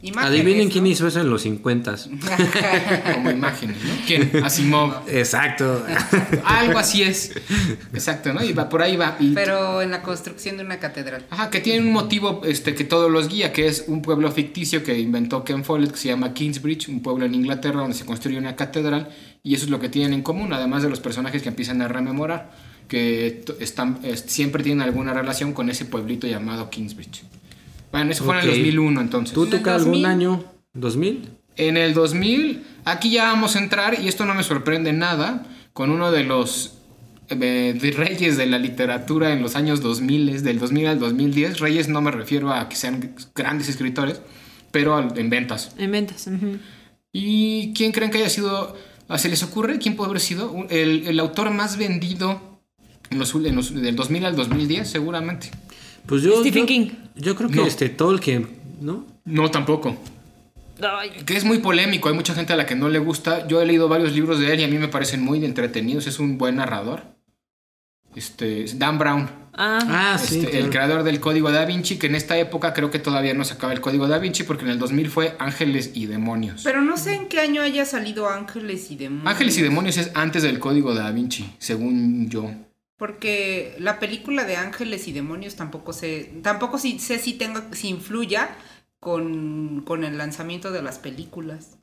Imágenes, 0.00 0.40
Adivinen 0.40 0.68
¿no? 0.68 0.72
quién 0.72 0.86
hizo 0.86 1.08
eso 1.08 1.20
en 1.20 1.28
los 1.28 1.42
50 1.42 1.96
como 3.14 3.30
imágenes, 3.30 3.76
¿no? 3.84 3.92
¿Quién? 4.06 4.30
Asimov. 4.44 4.92
Exacto. 5.08 5.84
Algo 6.44 6.78
así 6.78 7.02
es. 7.02 7.32
Exacto, 7.92 8.32
¿no? 8.32 8.44
Y 8.44 8.52
va 8.52 8.68
por 8.68 8.80
ahí 8.82 8.96
va. 8.96 9.16
Y, 9.18 9.32
Pero 9.34 9.82
en 9.82 9.90
la 9.90 10.02
construcción 10.02 10.56
de 10.56 10.64
una 10.64 10.78
catedral. 10.78 11.26
Ajá, 11.30 11.50
que 11.50 11.60
tiene 11.60 11.84
un 11.86 11.92
motivo 11.92 12.42
este, 12.44 12.74
que 12.76 12.84
todos 12.84 13.10
los 13.10 13.28
guía, 13.28 13.52
que 13.52 13.66
es 13.66 13.84
un 13.88 14.00
pueblo 14.02 14.30
ficticio 14.30 14.84
que 14.84 14.96
inventó 14.98 15.42
Ken 15.42 15.64
Follett, 15.64 15.90
que 15.90 15.98
se 15.98 16.08
llama 16.08 16.32
Kingsbridge, 16.32 16.88
un 16.88 17.00
pueblo 17.02 17.24
en 17.26 17.34
Inglaterra 17.34 17.80
donde 17.80 17.96
se 17.96 18.04
construye 18.06 18.38
una 18.38 18.54
catedral, 18.54 19.08
y 19.42 19.54
eso 19.54 19.64
es 19.64 19.70
lo 19.70 19.80
que 19.80 19.88
tienen 19.88 20.12
en 20.12 20.22
común, 20.22 20.52
además 20.52 20.82
de 20.84 20.90
los 20.90 21.00
personajes 21.00 21.42
que 21.42 21.48
empiezan 21.48 21.82
a 21.82 21.88
rememorar, 21.88 22.52
que 22.86 23.44
están, 23.60 23.98
es- 24.04 24.24
siempre 24.28 24.62
tienen 24.62 24.82
alguna 24.82 25.12
relación 25.12 25.52
con 25.52 25.68
ese 25.70 25.84
pueblito 25.86 26.26
llamado 26.28 26.70
Kingsbridge. 26.70 27.22
Bueno, 27.92 28.10
eso 28.10 28.24
fue 28.24 28.34
en 28.36 28.40
el 28.44 28.48
Ok. 28.50 28.54
2001 28.56 29.00
entonces. 29.00 29.34
¿Tú 29.34 29.44
En 29.44 29.52
el 29.52 29.58
toca 29.58 29.74
algún 29.74 29.92
2000? 30.02 30.06
año? 30.06 30.44
¿2000? 30.74 31.18
En 31.56 31.76
el 31.76 31.94
2000, 31.94 32.62
aquí 32.84 33.10
ya 33.10 33.24
vamos 33.24 33.56
a 33.56 33.58
entrar, 33.58 33.98
y 34.00 34.06
esto 34.08 34.24
no 34.26 34.34
me 34.34 34.42
sorprende 34.44 34.92
nada, 34.92 35.46
con 35.72 35.90
uno 35.90 36.10
de 36.12 36.24
los 36.24 36.74
eh, 37.30 37.36
de 37.78 37.90
reyes 37.90 38.36
de 38.36 38.46
la 38.46 38.58
literatura 38.58 39.32
en 39.32 39.42
los 39.42 39.54
años 39.56 39.80
2000, 39.82 40.42
del 40.42 40.58
2000 40.58 40.86
al 40.86 40.98
2010. 40.98 41.60
Reyes 41.60 41.88
no 41.88 42.00
me 42.00 42.10
refiero 42.10 42.52
a 42.52 42.68
que 42.68 42.76
sean 42.76 43.14
grandes 43.34 43.68
escritores, 43.68 44.20
pero 44.70 44.96
al- 44.96 45.18
en 45.18 45.28
ventas. 45.30 45.72
En 45.78 45.90
ventas. 45.90 46.26
ujú. 46.26 46.58
¿Y 47.12 47.72
quién 47.74 47.92
creen 47.92 48.10
que 48.10 48.18
haya 48.18 48.30
sido? 48.30 48.76
ah, 49.08 49.18
¿Se 49.18 49.28
les 49.28 49.42
ocurre 49.42 49.78
quién 49.78 49.96
puede 49.96 50.10
haber 50.10 50.20
sido? 50.20 50.54
El, 50.70 51.06
el 51.06 51.18
autor 51.20 51.50
más 51.50 51.76
vendido 51.76 52.60
en 53.10 53.18
los, 53.18 53.34
en 53.34 53.56
los- 53.56 53.74
del 53.74 53.96
2000 53.96 54.24
al 54.24 54.36
2010, 54.36 54.88
seguramente. 54.88 55.50
Pues 56.08 56.22
yo. 56.22 56.40
Stephen 56.40 56.62
yo- 56.62 56.66
King. 56.66 56.90
Yo 57.14 57.36
creo 57.36 57.48
que 57.50 57.56
No. 57.56 57.66
este 57.66 57.88
Tolkien, 57.88 58.48
¿no? 58.80 59.06
No, 59.24 59.50
tampoco. 59.50 59.96
Ay, 60.80 61.10
Que 61.26 61.36
es 61.36 61.44
muy 61.44 61.58
polémico, 61.58 62.08
hay 62.08 62.14
mucha 62.14 62.34
gente 62.34 62.52
a 62.52 62.56
la 62.56 62.64
que 62.66 62.76
no 62.76 62.88
le 62.88 62.98
gusta. 63.00 63.46
Yo 63.48 63.60
he 63.60 63.66
leído 63.66 63.88
varios 63.88 64.12
libros 64.12 64.38
de 64.38 64.52
él 64.54 64.60
y 64.60 64.64
a 64.64 64.68
mí 64.68 64.78
me 64.78 64.88
parecen 64.88 65.20
muy 65.22 65.44
entretenidos. 65.44 66.06
Es 66.06 66.18
un 66.20 66.38
buen 66.38 66.56
narrador. 66.56 67.02
Este, 68.14 68.64
es 68.64 68.78
Dan 68.78 68.98
Brown, 68.98 69.28
Ah, 69.60 69.80
Ah, 70.14 70.18
sí. 70.18 70.38
este, 70.38 70.46
el 70.58 70.68
claro. 70.68 70.70
creador 70.70 71.02
del 71.02 71.18
Código 71.20 71.50
Da 71.50 71.64
Vinci, 71.64 71.98
que 71.98 72.06
en 72.06 72.14
esta 72.14 72.38
época 72.38 72.72
creo 72.74 72.90
que 72.92 73.00
todavía 73.00 73.34
no 73.34 73.44
se 73.44 73.54
acaba 73.54 73.72
el 73.72 73.80
Código 73.80 74.06
Da 74.06 74.18
Vinci 74.18 74.44
porque 74.44 74.64
en 74.64 74.70
el 74.70 74.78
2000 74.78 75.10
fue 75.10 75.34
Ángeles 75.40 75.90
y 75.94 76.06
Demonios. 76.06 76.62
Pero 76.62 76.80
no 76.80 76.96
sé 76.96 77.14
en 77.14 77.26
qué 77.26 77.40
año 77.40 77.60
haya 77.62 77.84
salido 77.84 78.28
Ángeles 78.28 78.90
y 78.92 78.96
Demonios. 78.96 79.26
Ángeles 79.26 79.58
y 79.58 79.62
Demonios 79.62 79.96
es 79.98 80.12
antes 80.14 80.44
del 80.44 80.60
Código 80.60 80.94
Da 80.94 81.10
Vinci, 81.10 81.50
según 81.58 82.30
yo. 82.30 82.50
Porque 82.98 83.76
la 83.78 83.98
película 84.00 84.44
de 84.44 84.56
Ángeles 84.56 85.06
y 85.08 85.12
Demonios 85.12 85.54
tampoco 85.54 85.92
sé, 85.92 86.32
tampoco 86.42 86.78
si, 86.78 86.98
sé 86.98 87.18
si 87.18 87.34
tenga, 87.34 87.64
si 87.72 87.88
influya 87.88 88.50
con, 89.00 89.82
con 89.86 90.02
el 90.04 90.18
lanzamiento 90.18 90.72
de 90.72 90.82
las 90.82 90.98
películas. 90.98 91.78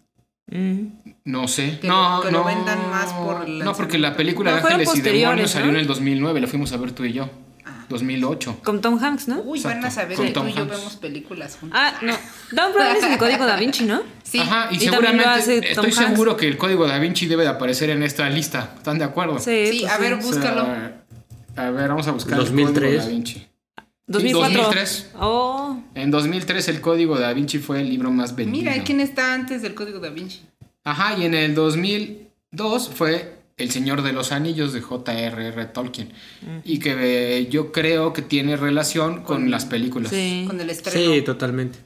mm. 0.48 0.84
No 1.24 1.48
sé. 1.48 1.80
Que 1.80 1.88
no, 1.88 2.22
que 2.22 2.32
no. 2.32 2.40
lo 2.40 2.44
vendan 2.44 2.90
más 2.92 3.12
por 3.14 3.48
No, 3.50 3.74
porque 3.74 3.98
la 3.98 4.16
película 4.16 4.52
No, 4.52 4.58
de 4.58 4.74
Ángeles 4.74 4.96
y 4.96 5.02
Demonios 5.02 5.52
salió 5.52 5.68
¿no? 5.68 5.74
en 5.74 5.80
el 5.82 5.88
2009, 5.88 6.42
la 6.42 6.48
fuimos 6.48 6.72
a 6.74 6.78
ver 6.78 6.92
tú 6.92 7.04
y 7.06 7.14
yo. 7.14 7.30
Ah. 7.66 7.86
2008. 7.90 8.60
Con 8.64 8.80
Tom 8.82 9.04
Hanks, 9.04 9.28
¿no? 9.28 9.40
Uy, 9.42 9.58
Exacto, 9.58 9.78
van 9.80 9.86
a 9.88 9.92
saber 9.92 10.18
con 10.18 10.26
que 10.28 10.32
tú 10.34 10.40
Tom 10.42 10.50
y 10.50 10.54
yo 10.54 10.62
Hanks. 10.64 10.78
vemos 10.78 10.96
películas 10.98 11.58
juntos. 11.60 11.80
Ah, 11.82 11.98
no. 12.04 12.14
Dan 12.52 12.74
Brown 12.74 12.96
es 12.98 13.04
el 13.04 13.18
código 13.18 13.46
da 13.46 13.56
Vinci, 13.56 13.86
¿no? 13.86 14.04
sí. 14.24 14.38
Ajá, 14.40 14.68
y, 14.72 14.80
seguramente 14.80 15.70
estoy 15.72 15.86
Hanks. 15.92 15.96
seguro 15.96 16.36
que 16.38 16.48
el 16.48 16.58
código 16.58 16.86
Da 16.88 17.00
Vinci 17.00 17.26
debe 17.26 17.42
de 17.44 17.50
aparecer 17.50 17.90
en 17.90 18.04
esta 18.04 18.30
lista. 18.30 18.74
¿Están 18.78 19.00
de 19.00 19.06
acuerdo? 19.06 19.40
Sí, 19.40 19.68
Sí, 19.72 19.80
pues 19.82 19.94
a 19.94 19.98
ver, 19.98 20.14
O 20.14 20.22
sea, 20.22 20.28
búscalo. 20.32 20.68
A 21.56 21.70
ver, 21.72 21.90
vamos 21.90 22.08
a 22.08 22.12
buscar 22.12 22.38
2003. 22.38 22.76
el 22.84 22.90
código 22.90 23.04
Da 23.04 23.10
Vinci. 23.10 23.48
2004. 24.08 24.58
2003. 24.62 25.12
Oh, 25.20 25.80
En 25.96 26.12
2003 26.12 26.68
el 26.68 26.82
código 26.82 27.18
Da 27.18 27.34
Vinci 27.34 27.58
fue 27.60 27.82
el 27.82 27.90
libro 27.90 28.12
más 28.12 28.36
vendido. 28.36 28.58
Mira, 28.72 28.84
¿quién 28.84 29.00
está 29.00 29.34
antes 29.34 29.62
del 29.62 29.74
Código 29.74 30.00
da 30.00 30.10
Vinci? 30.10 30.42
Ajá, 30.84 31.18
y 31.18 31.26
en 31.26 31.34
el 31.34 31.56
2002 31.56 32.90
fue 32.94 33.40
El 33.58 33.72
Señor 33.72 34.04
de 34.04 34.14
los 34.14 34.32
Anillos 34.32 34.74
de 34.74 34.82
J.R.R. 34.82 35.66
Tolkien. 35.66 36.12
Y 36.64 36.78
que 36.80 37.40
eh, 37.40 37.48
yo 37.50 37.72
creo 37.72 38.14
que 38.14 38.22
tiene 38.22 38.58
relación 38.58 39.24
con 39.24 39.50
las 39.50 39.66
películas. 39.66 40.12
sí. 40.12 40.44
Con 40.46 40.60
el 40.62 40.70
estreno. 40.70 41.14
Sí, 41.16 41.22
totalmente. 41.24 41.80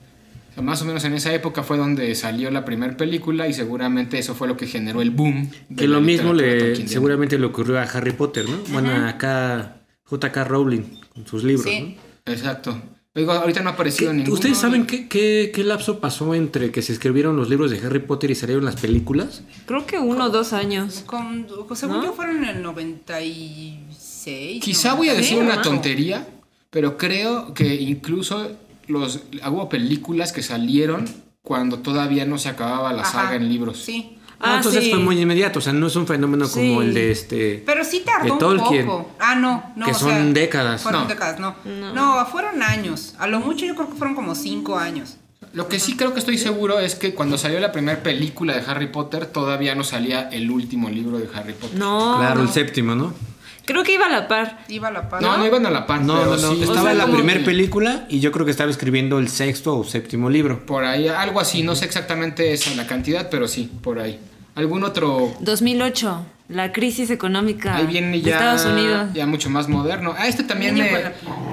Más 0.62 0.82
o 0.82 0.86
menos 0.86 1.04
en 1.06 1.14
esa 1.14 1.34
época 1.34 1.64
fue 1.64 1.78
donde 1.78 2.14
salió 2.16 2.52
la 2.52 2.66
primera 2.66 2.96
película 2.98 3.48
y 3.48 3.54
seguramente 3.54 4.18
eso 4.20 4.36
fue 4.36 4.48
lo 4.48 4.58
que 4.58 4.68
generó 4.68 5.02
el 5.02 5.12
boom. 5.12 5.50
Que 5.78 5.88
lo 5.88 6.02
mismo 6.02 6.34
le 6.34 6.88
seguramente 6.88 7.38
le 7.40 7.46
ocurrió 7.46 7.80
a 7.80 7.84
Harry 7.84 8.12
Potter, 8.14 8.48
¿no? 8.50 8.58
Bueno, 8.70 8.92
acá 9.08 9.78
J.K. 10.04 10.44
Rowling 10.44 10.82
con 11.14 11.26
sus 11.28 11.44
libros, 11.44 11.66
Sí. 11.72 11.98
¿no? 12.26 12.34
Exacto. 12.34 12.82
Digo, 13.16 13.32
ahorita 13.32 13.62
no 13.62 13.70
ha 13.72 13.74
aparecido 13.74 14.12
¿Qué- 14.12 14.18
ninguno. 14.18 14.36
¿Ustedes 14.36 14.58
saben 14.58 14.86
qué, 14.86 15.08
qué, 15.10 15.52
qué 15.54 15.64
lapso 15.64 16.00
pasó 16.00 16.36
entre 16.36 16.72
que 16.72 16.82
se 16.84 16.94
escribieron 16.94 17.36
los 17.36 17.50
libros 17.50 17.72
de 17.72 17.80
Harry 17.86 18.00
Potter 18.00 18.30
y 18.32 18.36
salieron 18.36 18.64
las 18.64 18.76
películas? 18.76 19.42
Creo 19.66 19.86
que 19.88 19.98
uno 19.98 20.26
o 20.26 20.30
dos 20.30 20.54
años. 20.54 21.04
Con, 21.08 21.48
según 21.74 21.98
¿No? 21.98 22.04
yo 22.06 22.14
fueron 22.14 22.44
en 22.44 22.58
el 22.58 22.62
96. 22.64 24.64
Quizá 24.64 24.94
voy 24.94 25.10
a 25.10 25.16
decir 25.16 25.40
una 25.40 25.62
tontería, 25.62 26.28
pero 26.70 26.98
creo 26.98 27.54
que 27.54 27.76
incluso 27.76 28.52
los 28.90 29.22
hubo 29.48 29.70
películas 29.70 30.32
que 30.32 30.44
salieron 30.44 31.06
cuando 31.42 31.80
todavía 31.80 32.26
no 32.26 32.38
se 32.38 32.50
acababa 32.50 32.92
la 32.94 33.04
Ajá, 33.04 33.24
saga 33.24 33.36
en 33.36 33.48
libros. 33.50 33.80
Sí. 33.80 34.16
Ah, 34.42 34.56
entonces 34.58 34.86
sí. 34.86 34.90
fue 34.92 35.00
muy 35.00 35.20
inmediato, 35.20 35.60
o 35.60 35.62
sea, 35.62 35.74
no 35.74 35.88
es 35.88 35.96
un 35.98 36.08
fenómeno 36.08 36.48
como 36.50 36.82
el 36.82 36.94
de 36.94 37.12
este... 37.12 37.62
Pero 37.66 37.84
sí 37.84 38.04
tardó 38.06 38.26
De 38.26 38.32
un 38.32 38.40
Tolkien. 38.40 38.86
poco. 38.86 39.12
Ah, 39.20 39.36
no, 39.36 39.74
no. 39.76 39.86
Que 39.86 39.92
o 39.92 39.96
son 39.96 40.10
sea, 40.12 40.24
décadas. 40.24 40.82
Fueron 40.82 41.04
No. 41.04 41.08
décadas, 41.10 41.40
no. 41.40 41.56
no. 41.94 42.26
fueron 42.26 42.64
años. 42.64 43.16
A 43.20 43.28
lo 43.28 43.42
mucho 43.42 43.66
yo 43.66 43.76
creo 43.76 43.90
que 43.90 43.96
fueron 43.96 44.16
como 44.16 44.36
cinco 44.36 44.78
años. 44.78 45.18
Lo 45.52 45.68
que 45.68 45.80
sí 45.80 45.98
creo 45.98 46.14
que 46.14 46.20
estoy 46.20 46.38
seguro 46.38 46.80
es 46.80 46.96
que 46.96 47.14
cuando 47.16 47.38
salió 47.38 47.60
la 47.60 47.72
primera 47.72 48.02
película 48.02 48.54
de 48.56 48.62
Harry 48.70 48.88
Potter 48.88 49.26
todavía 49.26 49.76
no 49.76 49.84
salía 49.84 50.30
el 50.30 50.50
último 50.52 50.90
libro 50.90 51.18
de 51.18 51.28
Harry 51.34 51.54
Potter. 51.54 51.78
No. 51.78 52.18
claro, 52.20 52.42
el 52.42 52.50
séptimo, 52.50 52.96
¿no? 52.96 53.14
Creo 53.70 53.84
que 53.84 53.94
iba 53.94 54.08
a 54.08 54.10
la 54.10 54.28
par. 54.28 54.58
Iba 54.68 54.88
a 54.88 54.92
la 54.92 55.08
par. 55.10 55.22
No, 55.22 55.38
no 55.38 55.46
iban 55.46 55.64
a 55.64 55.70
la 55.70 55.86
par. 55.86 56.02
No, 56.02 56.26
no, 56.26 56.32
no. 56.32 56.56
sí, 56.56 56.64
Estaba 56.64 56.82
o 56.82 56.84
sea, 56.86 56.94
la 56.96 57.06
primera 57.06 57.40
que 57.40 57.46
película 57.46 58.08
y 58.10 58.20
yo 58.20 58.32
creo 58.32 58.44
que 58.44 58.50
estaba 58.50 58.72
escribiendo 58.72 59.20
el 59.20 59.30
sexto 59.30 59.78
o 59.78 59.84
séptimo 59.84 60.28
libro. 60.28 60.66
Por 60.66 60.86
ahí, 60.86 61.08
algo 61.08 61.40
así, 61.40 61.62
no 61.62 61.76
sé 61.76 61.86
exactamente 61.86 62.52
esa 62.52 62.74
la 62.74 62.88
cantidad, 62.88 63.30
pero 63.30 63.48
sí, 63.48 63.70
por 63.84 64.00
ahí. 64.00 64.20
¿Algún 64.56 64.84
otro? 64.84 65.36
2008. 65.42 66.26
La 66.50 66.72
crisis 66.72 67.12
económica 67.12 67.76
Ahí 67.76 67.86
viene 67.86 68.10
de 68.18 68.22
ya, 68.22 68.34
Estados 68.34 68.66
Unidos. 68.66 69.10
ya 69.14 69.28
mucho 69.28 69.52
más 69.52 69.70
moderno. 69.70 70.16
Ah, 70.18 70.28
este 70.28 70.44
también 70.44 70.74
me, 70.74 70.90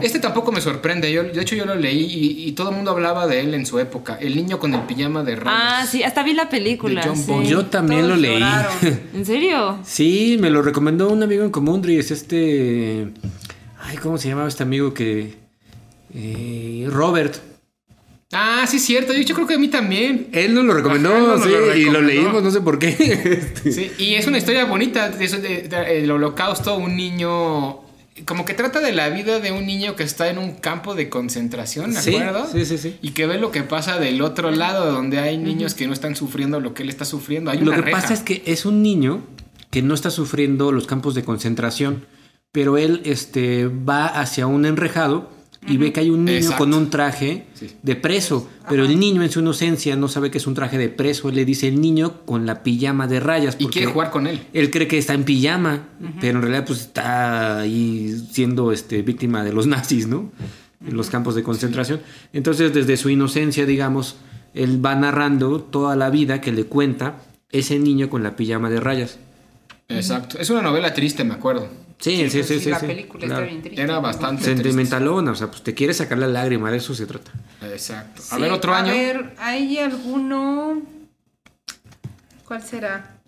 este 0.00 0.18
tampoco 0.18 0.52
me 0.52 0.62
sorprende. 0.62 1.12
Yo, 1.12 1.22
de 1.22 1.38
hecho, 1.38 1.54
yo 1.54 1.66
lo 1.66 1.74
leí 1.74 2.00
y, 2.02 2.48
y 2.48 2.52
todo 2.52 2.70
el 2.70 2.76
mundo 2.76 2.92
hablaba 2.92 3.26
de 3.26 3.40
él 3.40 3.52
en 3.52 3.66
su 3.66 3.78
época. 3.78 4.16
El 4.18 4.34
niño 4.34 4.58
con 4.58 4.72
el 4.72 4.80
pijama 4.82 5.22
de 5.22 5.36
rayas. 5.36 5.52
Ah, 5.54 5.86
sí, 5.86 6.02
hasta 6.02 6.22
vi 6.22 6.32
la 6.32 6.48
película. 6.48 7.02
De 7.02 7.08
John 7.08 7.16
sí. 7.18 7.30
Bond. 7.30 7.46
Yo 7.46 7.66
también 7.66 8.00
Todos 8.02 8.14
lo 8.14 8.22
leí. 8.22 8.32
lloraron. 8.40 8.72
¿En 9.14 9.26
serio? 9.26 9.78
Sí, 9.84 10.38
me 10.40 10.48
lo 10.48 10.62
recomendó 10.62 11.10
un 11.10 11.22
amigo 11.22 11.44
en 11.44 11.50
común, 11.50 11.86
es 11.90 12.10
este... 12.10 13.08
Ay, 13.78 13.98
¿cómo 13.98 14.16
se 14.16 14.28
llamaba 14.30 14.48
este 14.48 14.62
amigo 14.62 14.94
que... 14.94 15.34
Eh, 16.14 16.88
Robert. 16.90 17.36
Ah, 18.32 18.64
sí, 18.68 18.78
es 18.78 18.84
cierto. 18.84 19.12
Yo, 19.12 19.20
yo 19.20 19.34
creo 19.34 19.46
que 19.46 19.54
a 19.54 19.58
mí 19.58 19.68
también. 19.68 20.28
Él 20.32 20.52
nos 20.54 20.64
lo 20.64 20.74
recomendó, 20.74 21.10
Ajá, 21.14 21.20
nos 21.36 21.42
sí, 21.44 21.48
lo 21.50 21.76
y 21.76 21.84
lo 21.84 22.00
leímos, 22.00 22.42
no 22.42 22.50
sé 22.50 22.60
por 22.60 22.78
qué. 22.78 22.88
Este, 22.98 23.72
Sí, 23.72 23.92
y 23.98 24.14
es 24.14 24.26
una 24.26 24.38
historia 24.38 24.64
bonita. 24.64 25.08
de 25.10 25.24
eso 25.24 25.38
de- 25.38 25.62
de- 25.68 25.98
el 26.02 26.10
holocausto, 26.10 26.76
un 26.76 26.96
niño. 26.96 27.80
Como 28.24 28.44
que 28.46 28.54
trata 28.54 28.80
de 28.80 28.92
la 28.92 29.10
vida 29.10 29.40
de 29.40 29.52
un 29.52 29.66
niño 29.66 29.94
que 29.94 30.02
está 30.02 30.28
en 30.30 30.38
un 30.38 30.54
campo 30.54 30.94
de 30.94 31.10
concentración, 31.10 31.92
¿de 31.92 32.00
Sí, 32.00 32.16
acuerdo? 32.16 32.48
sí, 32.50 32.64
sí, 32.64 32.78
sí. 32.78 32.96
Y 33.02 33.10
que 33.10 33.26
ve 33.26 33.38
lo 33.38 33.50
que 33.50 33.62
pasa 33.62 33.98
del 33.98 34.22
otro 34.22 34.50
lado, 34.50 34.90
donde 34.90 35.18
hay 35.18 35.36
niños 35.36 35.74
que 35.74 35.86
no 35.86 35.92
están 35.92 36.16
sufriendo 36.16 36.58
lo 36.58 36.72
que 36.72 36.82
él 36.82 36.88
está 36.88 37.04
sufriendo. 37.04 37.50
Hay 37.50 37.58
Lo 37.58 37.66
una 37.66 37.76
que 37.76 37.82
reja. 37.82 38.00
pasa 38.00 38.14
es 38.14 38.20
que 38.20 38.42
es 38.46 38.64
un 38.64 38.82
niño 38.82 39.22
que 39.70 39.82
no 39.82 39.92
está 39.94 40.10
sufriendo 40.10 40.72
los 40.72 40.86
campos 40.86 41.14
de 41.14 41.24
concentración, 41.24 42.06
pero 42.52 42.78
él 42.78 43.02
este, 43.04 43.66
va 43.66 44.06
hacia 44.06 44.46
un 44.46 44.64
enrejado 44.64 45.30
y 45.66 45.76
ve 45.76 45.92
que 45.92 46.00
hay 46.00 46.10
un 46.10 46.24
niño 46.24 46.36
Exacto. 46.38 46.58
con 46.58 46.74
un 46.74 46.90
traje 46.90 47.46
Sí. 47.54 47.70
de 47.82 47.96
preso, 47.96 48.48
pero 48.68 48.84
el 48.84 48.98
niño 48.98 49.22
en 49.22 49.30
su 49.30 49.40
inocencia 49.40 49.96
no 49.96 50.08
sabe 50.08 50.30
que 50.30 50.38
es 50.38 50.46
un 50.46 50.54
traje 50.54 50.78
de 50.78 50.88
preso, 50.88 51.28
él 51.28 51.34
le 51.36 51.44
dice 51.44 51.68
el 51.68 51.80
niño 51.80 52.24
con 52.24 52.46
la 52.46 52.62
pijama 52.62 53.06
de 53.06 53.20
rayas. 53.20 53.56
Y 53.58 53.66
quiere 53.66 53.88
jugar 53.90 54.10
con 54.10 54.26
él. 54.26 54.40
Él 54.52 54.70
cree 54.70 54.86
que 54.88 54.98
está 54.98 55.14
en 55.14 55.24
pijama, 55.24 55.88
pero 56.20 56.38
en 56.38 56.42
realidad 56.42 56.64
pues 56.66 56.80
está 56.80 57.60
ahí 57.60 58.16
siendo 58.30 58.72
este, 58.72 59.02
víctima 59.02 59.42
de 59.44 59.52
los 59.52 59.66
nazis, 59.66 60.06
¿no? 60.06 60.30
En 60.86 60.96
los 60.96 61.10
campos 61.10 61.34
de 61.34 61.42
concentración. 61.42 62.00
Entonces 62.32 62.72
desde 62.74 62.96
su 62.96 63.08
inocencia, 63.10 63.66
digamos, 63.66 64.16
él 64.54 64.84
va 64.84 64.94
narrando 64.94 65.60
toda 65.60 65.96
la 65.96 66.10
vida 66.10 66.40
que 66.40 66.52
le 66.52 66.64
cuenta 66.64 67.22
ese 67.50 67.78
niño 67.78 68.08
con 68.10 68.22
la 68.22 68.36
pijama 68.36 68.70
de 68.70 68.80
rayas. 68.80 69.18
Exacto. 69.88 70.38
Es 70.38 70.50
una 70.50 70.62
novela 70.62 70.92
triste, 70.94 71.24
me 71.24 71.34
acuerdo. 71.34 71.68
Sí, 71.98 72.28
sí, 72.28 72.42
sí, 72.42 72.42
pues, 72.46 72.62
sí. 72.62 72.70
La 72.70 72.80
sí, 72.80 72.86
película 72.86 73.26
claro. 73.26 73.42
está 73.42 73.50
bien 73.52 73.62
triste. 73.62 73.82
Era 73.82 73.98
bastante 74.00 74.44
Sentimentalona, 74.44 75.32
o 75.32 75.34
sea, 75.34 75.48
pues 75.50 75.62
te 75.62 75.74
quiere 75.74 75.94
sacar 75.94 76.18
la 76.18 76.28
lágrima, 76.28 76.70
de 76.70 76.76
eso 76.76 76.94
se 76.94 77.06
trata. 77.06 77.32
Exacto. 77.62 78.22
A 78.30 78.36
Sí, 78.36 78.42
ver, 78.42 78.52
otro 78.52 78.74
año. 78.74 78.90
A 78.92 78.94
ver, 78.94 79.34
¿hay 79.38 79.78
alguno? 79.78 80.82
¿Cuál 82.46 82.62
será? 82.62 83.18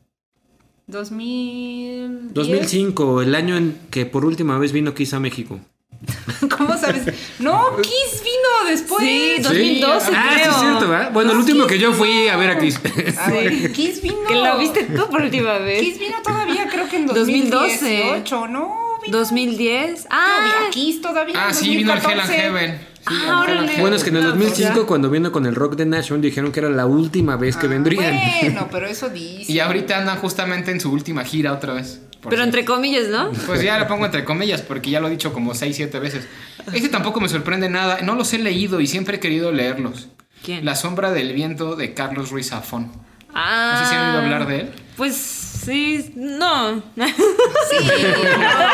2000. 0.87 2.33
2005, 2.35 3.23
el 3.23 3.35
año 3.35 3.57
en 3.57 3.79
que 3.91 4.07
por 4.07 4.25
última 4.25 4.59
vez 4.59 4.73
vino 4.73 4.95
Kiss 4.95 5.15
a 5.15 5.21
México. 5.21 5.61
¿Cómo 6.57 6.77
sabes? 6.79 7.03
No, 7.39 7.77
Kiss 7.83 8.23
vino 8.23 8.71
después. 8.71 9.03
Sí, 9.03 9.37
2012 9.43 10.11
Ah, 10.15 10.29
sí, 10.31 10.39
creo. 10.41 10.51
es 10.53 10.59
cierto, 10.61 10.89
¿verdad? 10.89 11.13
Bueno, 11.13 11.33
el 11.33 11.39
último 11.39 11.67
que 11.67 11.79
yo 11.79 11.93
fui 11.93 12.29
a 12.29 12.37
ver 12.37 12.51
a 12.51 12.59
Kiss. 12.59 12.79
A 13.19 13.31
ver, 13.31 13.73
Kiss 13.73 14.01
vino. 14.01 14.25
Que 14.29 14.35
la 14.37 14.57
viste 14.57 14.85
tú 14.85 15.09
por 15.11 15.23
última 15.23 15.59
vez. 15.59 15.81
Kiss 15.83 15.99
vino 15.99 16.17
todavía, 16.23 16.69
creo 16.69 16.89
que 16.89 16.97
en 16.97 17.07
2012. 17.15 17.75
2018, 17.99 18.49
¿no? 18.49 18.89
Vino 19.05 19.19
2010. 19.19 20.07
Ah, 20.11 20.45
todavía 20.51 20.71
Kiss 20.71 21.01
todavía. 21.01 21.47
Ah, 21.49 21.53
sí, 21.53 21.77
vino 21.77 21.93
el 21.93 21.99
Hell 21.99 22.21
and 22.21 22.29
2014. 22.29 22.35
Heaven. 22.41 22.88
Ah, 23.11 23.41
órale. 23.43 23.81
Bueno, 23.81 23.97
es 23.97 24.05
que 24.05 24.11
en 24.11 24.17
el 24.17 24.23
No, 24.25 24.31
pues 24.35 24.49
2005, 24.51 24.81
ya. 24.83 24.87
cuando 24.87 25.11
vino 25.11 25.33
con 25.33 25.47
el 25.47 25.55
Rock 25.55 25.77
the 25.77 25.87
Nation, 25.87 26.21
dijeron 26.21 26.53
que 26.53 26.61
era 26.61 26.69
la 26.71 26.87
última 26.87 27.37
vez 27.37 27.57
que 27.57 27.67
vendrían. 27.69 28.15
Ah, 28.15 28.31
Bueno, 28.43 28.69
pero 28.71 28.87
eso 28.87 29.09
dice. 29.11 29.51
Y 29.53 29.61
ahorita 29.61 29.99
andan 29.99 30.19
justamente 30.19 30.71
en 30.71 30.81
su 30.81 30.91
última 30.93 31.25
gira 31.25 31.53
otra 31.53 31.73
vez. 31.75 32.01
pero 32.21 32.31
cierto. 32.31 32.45
entre 32.45 32.65
comillas, 32.65 33.09
¿no? 33.09 33.31
Pues 33.47 33.63
ya 33.63 33.79
lo 33.79 33.87
pongo 33.87 34.05
entre 34.07 34.25
comillas 34.25 34.63
porque 34.63 34.91
ya 34.91 35.01
lo 35.01 35.09
he 35.09 35.11
dicho 35.11 35.33
como 35.33 35.55
6, 35.55 35.75
7 35.77 35.99
veces. 35.99 36.27
Este 36.73 36.89
tampoco 36.89 37.21
me 37.21 37.29
sorprende 37.29 37.69
nada. 37.69 38.01
No 38.03 38.15
los 38.15 38.33
he 38.35 38.39
leído 38.39 38.81
y 38.81 38.87
siempre 38.87 39.17
he 39.17 39.21
querido 39.21 39.53
leerlos. 39.53 40.09
¿Quién? 40.45 40.65
La 40.65 40.75
sombra 40.77 41.11
del 41.11 41.33
viento 41.33 41.75
de 41.77 41.95
Carlos 41.95 42.31
Ruiz 42.31 42.51
Zafón. 42.51 42.93
Ah. 43.35 43.73
No 43.75 43.79
sé 43.85 43.91
si 43.91 43.95
han 43.97 44.09
oído 44.11 44.19
hablar 44.23 44.47
de 44.49 44.61
él. 44.61 44.71
Pues 44.99 45.15
sí, 45.17 46.13
no. 46.17 46.75
Sí, 46.77 47.77
no. 47.87 48.69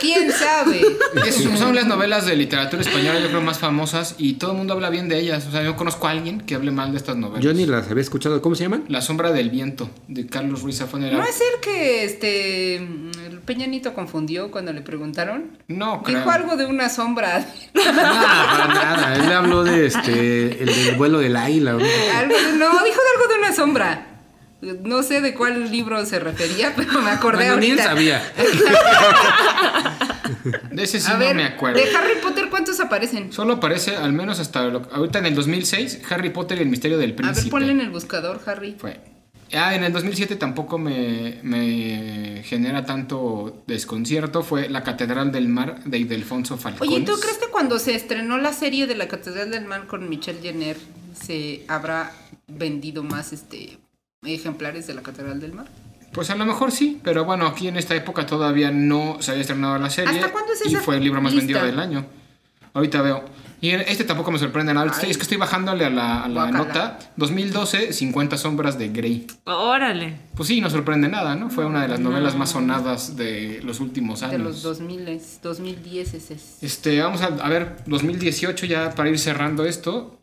¿Quién 0.00 0.32
sabe? 0.32 0.80
Es- 1.26 1.36
son 1.58 1.74
las 1.74 1.86
novelas 1.86 2.24
de 2.26 2.36
literatura 2.36 2.80
española, 2.82 3.20
yo 3.20 3.28
creo, 3.28 3.40
más 3.42 3.58
famosas 3.58 4.14
y 4.18 4.34
todo 4.34 4.52
el 4.52 4.56
mundo 4.58 4.72
habla 4.74 4.88
bien 4.90 5.08
de 5.08 5.18
ellas. 5.18 5.46
O 5.46 5.50
sea, 5.52 5.62
yo 5.62 5.76
conozco 5.76 6.06
a 6.08 6.12
alguien 6.12 6.40
que 6.40 6.54
hable 6.54 6.70
mal 6.70 6.92
de 6.92 6.96
estas 6.98 7.16
novelas. 7.16 7.44
Yo 7.44 7.52
ni 7.52 7.66
las 7.66 7.90
había 7.90 8.02
escuchado. 8.02 8.40
¿Cómo 8.40 8.54
se 8.54 8.62
llaman? 8.64 8.84
La 8.88 9.02
sombra 9.02 9.30
del 9.32 9.50
viento 9.50 9.90
de 10.08 10.26
Carlos 10.26 10.62
Ruiz 10.62 10.78
Zafón 10.78 11.04
era. 11.04 11.18
¿No 11.18 11.24
es 11.24 11.38
el 11.40 11.60
que 11.60 12.04
este 12.04 12.76
el 12.76 13.40
Peña 13.44 13.66
Nieto 13.66 13.92
confundió 13.94 14.50
cuando 14.50 14.72
le 14.72 14.80
preguntaron? 14.80 15.58
No, 15.68 16.02
creo. 16.02 16.18
Dijo 16.18 16.30
algo 16.30 16.56
de 16.56 16.64
una 16.66 16.88
sombra. 16.88 17.46
No, 17.74 17.82
para 17.92 18.68
nada. 18.68 19.16
Él 19.16 19.30
habló 19.32 19.64
de 19.64 19.86
este, 19.86 20.62
el 20.62 20.66
del 20.74 20.94
vuelo 20.96 21.18
del 21.18 21.36
águila. 21.36 21.72
¿no? 21.72 21.78
Algo 22.16 22.34
de- 22.36 22.52
no, 22.56 22.68
dijo 22.84 23.00
de 23.00 23.10
algo 23.16 23.32
de 23.32 23.38
una 23.38 23.52
sombra. 23.54 24.07
No 24.60 25.04
sé 25.04 25.20
de 25.20 25.34
cuál 25.34 25.70
libro 25.70 26.04
se 26.04 26.18
refería, 26.18 26.72
pero 26.76 27.00
me 27.00 27.10
acordé 27.10 27.44
Bueno, 27.46 27.60
ni 27.60 27.66
él 27.70 27.80
ahorita. 27.80 27.84
sabía. 27.88 28.32
De 30.70 30.82
ese 30.84 31.00
sí 31.00 31.10
A 31.10 31.14
no 31.14 31.20
ver, 31.20 31.34
me 31.36 31.44
acuerdo. 31.44 31.80
de 31.80 31.94
Harry 31.96 32.14
Potter, 32.22 32.48
¿cuántos 32.50 32.78
aparecen? 32.80 33.32
Solo 33.32 33.54
aparece, 33.54 33.96
al 33.96 34.12
menos 34.12 34.38
hasta 34.40 34.64
lo- 34.64 34.86
ahorita 34.92 35.20
en 35.20 35.26
el 35.26 35.34
2006, 35.34 36.00
Harry 36.10 36.30
Potter 36.30 36.58
y 36.58 36.62
el 36.62 36.68
misterio 36.68 36.98
del 36.98 37.12
A 37.12 37.16
príncipe. 37.16 37.42
ver, 37.44 37.50
ponle 37.50 37.72
en 37.72 37.80
el 37.80 37.90
buscador, 37.90 38.40
Harry. 38.46 38.76
Fue. 38.78 39.00
Ah, 39.54 39.74
en 39.74 39.82
el 39.84 39.92
2007 39.92 40.36
tampoco 40.36 40.76
me, 40.76 41.38
me 41.42 42.42
genera 42.44 42.84
tanto 42.84 43.62
desconcierto. 43.66 44.42
Fue 44.42 44.68
La 44.68 44.82
Catedral 44.82 45.32
del 45.32 45.48
Mar 45.48 45.82
de 45.84 45.98
Ildefonso 45.98 46.58
Falcones. 46.58 46.94
Oye, 46.94 47.04
¿tú 47.06 47.18
crees 47.18 47.38
que 47.38 47.46
cuando 47.46 47.78
se 47.78 47.94
estrenó 47.94 48.36
la 48.36 48.52
serie 48.52 48.86
de 48.86 48.94
la 48.94 49.08
Catedral 49.08 49.50
del 49.50 49.64
Mar 49.64 49.86
con 49.86 50.08
Michelle 50.08 50.40
Jenner 50.42 50.76
se 51.18 51.64
habrá 51.68 52.12
vendido 52.46 53.02
más 53.02 53.32
este 53.32 53.78
ejemplares 54.24 54.86
de 54.86 54.94
la 54.94 55.02
Catedral 55.02 55.40
del 55.40 55.52
Mar? 55.52 55.66
Pues 56.12 56.30
a 56.30 56.34
lo 56.36 56.46
mejor 56.46 56.72
sí, 56.72 56.98
pero 57.04 57.24
bueno, 57.24 57.46
aquí 57.46 57.68
en 57.68 57.76
esta 57.76 57.94
época 57.94 58.26
todavía 58.26 58.70
no 58.70 59.18
se 59.20 59.30
había 59.30 59.42
estrenado 59.42 59.78
la 59.78 59.90
serie. 59.90 60.14
¿Hasta 60.18 60.32
cuándo 60.32 60.52
es 60.52 60.64
Y 60.64 60.74
esa 60.74 60.80
fue 60.80 60.96
el 60.96 61.04
libro 61.04 61.20
más 61.20 61.32
lista? 61.32 61.46
vendido 61.60 61.64
del 61.66 61.78
año. 61.78 62.06
Ahorita 62.72 63.02
veo. 63.02 63.24
Y 63.60 63.70
este 63.70 64.04
tampoco 64.04 64.30
me 64.30 64.38
sorprende 64.38 64.72
nada. 64.72 64.92
Ay. 65.02 65.10
es 65.10 65.16
que 65.16 65.24
estoy 65.24 65.36
bajándole 65.36 65.84
a 65.84 65.90
la, 65.90 66.22
a 66.22 66.28
la 66.28 66.44
Guácala. 66.44 66.58
nota. 66.64 66.98
2012, 67.16 67.92
50 67.92 68.38
sombras 68.38 68.78
de 68.78 68.88
Grey. 68.88 69.26
Órale. 69.44 70.16
Pues 70.36 70.48
sí, 70.48 70.60
no 70.60 70.70
sorprende 70.70 71.08
nada, 71.08 71.34
¿no? 71.34 71.50
Fue 71.50 71.66
una 71.66 71.82
de 71.82 71.88
las 71.88 71.98
novelas 72.00 72.36
más 72.36 72.50
sonadas 72.50 73.16
de 73.16 73.60
los 73.64 73.80
últimos 73.80 74.22
años. 74.22 74.32
De 74.32 74.38
los 74.38 74.62
2000, 74.62 75.20
2010 75.42 76.14
es 76.14 76.30
ese. 76.30 76.64
Este, 76.66 77.00
vamos 77.00 77.20
a, 77.20 77.26
a 77.26 77.48
ver, 77.48 77.78
2018 77.86 78.64
ya 78.66 78.94
para 78.94 79.10
ir 79.10 79.18
cerrando 79.18 79.64
esto. 79.64 80.17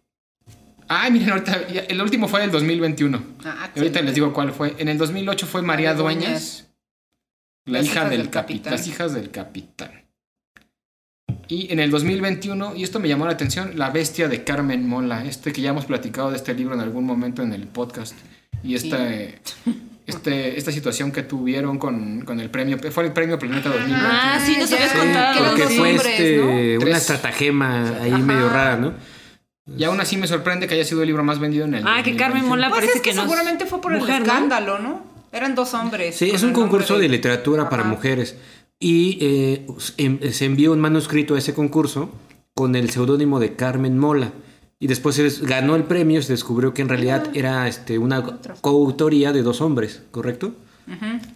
Ay, 0.88 1.12
miren, 1.12 1.30
ahorita, 1.32 1.68
ya- 1.68 1.82
el 1.82 2.02
último 2.02 2.28
fue 2.28 2.44
el 2.44 2.52
2021. 2.52 3.22
Ah, 3.44 3.70
Y 3.76 3.80
ahorita 3.80 4.02
les 4.02 4.14
digo 4.16 4.32
cuál 4.34 4.52
fue. 4.52 4.76
En 4.78 4.88
el 4.88 4.98
2008 4.98 5.48
fue 5.48 5.62
María 5.62 5.94
Dueñas, 5.94 6.68
la 7.66 7.80
Las 7.80 7.86
hija 7.86 7.94
hijas 8.02 8.10
del, 8.12 8.20
del 8.22 8.30
capitán. 8.30 8.58
capitán. 8.64 8.72
Las 8.74 8.88
hijas 8.88 9.14
del 9.14 9.32
capitán. 9.32 9.92
Y 11.48 11.72
en 11.72 11.80
el 11.80 11.92
2021, 11.92 12.76
y 12.76 12.84
esto 12.84 13.00
me 13.00 13.08
llamó 13.08 13.26
la 13.26 13.32
atención, 13.34 13.74
La 13.76 13.90
bestia 13.92 14.28
de 14.28 14.44
Carmen 14.44 14.88
Mola, 14.88 15.26
este 15.26 15.52
que 15.54 15.62
ya 15.62 15.70
hemos 15.70 15.86
platicado 15.86 16.32
de 16.32 16.38
este 16.38 16.54
libro 16.54 16.74
en 16.76 16.82
algún 16.82 17.06
momento 17.06 17.44
en 17.44 17.54
el 17.54 17.68
podcast. 17.68 18.16
Y 18.64 18.74
esta, 18.76 18.98
este, 20.08 20.58
esta 20.58 20.72
situación 20.72 21.12
que 21.12 21.24
tuvieron 21.24 21.78
con, 21.78 22.22
con 22.22 22.40
el 22.40 22.50
premio, 22.50 22.78
fue 22.92 23.06
el 23.06 23.12
premio 23.14 23.38
Planeta 23.38 23.70
2021. 23.70 24.08
Ah, 24.12 24.40
sí, 24.44 24.56
nos 24.60 24.72
habías 24.72 24.92
sí, 24.92 24.98
contado. 24.98 25.46
Porque 25.50 25.64
fue 25.76 25.96
este, 25.96 26.38
¿no? 26.38 26.86
una 26.88 26.98
estratagema 26.98 28.00
ahí 28.02 28.12
Ajá. 28.12 28.20
medio 28.24 28.50
rara, 28.50 28.78
¿no? 28.78 28.94
Y 29.78 29.84
aún 29.84 30.00
así 30.00 30.16
me 30.18 30.28
sorprende 30.28 30.68
que 30.68 30.76
haya 30.76 30.86
sido 30.86 31.02
el 31.02 31.08
libro 31.08 31.24
más 31.24 31.40
vendido 31.40 31.66
en 31.66 31.74
el 31.76 31.84
Ah, 31.88 32.02
que 32.04 32.16
Carmen 32.16 32.44
2021. 32.44 32.48
Mola 32.50 32.70
Pues 32.70 32.80
parece 32.82 32.98
es 32.98 33.02
que, 33.02 33.10
que 33.10 33.16
no. 33.16 33.22
seguramente 33.24 33.66
fue 33.66 33.82
por 33.82 33.92
mujer, 33.94 34.18
el 34.18 34.22
escándalo, 34.24 34.78
¿no? 34.80 35.04
Eran 35.32 35.56
dos 35.56 35.74
hombres. 35.74 36.16
Sí, 36.16 36.30
es 36.32 36.44
un 36.44 36.54
concurso 36.54 36.98
de 36.98 37.10
literatura 37.10 37.68
para 37.70 37.82
Ajá. 37.82 37.92
mujeres. 37.92 38.36
Y 38.80 39.18
eh, 39.22 39.68
em- 39.98 40.20
se 40.32 40.46
envió 40.46 40.72
un 40.72 40.80
manuscrito 40.82 41.36
a 41.36 41.40
ese 41.40 41.54
concurso 41.54 42.10
con 42.54 42.76
el 42.76 42.90
seudónimo 42.92 43.40
de 43.40 43.56
Carmen 43.56 43.98
Mola. 43.98 44.32
Y 44.80 44.88
después 44.88 45.16
se 45.16 45.28
ganó 45.46 45.76
el 45.76 45.84
premio 45.84 46.20
y 46.20 46.24
se 46.24 46.34
descubrió 46.34 46.74
que 46.74 46.82
en 46.84 46.90
realidad 46.90 47.28
era 47.34 47.68
este, 47.68 47.98
una 47.98 48.24
coautoría 48.62 49.34
de 49.34 49.42
dos 49.42 49.62
hombres, 49.62 50.04
¿correcto? 50.12 50.54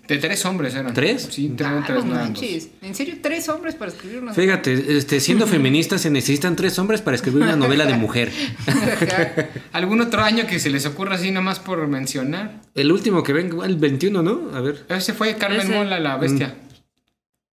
De 0.07 0.17
tres 0.17 0.45
hombres 0.45 0.75
eran. 0.75 0.93
¿Tres? 0.93 1.27
Sí, 1.31 1.51
tres, 1.57 1.69
Ah, 1.71 1.83
tres, 1.85 2.05
no 2.05 2.13
manches. 2.13 2.69
En 2.83 2.93
serio, 2.93 3.15
tres 3.21 3.49
hombres 3.49 3.73
para 3.73 3.91
escribir 3.91 4.19
una 4.19 4.33
Fíjate, 4.33 4.97
este, 4.97 5.19
siendo 5.19 5.47
feministas 5.47 6.01
se 6.01 6.11
necesitan 6.11 6.55
tres 6.55 6.77
hombres 6.77 7.01
para 7.01 7.15
escribir 7.15 7.41
una 7.43 7.55
novela 7.55 7.85
de 7.87 7.95
mujer. 7.95 8.31
¿Algún 9.71 10.01
otro 10.01 10.21
año 10.21 10.45
que 10.47 10.59
se 10.59 10.69
les 10.69 10.85
ocurra 10.85 11.15
así 11.15 11.31
nomás 11.31 11.59
por 11.59 11.85
mencionar? 11.87 12.61
El 12.75 12.91
último 12.91 13.23
que 13.23 13.33
ven, 13.33 13.51
el 13.63 13.75
21, 13.77 14.21
¿no? 14.21 14.51
A 14.55 14.61
ver. 14.61 14.85
Ese 14.89 15.13
fue 15.13 15.35
Carmen 15.35 15.61
Ese. 15.61 15.75
Mola, 15.75 15.99
la 15.99 16.17
bestia. 16.17 16.55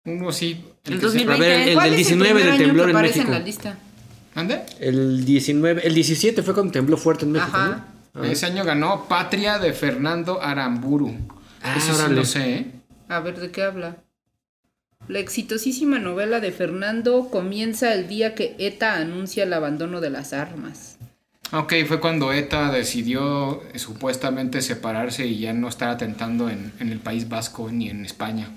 Uno 0.04 0.33
sí. 0.33 0.64
El 0.85 0.94
que 0.94 1.09
se- 1.09 1.24
2020. 1.24 1.33
A 1.33 1.37
ver, 1.48 1.68
el 1.68 1.74
¿Cuál 1.74 1.90
del 1.90 2.00
es 2.00 2.07
19 2.09 2.35
primer 2.35 2.52
del 2.59 2.66
temblor 2.66 2.90
en 2.90 2.96
aparece 2.96 3.18
México. 3.20 3.33
la 3.33 3.38
lista? 3.44 3.78
¿Ande? 4.35 4.61
El 4.80 5.24
19, 5.24 5.87
el 5.87 5.94
17 5.94 6.42
fue 6.42 6.54
cuando 6.54 6.72
tembló 6.72 6.96
fuerte 6.96 7.24
en 7.24 7.33
México, 7.33 7.57
Ajá. 7.57 7.87
¿no? 8.14 8.24
Ese 8.24 8.46
año 8.46 8.64
ganó 8.64 9.07
Patria 9.09 9.59
de 9.59 9.72
Fernando 9.72 10.42
Aramburu. 10.42 11.14
Ah, 11.64 11.74
Eso 11.77 11.94
sí 11.94 12.12
lo 12.12 12.24
sé, 12.24 12.55
¿eh? 12.55 12.66
A 13.09 13.20
ver, 13.20 13.40
¿de 13.40 13.50
qué 13.50 13.62
habla? 13.62 13.96
La 15.09 15.18
exitosísima 15.18 15.98
novela 15.98 16.40
de 16.40 16.53
Fernando 16.53 17.29
comienza 17.31 17.92
el 17.92 18.07
día 18.07 18.35
que 18.35 18.55
ETA 18.59 18.96
anuncia 18.96 19.44
el 19.44 19.53
abandono 19.53 20.00
de 20.00 20.11
las 20.11 20.33
armas. 20.33 20.98
Ok, 21.53 21.74
fue 21.87 22.00
cuando 22.00 22.33
ETA 22.33 22.70
decidió 22.70 23.62
eh, 23.72 23.79
supuestamente 23.79 24.62
separarse 24.62 25.27
y 25.27 25.40
ya 25.40 25.53
no 25.53 25.68
estar 25.68 25.88
atentando 25.90 26.48
en, 26.48 26.72
en 26.81 26.90
el 26.90 27.00
País 27.00 27.29
Vasco 27.29 27.70
ni 27.70 27.90
en 27.90 28.05
España. 28.05 28.48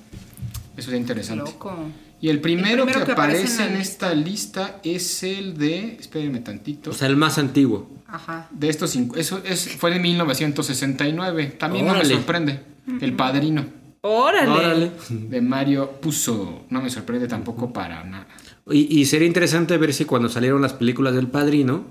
Eso 0.78 0.91
es 0.91 0.98
interesante. 0.98 1.52
Loco. 1.52 1.76
Y 2.20 2.30
el 2.30 2.39
primero, 2.41 2.86
primero 2.86 3.00
que, 3.02 3.06
que 3.06 3.12
aparece 3.12 3.63
en 3.65 3.74
en 3.76 3.82
esta 3.82 4.13
lista 4.13 4.80
es 4.84 5.24
el 5.24 5.58
de. 5.58 5.98
Espérenme 6.00 6.39
tantito. 6.39 6.91
O 6.91 6.93
sea, 6.93 7.08
el 7.08 7.15
más 7.17 7.38
antiguo. 7.38 7.89
Ajá. 8.08 8.48
de 8.52 8.70
estos 8.70 8.91
cinco. 8.91 9.17
Eso 9.17 9.41
es, 9.43 9.67
fue 9.76 9.91
de 9.91 10.00
1969. 10.00 11.56
También 11.60 11.86
no 11.86 11.91
Órale. 11.91 12.08
me 12.08 12.15
sorprende. 12.15 12.60
El 13.02 13.13
padrino 13.13 13.65
Órale. 14.02 14.50
Órale. 14.52 14.91
de 15.10 15.41
Mario 15.41 15.91
Puzo. 16.02 16.65
No 16.69 16.82
me 16.82 16.89
sorprende 16.89 17.28
tampoco 17.28 17.73
para 17.73 18.04
nada. 18.04 18.28
Y, 18.69 19.00
y 19.00 19.06
sería 19.06 19.28
interesante 19.28 19.78
ver 19.78 19.93
si 19.93 20.06
cuando 20.06 20.30
salieron 20.30 20.62
las 20.62 20.73
películas 20.73 21.13
del 21.15 21.28
Padrino 21.28 21.84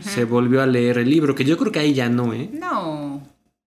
se 0.00 0.24
volvió 0.24 0.62
a 0.62 0.66
leer 0.66 0.98
el 0.98 1.10
libro, 1.10 1.34
que 1.34 1.44
yo 1.44 1.56
creo 1.58 1.72
que 1.72 1.80
ahí 1.80 1.92
ya 1.94 2.08
no, 2.08 2.32
¿eh? 2.32 2.48
No. 2.52 3.22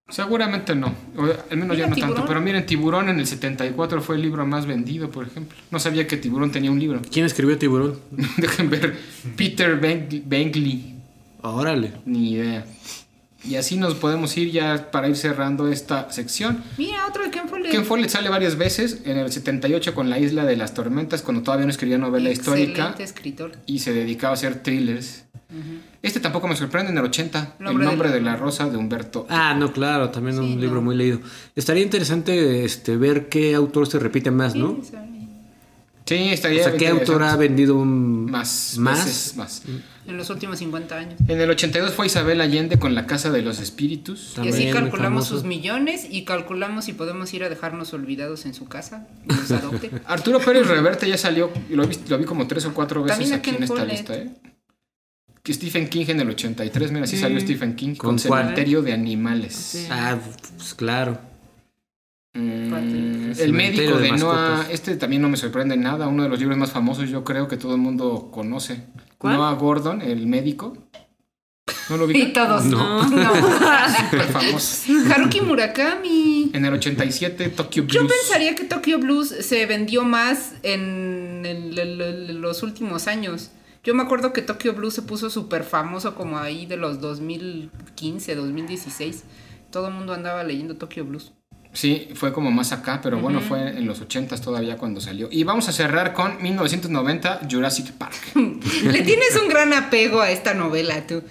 Seguramente 0.08 0.74
no. 0.74 0.88
O, 1.16 1.22
al 1.50 1.56
menos 1.56 1.76
ya 1.78 1.86
no 1.86 1.96
tanto. 1.96 2.24
Pero 2.26 2.40
miren, 2.40 2.64
Tiburón 2.66 3.08
en 3.10 3.18
el 3.20 3.26
74 3.26 4.00
fue 4.02 4.16
el 4.16 4.22
libro 4.22 4.44
más 4.46 4.66
vendido, 4.66 5.10
por 5.10 5.26
ejemplo. 5.26 5.56
No 5.70 5.78
sabía 5.78 6.06
que 6.06 6.16
Tiburón 6.18 6.50
tenía 6.50 6.70
un 6.70 6.78
libro. 6.80 7.00
¿Quién 7.10 7.24
escribió 7.26 7.56
Tiburón? 7.58 7.98
Dejen 8.38 8.68
ver. 8.70 8.98
Peter 9.36 9.80
Beng- 9.80 10.22
Bengley. 10.26 10.94
Órale. 11.42 11.92
Ni 12.06 12.32
idea. 12.32 12.64
Y 13.46 13.56
así 13.56 13.76
nos 13.76 13.94
podemos 13.94 14.36
ir 14.36 14.50
ya 14.50 14.90
para 14.90 15.08
ir 15.08 15.16
cerrando 15.16 15.68
esta 15.68 16.10
sección. 16.10 16.62
Mira, 16.78 17.06
otro 17.08 17.24
de 17.24 17.30
Ken 17.30 17.48
Follett. 17.48 17.70
Ken 17.70 17.84
Follett 17.84 18.08
sale 18.10 18.28
varias 18.30 18.56
veces 18.56 19.02
en 19.04 19.18
el 19.18 19.30
78 19.30 19.94
con 19.94 20.08
La 20.08 20.18
Isla 20.18 20.44
de 20.44 20.56
las 20.56 20.72
Tormentas, 20.74 21.22
cuando 21.22 21.42
todavía 21.42 21.66
no 21.66 21.70
escribía 21.70 21.98
novela 21.98 22.30
Excelente 22.30 22.70
histórica 22.72 23.02
escritor. 23.02 23.52
y 23.66 23.80
se 23.80 23.92
dedicaba 23.92 24.30
a 24.32 24.34
hacer 24.34 24.62
thrillers. 24.62 25.24
Este 26.02 26.18
tampoco 26.20 26.48
me 26.48 26.56
sorprende 26.56 26.90
en 26.90 26.98
el 26.98 27.04
80, 27.04 27.56
El 27.60 27.66
El 27.68 27.78
nombre 27.78 28.08
de 28.08 28.16
de 28.16 28.20
la 28.22 28.34
rosa 28.36 28.68
de 28.68 28.76
Humberto. 28.76 29.26
Ah, 29.30 29.54
no, 29.56 29.72
claro, 29.72 30.10
también 30.10 30.36
Sí, 30.36 30.42
un 30.42 30.54
no. 30.56 30.60
libro 30.60 30.82
muy 30.82 30.96
leído. 30.96 31.20
Estaría 31.54 31.82
interesante 31.82 32.64
este, 32.64 32.96
ver 32.96 33.28
qué 33.28 33.54
autor 33.54 33.86
se 33.86 33.98
repite 34.00 34.30
más, 34.32 34.54
¿no? 34.56 34.80
Sí, 34.82 34.90
Sí, 36.06 36.14
O 36.16 36.32
estaría 36.32 36.64
sea, 36.64 36.76
qué 36.76 36.88
autor 36.88 37.22
ha 37.22 37.34
vendido 37.36 37.76
un- 37.76 38.30
más, 38.30 38.76
más? 38.78 39.04
veces 39.06 39.36
más. 39.36 39.62
En 40.06 40.18
los 40.18 40.28
últimos 40.28 40.58
50 40.58 40.98
años. 40.98 41.14
En 41.28 41.40
el 41.40 41.48
82 41.48 41.94
fue 41.94 42.06
Isabel 42.06 42.42
Allende 42.42 42.78
con 42.78 42.94
La 42.94 43.06
Casa 43.06 43.30
de 43.30 43.40
los 43.40 43.58
Espíritus. 43.58 44.34
Y 44.42 44.48
así 44.48 44.70
calculamos 44.70 45.26
sus 45.26 45.44
millones 45.44 46.06
y 46.10 46.26
calculamos 46.26 46.84
si 46.84 46.92
podemos 46.92 47.32
ir 47.32 47.42
a 47.42 47.48
dejarnos 47.48 47.94
olvidados 47.94 48.44
en 48.44 48.52
su 48.52 48.66
casa 48.66 49.08
y 49.24 49.28
nos 49.32 49.50
adopte. 49.50 49.90
Arturo 50.06 50.40
Pérez 50.40 50.66
Reverte 50.66 51.08
ya 51.08 51.16
salió, 51.16 51.50
lo 51.70 51.86
vi, 51.86 51.96
lo 52.08 52.18
vi 52.18 52.24
como 52.26 52.46
tres 52.46 52.66
o 52.66 52.74
cuatro 52.74 53.02
veces 53.02 53.18
También 53.18 53.38
aquí 53.38 53.50
en 53.50 53.62
esta 53.62 53.84
lista, 53.86 54.14
¿eh? 54.14 54.30
Que 55.42 55.54
Stephen 55.54 55.88
King 55.88 56.06
en 56.08 56.20
el 56.20 56.30
83, 56.30 56.92
mira, 56.92 57.06
sí, 57.06 57.16
Sí. 57.16 57.22
salió 57.22 57.40
Stephen 57.40 57.74
King 57.76 57.94
con, 57.94 58.10
¿Con? 58.10 58.18
Cementerio 58.18 58.82
de 58.82 58.92
Animales. 58.92 59.54
Sí. 59.54 59.86
Ah, 59.90 60.18
pues 60.56 60.74
claro. 60.74 61.18
Mm, 62.34 63.32
el 63.38 63.52
médico 63.52 63.96
de 63.96 64.10
de, 64.10 64.12
Noah, 64.18 64.66
este 64.70 64.96
también 64.96 65.22
no 65.22 65.28
me 65.28 65.36
sorprende 65.36 65.76
nada, 65.76 66.08
uno 66.08 66.24
de 66.24 66.28
los 66.28 66.38
libros 66.40 66.58
más 66.58 66.72
famosos 66.72 67.08
yo 67.08 67.22
creo 67.22 67.46
que 67.46 67.56
todo 67.56 67.74
el 67.76 67.80
mundo 67.80 68.28
conoce. 68.32 68.86
¿Cuál? 69.18 69.36
Noah 69.36 69.52
Gordon, 69.54 70.02
el 70.02 70.26
médico. 70.26 70.76
¿No 71.88 71.96
lo 71.96 72.04
Y 72.10 72.12
vi? 72.12 72.32
todos. 72.32 72.64
No. 72.64 73.08
No. 73.08 73.32
Súper 74.10 74.22
famoso. 74.24 74.92
Haruki 75.14 75.40
Murakami. 75.42 76.50
En 76.52 76.64
el 76.64 76.74
87, 76.74 77.50
Tokyo 77.50 77.84
Blues. 77.84 77.94
Yo 77.94 78.06
pensaría 78.08 78.54
que 78.56 78.64
Tokyo 78.64 78.98
Blues 78.98 79.28
se 79.28 79.64
vendió 79.66 80.02
más 80.04 80.54
en 80.64 81.42
el- 81.46 81.78
el- 81.78 82.00
el- 82.00 82.40
los 82.40 82.62
últimos 82.64 83.06
años. 83.06 83.52
Yo 83.84 83.94
me 83.94 84.02
acuerdo 84.02 84.32
que 84.32 84.42
Tokyo 84.42 84.72
Blues 84.74 84.94
se 84.94 85.02
puso 85.02 85.30
súper 85.30 85.62
famoso 85.62 86.14
como 86.14 86.38
ahí 86.38 86.66
de 86.66 86.78
los 86.78 87.00
2015, 87.00 88.34
2016. 88.34 89.24
Todo 89.70 89.88
el 89.88 89.94
mundo 89.94 90.14
andaba 90.14 90.42
leyendo 90.42 90.76
Tokyo 90.76 91.04
Blues. 91.04 91.32
Sí, 91.74 92.08
fue 92.14 92.32
como 92.32 92.50
más 92.52 92.70
acá, 92.72 93.00
pero 93.02 93.18
bueno, 93.18 93.40
fue 93.40 93.68
en 93.68 93.84
los 93.86 94.00
80 94.00 94.36
todavía 94.40 94.76
cuando 94.76 95.00
salió. 95.00 95.28
Y 95.30 95.42
vamos 95.44 95.68
a 95.68 95.72
cerrar 95.72 96.12
con 96.12 96.40
1990, 96.40 97.40
Jurassic 97.50 97.90
Park. 97.92 98.14
Le 98.34 99.02
tienes 99.02 99.36
un 99.42 99.48
gran 99.48 99.72
apego 99.72 100.20
a 100.20 100.30
esta 100.30 100.54
novela, 100.54 101.06
tú. 101.06 101.22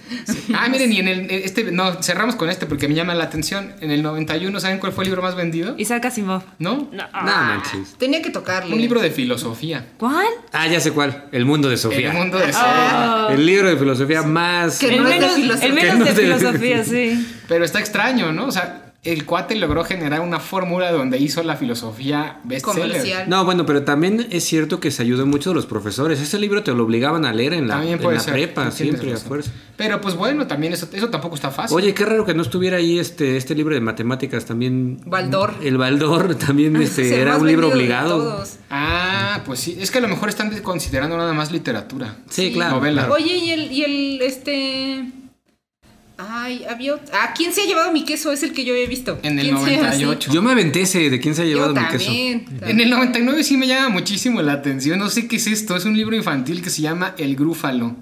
Ah, 0.54 0.68
miren, 0.68 0.92
y 0.92 1.00
en 1.00 1.08
el 1.08 1.30
este 1.30 1.72
no, 1.72 2.02
cerramos 2.02 2.36
con 2.36 2.50
este 2.50 2.66
porque 2.66 2.88
me 2.88 2.94
llama 2.94 3.14
la 3.14 3.24
atención. 3.24 3.72
En 3.80 3.90
el 3.90 4.02
91, 4.02 4.60
¿saben 4.60 4.78
cuál 4.78 4.92
fue 4.92 5.04
el 5.04 5.08
libro 5.10 5.22
más 5.22 5.34
vendido? 5.34 5.74
Isaac 5.78 6.04
Asimov. 6.04 6.42
¿No? 6.58 6.90
No 6.92 7.04
manches. 7.12 7.94
Tenía 7.98 8.20
que 8.20 8.30
tocarle. 8.30 8.74
Un 8.74 8.80
libro 8.80 9.00
de 9.00 9.10
filosofía. 9.10 9.86
¿Cuál? 9.96 10.26
Ah, 10.52 10.68
ya 10.68 10.78
sé 10.78 10.92
cuál. 10.92 11.24
El 11.32 11.46
mundo 11.46 11.68
de 11.70 11.76
Sofía. 11.78 12.10
El 12.10 12.16
mundo 12.18 12.38
de 12.38 12.52
Ah. 12.54 13.28
El 13.30 13.46
libro 13.46 13.68
de 13.70 13.76
filosofía 13.78 14.22
más. 14.22 14.78
Que 14.78 14.94
el 14.94 15.02
no 15.02 15.08
es 15.08 15.14
de 15.14 15.20
menos, 15.20 15.34
filosofía. 15.36 15.68
el 15.68 15.74
Que 15.74 15.82
menos 15.82 15.98
no 15.98 16.04
de 16.04 16.10
es 16.10 16.16
de- 16.16 16.22
filosofía, 16.22 16.84
sí. 16.84 17.28
Pero 17.48 17.64
está 17.64 17.78
extraño, 17.80 18.30
¿no? 18.32 18.46
O 18.46 18.52
sea, 18.52 18.83
el 19.04 19.26
cuate 19.26 19.54
logró 19.54 19.84
generar 19.84 20.20
una 20.20 20.40
fórmula 20.40 20.90
donde 20.90 21.18
hizo 21.18 21.42
la 21.42 21.56
filosofía 21.56 22.40
bestseller. 22.44 22.88
comercial. 22.88 23.28
No, 23.28 23.44
bueno, 23.44 23.66
pero 23.66 23.84
también 23.84 24.26
es 24.30 24.44
cierto 24.44 24.80
que 24.80 24.90
se 24.90 25.02
ayudó 25.02 25.26
mucho 25.26 25.50
de 25.50 25.56
los 25.56 25.66
profesores. 25.66 26.20
Ese 26.20 26.38
libro 26.38 26.62
te 26.62 26.72
lo 26.72 26.84
obligaban 26.84 27.26
a 27.26 27.32
leer 27.34 27.52
en 27.52 27.68
la, 27.68 27.84
en 27.84 27.98
prepa, 27.98 28.70
siempre 28.70 29.12
a 29.12 29.16
fuerza. 29.18 29.50
Pero 29.76 30.00
pues 30.00 30.14
bueno, 30.14 30.46
también 30.46 30.72
eso, 30.72 30.88
eso 30.92 31.10
tampoco 31.10 31.34
está 31.34 31.50
fácil. 31.50 31.76
Oye, 31.76 31.92
qué 31.92 32.04
raro 32.06 32.24
que 32.24 32.32
no 32.32 32.42
estuviera 32.42 32.78
ahí 32.78 32.98
este, 32.98 33.36
este 33.36 33.54
libro 33.54 33.74
de 33.74 33.80
matemáticas 33.82 34.46
también. 34.46 35.00
Baldor. 35.04 35.54
El 35.62 35.76
Baldor 35.76 36.34
también 36.46 36.74
Es 36.76 36.98
este, 36.98 37.20
era 37.20 37.36
un 37.36 37.46
libro 37.46 37.68
obligado. 37.68 38.42
Ah, 38.70 39.42
pues 39.44 39.60
sí. 39.60 39.76
Es 39.78 39.90
que 39.90 39.98
a 39.98 40.00
lo 40.00 40.08
mejor 40.08 40.30
están 40.30 40.56
considerando 40.62 41.16
nada 41.16 41.34
más 41.34 41.52
literatura. 41.52 42.16
Sí, 42.30 42.52
claro. 42.52 42.76
Novela. 42.76 43.10
Oye, 43.10 43.36
y 43.36 43.50
el, 43.50 43.72
y 43.72 43.84
el, 43.84 44.22
este... 44.22 45.23
Ay, 46.16 46.64
había... 46.68 46.94
ot- 46.94 47.10
Ah, 47.12 47.34
¿quién 47.36 47.52
se 47.52 47.62
ha 47.62 47.66
llevado 47.66 47.90
mi 47.92 48.04
queso? 48.04 48.30
Es 48.30 48.42
el 48.44 48.52
que 48.52 48.64
yo 48.64 48.74
he 48.74 48.86
visto. 48.86 49.18
En 49.22 49.38
el 49.38 49.46
¿Quién 49.46 49.58
se- 49.64 49.76
98. 49.78 50.32
Yo 50.32 50.42
me 50.42 50.52
aventé 50.52 50.82
ese 50.82 51.10
de 51.10 51.18
quién 51.20 51.34
se 51.34 51.42
ha 51.42 51.44
Yo 51.44 51.56
llevado 51.56 51.74
mi 51.74 51.84
queso. 51.88 52.04
también. 52.06 52.46
En 52.62 52.80
el 52.80 52.90
99 52.90 53.42
sí 53.42 53.56
me 53.56 53.66
llama 53.66 53.88
muchísimo 53.88 54.40
la 54.42 54.52
atención. 54.52 54.98
No 54.98 55.10
sé 55.10 55.26
qué 55.26 55.36
es 55.36 55.46
esto. 55.48 55.74
Es 55.76 55.84
un 55.84 55.96
libro 55.96 56.14
infantil 56.14 56.62
que 56.62 56.70
se 56.70 56.82
llama 56.82 57.14
El 57.18 57.34
Grúfalo. 57.36 57.96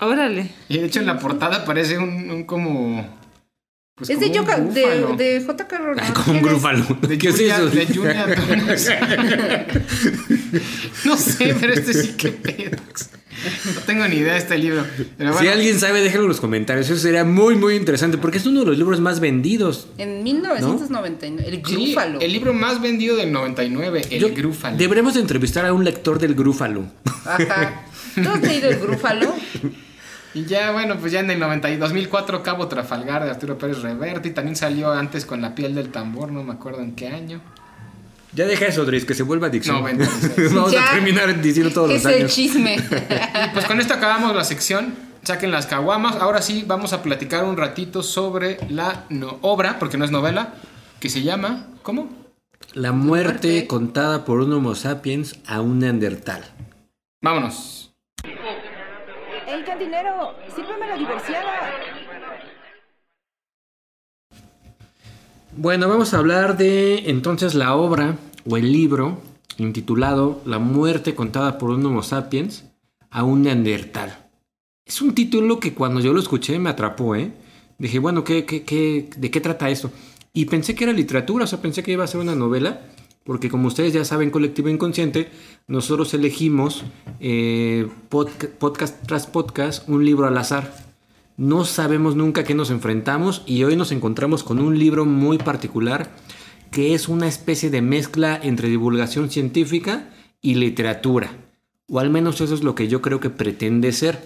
Órale. 0.00 0.50
Y 0.68 0.78
de 0.78 0.86
hecho 0.86 1.00
en 1.00 1.06
la 1.06 1.18
portada 1.18 1.64
parece 1.64 1.98
un, 1.98 2.30
un 2.30 2.44
como. 2.44 3.04
pues, 3.96 4.10
Es 4.10 4.20
de, 4.20 4.30
Yoka- 4.30 4.58
de, 4.60 5.16
de 5.16 5.42
J.K. 5.44 5.78
Rowling. 5.78 6.02
Como 6.14 6.38
un 6.38 6.42
grúfalo. 6.44 6.84
De 7.08 7.18
¿Qué 7.18 7.30
es 7.30 7.40
eso? 7.40 7.66
de 7.68 7.86
Julia 7.86 8.26
Thomas. 8.36 8.88
no 11.04 11.16
sé, 11.16 11.56
pero 11.60 11.72
este 11.72 11.92
sí 11.94 12.08
que 12.16 12.28
pedo. 12.28 12.76
No 13.74 13.80
tengo 13.82 14.06
ni 14.08 14.16
idea 14.16 14.32
de 14.34 14.38
este 14.38 14.58
libro. 14.58 14.84
Pero 15.16 15.38
Si 15.38 15.46
alguien 15.48 15.78
sabe, 15.78 16.00
déjenlo 16.00 16.24
en 16.24 16.28
los 16.28 16.40
comentarios. 16.40 16.88
Eso 16.88 16.98
sería 17.00 17.24
muy, 17.24 17.56
muy 17.56 17.74
interesante 17.74 18.18
porque 18.18 18.38
es 18.38 18.46
uno 18.46 18.60
de 18.60 18.66
los 18.66 18.78
libros 18.78 19.00
más 19.00 19.20
vendidos. 19.20 19.88
En 19.98 20.22
1999. 20.22 21.48
El 21.48 21.64
sí, 21.64 21.84
grúfalo. 21.86 22.20
el 22.20 22.32
libro 22.32 22.54
más 22.54 22.80
vendido 22.80 23.16
del 23.16 23.32
99, 23.32 24.02
El 24.10 24.20
Yo- 24.20 24.34
Grúfalo. 24.34 24.76
Deberíamos 24.76 25.14
de 25.14 25.20
entrevistar 25.20 25.64
a 25.66 25.72
un 25.72 25.84
lector 25.84 26.18
del 26.18 26.34
grúfalo. 26.34 26.84
Ajá. 27.24 27.82
¿Tú 28.14 28.28
has 28.28 28.40
leído 28.42 28.68
el 28.70 28.78
grúfalo? 28.80 29.34
Y 30.34 30.44
ya, 30.44 30.72
bueno, 30.72 30.96
pues 30.98 31.12
ya 31.12 31.20
en 31.20 31.30
el 31.30 31.38
90 31.38 31.70
y 31.70 31.76
2004 31.76 32.42
Cabo 32.42 32.68
Trafalgar 32.68 33.24
de 33.24 33.30
Arturo 33.30 33.56
Pérez 33.58 33.78
Reverte. 33.82 34.28
Y 34.28 34.32
también 34.32 34.56
salió 34.56 34.92
antes 34.92 35.24
con 35.24 35.40
La 35.40 35.54
piel 35.54 35.74
del 35.74 35.90
tambor, 35.90 36.30
no 36.32 36.42
me 36.44 36.52
acuerdo 36.52 36.80
en 36.82 36.94
qué 36.94 37.08
año. 37.08 37.40
Ya 38.32 38.44
deja 38.46 38.66
eso, 38.66 38.84
Dries, 38.84 39.04
que 39.04 39.14
se 39.14 39.22
vuelva 39.22 39.46
adicción. 39.48 39.76
96. 39.80 40.54
Vamos 40.54 40.72
Ya. 40.72 40.86
a 40.86 40.90
terminar 40.92 41.40
diciendo 41.40 41.72
todos 41.72 41.90
es 41.90 42.04
los 42.04 42.12
el 42.12 42.18
años. 42.20 42.34
chisme. 42.34 42.76
Y 43.46 43.48
pues 43.54 43.64
con 43.66 43.80
esto 43.80 43.94
acabamos 43.94 44.34
la 44.36 44.44
sección. 44.44 44.94
Saquen 45.22 45.50
las 45.50 45.66
caguamas. 45.66 46.16
Ahora 46.16 46.42
sí, 46.42 46.64
vamos 46.66 46.92
a 46.92 47.02
platicar 47.02 47.44
un 47.44 47.56
ratito 47.56 48.02
sobre 48.02 48.58
la 48.68 49.04
no- 49.08 49.38
obra, 49.42 49.78
porque 49.78 49.96
no 49.98 50.04
es 50.04 50.10
novela, 50.10 50.54
que 51.00 51.08
se 51.10 51.22
llama. 51.22 51.66
¿Cómo? 51.82 52.08
La 52.74 52.92
muerte, 52.92 53.48
Muerte. 53.48 53.66
contada 53.66 54.24
por 54.24 54.40
un 54.40 54.52
Homo 54.52 54.74
sapiens 54.74 55.36
a 55.46 55.60
un 55.60 55.78
Neandertal. 55.80 56.44
Vámonos. 57.22 57.92
¡Ey, 59.46 59.62
cantinero! 59.64 60.34
¡Sírveme 60.54 60.86
la 60.86 60.96
diversiada! 60.96 61.70
Bueno, 65.56 65.88
vamos 65.88 66.14
a 66.14 66.18
hablar 66.18 66.56
de 66.56 67.10
entonces 67.10 67.54
la 67.54 67.74
obra 67.74 68.16
o 68.48 68.56
el 68.56 68.72
libro 68.72 69.20
intitulado 69.56 70.40
La 70.44 70.58
muerte 70.58 71.14
contada 71.14 71.58
por 71.58 71.70
un 71.70 71.84
Homo 71.84 72.02
sapiens 72.02 72.64
a 73.10 73.24
un 73.24 73.42
Neandertal. 73.42 74.26
Es 74.86 75.02
un 75.02 75.14
título 75.14 75.58
que 75.58 75.74
cuando 75.74 76.00
yo 76.00 76.12
lo 76.12 76.20
escuché 76.20 76.58
me 76.58 76.70
atrapó, 76.70 77.16
¿eh? 77.16 77.32
Dije, 77.78 77.98
bueno, 77.98 78.24
¿qué, 78.24 78.44
qué, 78.44 78.62
qué- 78.62 79.08
de 79.16 79.30
qué 79.30 79.40
trata 79.40 79.68
esto? 79.70 79.90
Y 80.32 80.44
pensé 80.46 80.74
que 80.74 80.84
era 80.84 80.92
literatura, 80.92 81.44
o 81.44 81.46
sea, 81.46 81.60
pensé 81.60 81.82
que 81.82 81.92
iba 81.92 82.04
a 82.04 82.08
ser 82.08 82.20
una 82.20 82.34
novela, 82.34 82.82
porque 83.24 83.48
como 83.50 83.68
ustedes 83.68 83.92
ya 83.92 84.04
saben, 84.04 84.30
Colectivo 84.30 84.68
Inconsciente, 84.68 85.28
nosotros 85.66 86.14
elegimos 86.14 86.84
eh, 87.20 87.88
podca- 88.08 88.48
podcast 88.58 89.06
tras 89.06 89.26
podcast 89.26 89.88
un 89.88 90.04
libro 90.04 90.26
al 90.26 90.38
azar. 90.38 90.87
No 91.38 91.64
sabemos 91.64 92.16
nunca 92.16 92.40
a 92.40 92.44
qué 92.44 92.54
nos 92.54 92.72
enfrentamos 92.72 93.44
y 93.46 93.62
hoy 93.62 93.76
nos 93.76 93.92
encontramos 93.92 94.42
con 94.42 94.58
un 94.58 94.76
libro 94.76 95.06
muy 95.06 95.38
particular 95.38 96.10
que 96.72 96.94
es 96.94 97.08
una 97.08 97.28
especie 97.28 97.70
de 97.70 97.80
mezcla 97.80 98.40
entre 98.42 98.68
divulgación 98.68 99.30
científica 99.30 100.10
y 100.42 100.56
literatura. 100.56 101.30
O 101.88 102.00
al 102.00 102.10
menos 102.10 102.40
eso 102.40 102.52
es 102.52 102.64
lo 102.64 102.74
que 102.74 102.88
yo 102.88 103.00
creo 103.02 103.20
que 103.20 103.30
pretende 103.30 103.92
ser. 103.92 104.20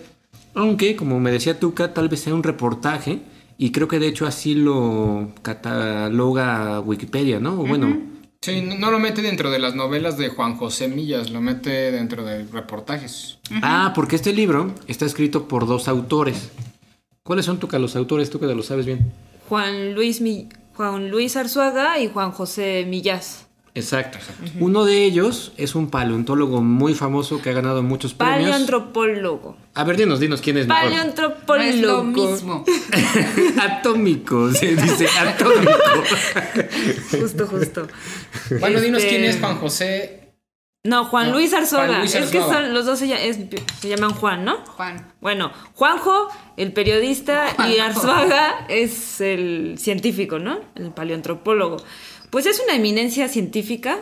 Aunque, 0.54 0.96
como 0.96 1.20
me 1.20 1.30
decía 1.30 1.60
Tuca, 1.60 1.92
tal 1.92 2.08
vez 2.08 2.20
sea 2.20 2.34
un 2.34 2.42
reportaje 2.42 3.20
y 3.58 3.72
creo 3.72 3.88
que 3.88 3.98
de 3.98 4.08
hecho 4.08 4.26
así 4.26 4.54
lo 4.54 5.32
cataloga 5.42 6.80
Wikipedia, 6.80 7.40
¿no? 7.40 7.56
Bueno, 7.56 8.10
Sí, 8.40 8.62
no, 8.62 8.74
no 8.76 8.90
lo 8.90 8.98
mete 8.98 9.20
dentro 9.20 9.50
de 9.50 9.58
las 9.58 9.74
novelas 9.74 10.16
de 10.16 10.30
Juan 10.30 10.56
José 10.56 10.88
Millas, 10.88 11.30
lo 11.30 11.42
mete 11.42 11.92
dentro 11.92 12.24
de 12.24 12.44
reportajes. 12.44 13.38
Ah, 13.62 13.92
porque 13.94 14.16
este 14.16 14.32
libro 14.32 14.74
está 14.88 15.04
escrito 15.04 15.46
por 15.46 15.66
dos 15.66 15.86
autores. 15.86 16.50
¿Cuáles 17.24 17.44
son 17.46 17.58
tú, 17.58 17.68
que 17.68 17.78
los 17.78 17.94
autores? 17.94 18.30
Tú 18.30 18.40
que 18.40 18.46
lo 18.46 18.62
sabes 18.64 18.84
bien. 18.84 19.12
Juan 19.48 19.94
Luis, 19.94 20.20
Mi- 20.20 20.48
Juan 20.74 21.08
Luis 21.08 21.36
Arzuaga 21.36 22.00
y 22.00 22.08
Juan 22.08 22.32
José 22.32 22.84
Millás. 22.88 23.46
Exacto. 23.74 24.18
Uno 24.58 24.84
de 24.84 25.04
ellos 25.04 25.52
es 25.56 25.74
un 25.76 25.88
paleontólogo 25.88 26.60
muy 26.62 26.94
famoso 26.94 27.40
que 27.40 27.50
ha 27.50 27.52
ganado 27.52 27.82
muchos 27.82 28.12
premios. 28.12 28.40
Paleoantropólogo. 28.50 29.56
A 29.74 29.84
ver, 29.84 29.96
dinos, 29.96 30.18
dinos 30.20 30.40
quién 30.42 30.58
es 30.58 30.66
mejor. 30.66 30.90
No 31.46 31.62
es 31.62 31.76
lo 31.80 32.02
mismo. 32.02 32.64
atómico, 33.62 34.50
se 34.52 34.74
dice 34.74 35.06
atómico. 35.18 35.72
Justo, 37.20 37.46
justo. 37.46 37.86
Bueno, 38.60 38.80
dinos 38.80 39.02
Este, 39.02 39.08
quién 39.16 39.24
es 39.30 39.38
Juan 39.38 39.56
José. 39.58 40.21
No, 40.84 41.04
Juan 41.04 41.28
No, 41.30 41.34
Luis. 41.34 41.52
Juan 41.70 41.98
Luis 42.00 42.14
Es 42.16 42.30
que 42.30 42.40
son, 42.40 42.74
los 42.74 42.84
dos 42.86 42.98
se, 42.98 43.06
lla- 43.06 43.20
es- 43.20 43.38
se 43.80 43.88
llaman 43.88 44.14
Juan, 44.14 44.44
¿no? 44.44 44.56
Juan. 44.66 45.12
Bueno, 45.20 45.52
Juanjo, 45.74 46.28
el 46.56 46.72
periodista, 46.72 47.46
y. 47.68 47.78
Arzuaga 47.78 48.66
es 48.68 49.20
el 49.20 49.76
científico, 49.78 50.40
¿no? 50.40 50.58
El 50.74 50.90
paleoantropólogo. 50.90 51.76
Pues 52.30 52.46
es 52.46 52.60
una 52.64 52.74
eminencia 52.74 53.28
científica 53.28 53.98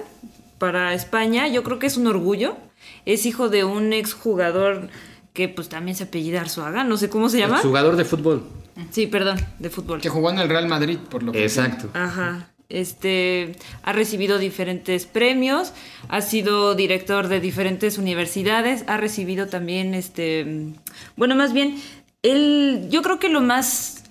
para 0.58 0.94
España. 0.94 1.48
Yo 1.48 1.62
creo 1.64 1.78
que 1.78 1.86
es 1.86 1.98
un 1.98 2.06
orgullo. 2.06 2.56
Es 3.04 3.26
hijo 3.26 3.50
de 3.50 3.64
un 3.64 3.92
exjugador 3.92 4.88
que 5.34 5.48
pues 5.50 5.68
también 5.68 5.96
se 5.96 6.04
apellida 6.04 6.40
Arzuaga. 6.40 6.82
No 6.84 6.96
sé 6.96 7.10
cómo 7.10 7.28
se 7.28 7.38
llama. 7.38 7.58
Jugador 7.58 7.96
de 7.96 8.06
fútbol. 8.06 8.48
Sí, 8.90 9.06
perdón, 9.06 9.38
de 9.58 9.68
fútbol. 9.68 10.00
Que 10.00 10.08
jugó 10.08 10.30
en 10.30 10.38
el 10.38 10.48
Real 10.48 10.66
Madrid, 10.66 10.98
por 11.10 11.22
lo 11.22 11.32
que 11.32 11.42
Exacto. 11.42 11.90
Ajá. 11.92 12.49
Este 12.70 13.56
ha 13.82 13.92
recibido 13.92 14.38
diferentes 14.38 15.04
premios, 15.04 15.72
ha 16.08 16.20
sido 16.20 16.74
director 16.74 17.28
de 17.28 17.40
diferentes 17.40 17.98
universidades, 17.98 18.84
ha 18.86 18.96
recibido 18.96 19.48
también 19.48 19.94
este 19.94 20.72
bueno, 21.16 21.34
más 21.34 21.52
bien 21.52 21.76
él 22.22 22.86
yo 22.90 23.02
creo 23.02 23.18
que 23.18 23.28
lo 23.28 23.40
más 23.40 24.04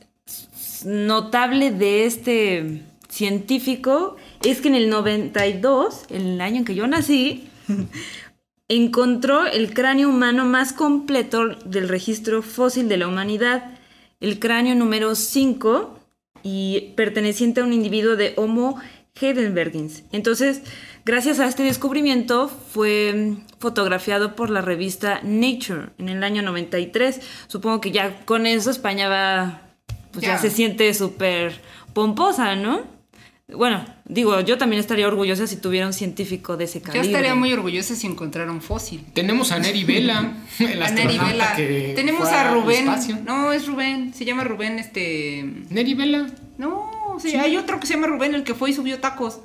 notable 0.85 1.71
de 1.71 2.05
este 2.05 2.81
científico 3.07 4.17
es 4.43 4.61
que 4.61 4.69
en 4.69 4.75
el 4.75 4.89
92, 4.89 6.05
el 6.09 6.39
año 6.41 6.57
en 6.57 6.65
que 6.65 6.75
yo 6.75 6.87
nací, 6.87 7.49
encontró 8.67 9.45
el 9.45 9.73
cráneo 9.73 10.09
humano 10.09 10.45
más 10.45 10.73
completo 10.73 11.47
del 11.65 11.89
registro 11.89 12.41
fósil 12.41 12.87
de 12.87 12.97
la 12.97 13.07
humanidad, 13.07 13.77
el 14.19 14.39
cráneo 14.39 14.75
número 14.75 15.15
5 15.15 15.98
y 16.43 16.93
perteneciente 16.95 17.61
a 17.61 17.63
un 17.63 17.73
individuo 17.73 18.15
de 18.15 18.33
Homo 18.37 18.79
heidelbergins. 19.19 20.03
Entonces, 20.11 20.61
gracias 21.05 21.39
a 21.39 21.47
este 21.47 21.63
descubrimiento 21.63 22.47
fue 22.47 23.33
fotografiado 23.59 24.35
por 24.35 24.49
la 24.49 24.61
revista 24.61 25.19
Nature 25.23 25.89
en 25.97 26.09
el 26.09 26.23
año 26.23 26.41
93. 26.41 27.19
Supongo 27.47 27.81
que 27.81 27.91
ya 27.91 28.25
con 28.25 28.45
eso 28.47 28.71
España 28.71 29.09
va, 29.09 29.61
pues 30.11 30.25
Ya. 30.25 30.37
se 30.37 30.49
siente 30.49 30.93
súper 30.93 31.59
pomposa, 31.93 32.55
¿no? 32.55 32.98
Bueno, 33.55 33.83
digo, 34.05 34.39
yo 34.41 34.57
también 34.57 34.79
estaría 34.79 35.07
orgullosa 35.07 35.47
si 35.47 35.55
tuviera 35.57 35.87
un 35.87 35.93
científico 35.93 36.55
de 36.55 36.65
ese 36.65 36.79
Yo 36.79 36.85
calibre. 36.85 37.07
estaría 37.07 37.35
muy 37.35 37.51
orgullosa 37.51 37.95
si 37.95 38.05
encontrara 38.07 38.51
un 38.51 38.61
fósil. 38.61 39.03
Tenemos 39.13 39.51
a 39.51 39.59
Neri 39.59 39.83
Vela, 39.83 40.33
el 40.59 40.81
A 40.83 40.89
Neri 40.91 41.15
astronauta 41.17 41.25
Vela. 41.31 41.55
que 41.55 41.93
Tenemos 41.95 42.29
fue 42.29 42.37
a 42.37 42.51
Rubén. 42.53 42.87
espacio. 42.87 43.17
No, 43.25 43.51
es 43.51 43.65
Rubén. 43.67 44.13
Se 44.13 44.23
llama 44.25 44.43
Rubén, 44.43 44.77
este. 44.79 45.43
Neri 45.69 45.93
Vela. 45.95 46.27
No, 46.57 47.17
sí, 47.19 47.35
hay 47.35 47.57
otro 47.57 47.79
que 47.79 47.87
se 47.87 47.95
llama 47.95 48.07
Rubén, 48.07 48.35
el 48.35 48.43
que 48.43 48.53
fue 48.53 48.69
y 48.69 48.73
subió 48.73 48.99
tacos. 48.99 49.39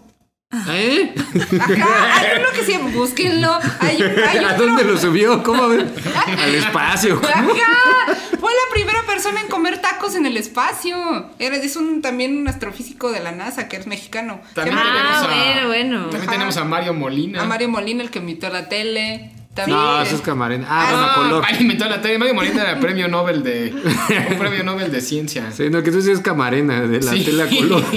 ¿Eh? 0.68 1.12
Ajá, 1.58 2.18
hay 2.20 2.38
uno 2.38 2.48
que 2.54 2.62
se 2.64 2.72
llama. 2.72 2.90
Búsquenlo. 2.90 3.58
Hay, 3.80 3.96
un- 4.02 4.12
hay 4.28 4.38
¿A 4.44 4.52
otro. 4.52 4.66
dónde 4.66 4.84
lo 4.84 4.98
subió? 4.98 5.42
¿Cómo? 5.42 5.62
Al 6.38 6.54
espacio. 6.54 7.20
Ajá, 7.24 7.46
fue 8.44 8.52
la 8.52 8.74
primera 8.74 9.02
persona 9.06 9.40
en 9.40 9.48
comer 9.48 9.80
tacos 9.80 10.14
en 10.16 10.26
el 10.26 10.36
espacio. 10.36 11.30
Era, 11.38 11.56
es 11.56 11.76
un, 11.76 12.02
también 12.02 12.36
un 12.36 12.46
astrofísico 12.46 13.10
de 13.10 13.20
la 13.20 13.32
NASA 13.32 13.68
que 13.68 13.78
es 13.78 13.86
mexicano. 13.86 14.38
También 14.52 14.76
Ah, 14.78 14.82
tenemos 14.92 15.22
a, 15.22 15.26
bueno, 15.26 15.66
bueno. 15.68 16.10
También 16.10 16.30
tenemos 16.30 16.56
a 16.58 16.64
Mario 16.64 16.92
Molina. 16.92 17.40
A 17.40 17.46
Mario 17.46 17.70
Molina, 17.70 18.02
el 18.02 18.10
que 18.10 18.18
invitó 18.18 18.48
a 18.48 18.50
la 18.50 18.68
tele. 18.68 19.30
También, 19.54 19.78
No, 19.78 20.02
eso 20.02 20.16
es 20.16 20.20
camarena. 20.20 20.66
Ah, 20.68 20.84
Ah, 20.88 20.92
bueno, 20.92 21.06
no. 21.06 21.14
color. 21.36 21.44
Ay, 21.46 21.56
inventó 21.62 21.84
la 21.88 22.00
tele. 22.00 22.18
Mario 22.18 22.34
Molina 22.34 22.62
era 22.62 22.80
premio 22.80 23.06
Nobel 23.06 23.42
de. 23.44 23.72
un 24.30 24.38
premio 24.38 24.64
Nobel 24.64 24.90
de 24.90 25.00
ciencia. 25.00 25.52
Sí, 25.52 25.70
no, 25.70 25.82
que 25.84 25.92
tú 25.92 25.98
dices 25.98 26.18
camarena 26.20 26.80
de 26.82 27.00
la 27.00 27.12
Sí. 27.12 27.24
tela 27.24 27.46
color. 27.46 27.84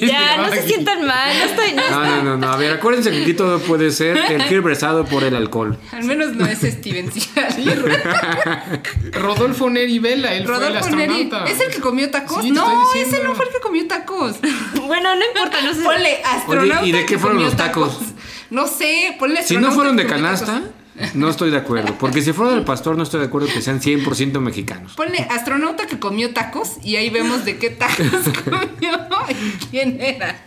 Ya, 0.00 0.36
no 0.36 0.48
se 0.52 0.62
sientan 0.68 1.04
mal, 1.04 1.36
no 1.36 1.44
estoy... 1.46 1.72
no 1.72 1.82
No, 1.90 2.04
no, 2.04 2.22
no, 2.22 2.36
no. 2.36 2.52
A 2.52 2.56
ver, 2.56 2.74
acuérdense 2.74 3.10
que 3.10 3.22
aquí 3.22 3.34
todo 3.34 3.58
puede 3.58 3.90
ser 3.90 4.16
tergiversado 4.28 5.04
por 5.04 5.24
el 5.24 5.34
alcohol. 5.34 5.76
Al 5.90 6.04
menos 6.04 6.34
no 6.36 6.46
es 6.46 6.58
Steven 6.60 7.10
Seagal. 7.10 8.00
Rodolfo 9.12 9.68
Neri 9.70 9.98
Vela, 9.98 10.32
él 10.34 10.44
fue 10.46 10.54
el 10.56 10.60
Rodolfo 10.74 10.94
Neri. 10.96 11.28
¿Es 11.48 11.60
el 11.60 11.70
que 11.72 11.80
comió 11.80 12.08
tacos? 12.10 12.42
Sí, 12.42 12.50
no, 12.52 12.84
ese 12.94 13.22
no 13.24 13.34
fue 13.34 13.46
el 13.46 13.52
que 13.52 13.60
comió 13.60 13.86
tacos. 13.88 14.36
Bueno, 14.86 15.16
no 15.16 15.24
importa, 15.26 15.60
no 15.62 15.74
sé. 15.74 15.82
Ponle 15.82 16.22
astronauta. 16.24 16.80
Oye, 16.80 16.88
¿y 16.88 16.92
de 16.92 17.06
qué 17.06 17.18
fueron 17.18 17.42
los 17.42 17.56
tacos? 17.56 17.98
No 18.54 18.68
sé, 18.68 19.16
ponle 19.18 19.42
Si 19.42 19.56
no 19.56 19.72
fueron 19.72 19.96
de 19.96 20.06
canasta, 20.06 20.62
no 21.14 21.28
estoy 21.28 21.50
de 21.50 21.56
acuerdo. 21.56 21.96
Porque 21.98 22.22
si 22.22 22.32
fueron 22.32 22.54
del 22.54 22.64
pastor, 22.64 22.96
no 22.96 23.02
estoy 23.02 23.18
de 23.18 23.26
acuerdo 23.26 23.48
que 23.52 23.60
sean 23.60 23.80
100% 23.80 24.38
mexicanos. 24.38 24.92
Ponle 24.94 25.18
astronauta 25.28 25.88
que 25.88 25.98
comió 25.98 26.32
tacos 26.32 26.76
y 26.84 26.94
ahí 26.94 27.10
vemos 27.10 27.44
de 27.44 27.58
qué 27.58 27.70
tacos 27.70 28.06
comió 28.44 29.08
y 29.28 29.66
quién 29.70 30.00
era. 30.00 30.40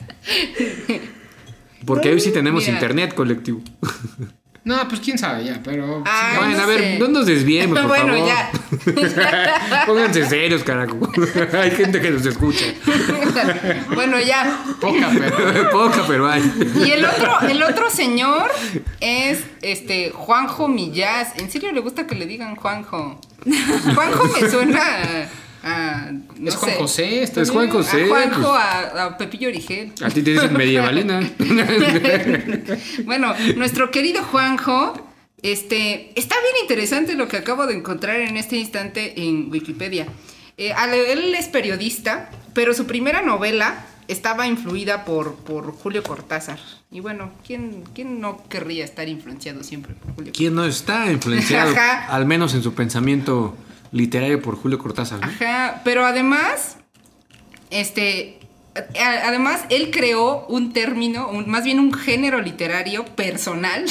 Porque 1.85 2.09
hoy 2.09 2.21
sí 2.21 2.31
tenemos 2.31 2.63
Mira. 2.63 2.75
internet 2.75 3.13
colectivo. 3.13 3.61
No, 4.67 4.85
pues 4.89 4.99
quién 4.99 5.17
sabe 5.17 5.45
ya, 5.45 5.61
pero. 5.63 6.03
Ah, 6.05 6.33
bueno, 6.39 6.57
no 6.57 6.63
a 6.63 6.65
ver, 6.65 6.79
sé. 6.79 6.99
no 6.99 7.07
nos 7.07 7.25
desviemos, 7.25 7.79
por 7.79 7.87
bueno, 7.87 8.13
favor. 8.13 8.27
ya. 8.27 9.85
Pónganse 9.85 10.27
serios, 10.27 10.61
carajo. 10.61 10.99
hay 11.53 11.71
gente 11.71 12.01
que 12.01 12.11
nos 12.11 12.25
escucha. 12.25 12.65
bueno, 13.95 14.19
ya. 14.19 14.59
Poca, 14.81 15.09
pero. 15.17 15.69
Poca, 15.71 16.03
pero 16.05 16.27
hay. 16.27 16.43
Y 16.85 16.91
el 16.91 17.05
otro, 17.05 17.39
el 17.47 17.63
otro 17.63 17.89
señor 17.89 18.51
es 18.99 19.45
este 19.61 20.11
Juanjo 20.11 20.67
Millás. 20.67 21.37
¿En 21.37 21.49
serio 21.49 21.71
le 21.71 21.79
gusta 21.79 22.05
que 22.05 22.15
le 22.15 22.25
digan 22.25 22.57
Juanjo? 22.57 23.21
Juanjo 23.95 24.25
me 24.25 24.49
suena 24.49 24.81
a. 24.81 25.46
a- 25.67 26.11
no 26.11 26.49
es 26.49 26.55
Juan 26.55 26.71
sé, 26.71 26.77
José, 26.77 27.23
está 27.23 27.41
Es. 27.41 27.49
Juan 27.51 27.69
José. 27.69 28.03
A 28.03 28.07
Juanjo, 28.07 28.39
pues, 28.41 28.51
a, 28.53 29.05
a 29.05 29.17
Pepillo 29.17 29.49
Origel. 29.49 29.91
a 30.03 30.09
ti 30.09 30.21
te 30.21 30.31
dicen 30.31 30.53
medievalina. 30.53 31.19
Bueno, 33.05 33.33
nuestro 33.55 33.91
querido 33.91 34.23
Juanjo, 34.23 34.93
este, 35.41 36.11
está 36.19 36.35
bien 36.41 36.55
interesante 36.63 37.13
lo 37.15 37.27
que 37.27 37.37
acabo 37.37 37.67
de 37.67 37.75
encontrar 37.75 38.19
en 38.21 38.37
este 38.37 38.57
instante 38.57 39.13
en 39.21 39.49
Wikipedia. 39.51 40.07
Eh, 40.57 40.73
él 41.09 41.35
es 41.35 41.47
periodista, 41.47 42.29
pero 42.53 42.73
su 42.73 42.85
primera 42.87 43.21
novela 43.21 43.85
estaba 44.07 44.47
influida 44.47 45.05
por, 45.05 45.35
por 45.35 45.71
Julio 45.73 46.01
Cortázar. 46.01 46.57
Y 46.91 47.01
bueno, 47.01 47.31
¿quién, 47.45 47.83
¿quién 47.93 48.19
no 48.21 48.41
querría 48.49 48.85
estar 48.85 49.07
influenciado 49.07 49.63
siempre 49.63 49.93
por 49.95 50.15
Julio 50.15 50.31
¿Quién 50.35 50.55
no 50.55 50.65
está 50.65 51.11
influenciado, 51.11 51.71
Ajá. 51.77 52.05
al 52.07 52.25
menos 52.25 52.53
en 52.55 52.63
su 52.63 52.73
pensamiento 52.73 53.55
literario, 53.91 54.41
por 54.41 54.55
Julio 54.55 54.77
Cortázar? 54.79 55.19
¿no? 55.19 55.27
Ajá, 55.27 55.81
pero 55.83 56.05
además, 56.05 56.77
este, 57.69 58.39
además 59.23 59.61
él 59.69 59.89
creó 59.91 60.45
un 60.47 60.73
término, 60.73 61.29
un- 61.29 61.49
más 61.49 61.63
bien 61.63 61.79
un 61.79 61.93
género 61.93 62.41
literario 62.41 63.05
personal. 63.05 63.85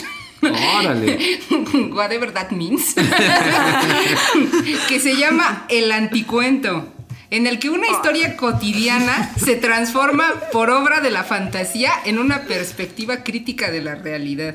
Órale. 0.78 1.40
Whatever 1.92 2.30
that 2.32 2.50
means. 2.50 2.94
que 4.88 5.00
se 5.00 5.16
llama 5.16 5.66
el 5.68 5.90
anticuento. 5.92 6.92
En 7.30 7.46
el 7.48 7.59
que 7.59 7.70
una 7.70 7.88
historia 7.88 8.37
cotidiana 8.37 9.32
se 9.37 9.56
transforma 9.56 10.26
por 10.52 10.70
obra 10.70 11.00
de 11.00 11.11
la 11.11 11.24
fantasía 11.24 11.90
en 12.04 12.18
una 12.20 12.42
perspectiva 12.42 13.24
crítica 13.24 13.70
de 13.72 13.82
la 13.82 13.96
realidad. 13.96 14.54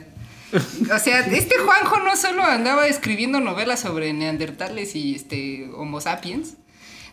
O 0.54 1.00
sea, 1.00 1.20
este 1.22 1.58
Juanjo 1.60 2.00
no 2.02 2.16
solo 2.18 2.44
andaba 2.44 2.88
escribiendo 2.88 3.40
novelas 3.40 3.80
sobre 3.80 4.12
neandertales 4.14 4.96
y 4.96 5.16
este 5.16 5.70
Homo 5.76 6.02
sapiens, 6.02 6.56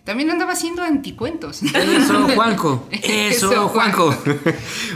también 0.05 0.31
andaba 0.31 0.53
haciendo 0.55 0.83
anticuentos. 0.83 1.62
Eso, 1.62 2.29
Juanjo. 2.35 2.88
Eso, 2.90 3.53
Eso, 3.53 3.68
Juanjo. 3.68 4.14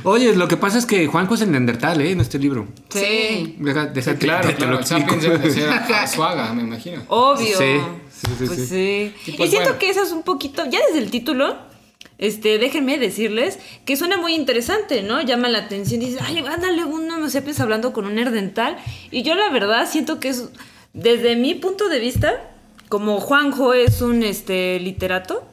Oye, 0.04 0.34
lo 0.34 0.48
que 0.48 0.56
pasa 0.56 0.78
es 0.78 0.86
que 0.86 1.06
Juanjo 1.06 1.34
es 1.34 1.42
el 1.42 1.50
Neandertal, 1.52 2.00
¿eh? 2.00 2.12
En 2.12 2.20
este 2.20 2.38
libro. 2.38 2.66
Sí. 2.88 3.56
Deja, 3.58 3.86
deja- 3.86 4.12
Sí, 4.12 4.16
claro, 4.18 4.48
te- 4.48 4.54
te 4.54 4.58
claro. 4.58 4.72
lo. 4.78 4.86
Sapiens 4.86 5.22
debe 5.22 5.38
de 5.38 5.50
ser 5.50 5.68
a, 5.68 5.76
a 6.02 6.06
Suaga, 6.06 6.52
me 6.54 6.62
imagino. 6.62 7.02
Obvio. 7.08 7.58
Sí, 7.58 7.78
sí, 8.10 8.30
sí, 8.38 8.44
Pues 8.46 8.58
sí. 8.60 8.66
sí. 8.66 9.14
Y 9.26 9.30
Y, 9.32 9.36
pues 9.36 9.50
siento 9.50 9.68
bueno. 9.70 9.78
que 9.78 9.90
eso 9.90 10.02
es 10.02 10.12
un 10.12 10.22
poquito, 10.22 10.64
ya 10.70 10.78
desde 10.86 11.00
el 11.00 11.10
título, 11.10 11.58
este, 12.18 12.58
déjenme 12.58 12.98
decirles 12.98 13.58
que 13.84 13.96
suena 13.96 14.16
muy 14.16 14.34
interesante, 14.34 15.02
¿no? 15.02 15.20
Llama 15.20 15.48
la 15.48 15.58
atención, 15.58 16.00
dices, 16.00 16.20
ay, 16.22 16.38
ándale, 16.38 16.84
un 16.84 17.10
Homo 17.10 17.28
sapiens 17.28 17.60
hablando 17.60 17.92
con 17.92 18.06
un 18.06 18.14
nerdental. 18.14 18.76
Y 19.10 19.22
yo 19.22 19.34
la 19.34 19.48
verdad 19.50 19.88
siento 19.90 20.20
que 20.20 20.28
es, 20.28 20.48
desde 20.92 21.36
mi 21.36 21.54
punto 21.54 21.88
de 21.88 21.98
vista, 21.98 22.40
como 22.88 23.20
Juanjo 23.20 23.74
es 23.74 24.02
un 24.02 24.22
este 24.22 24.78
literato, 24.78 25.48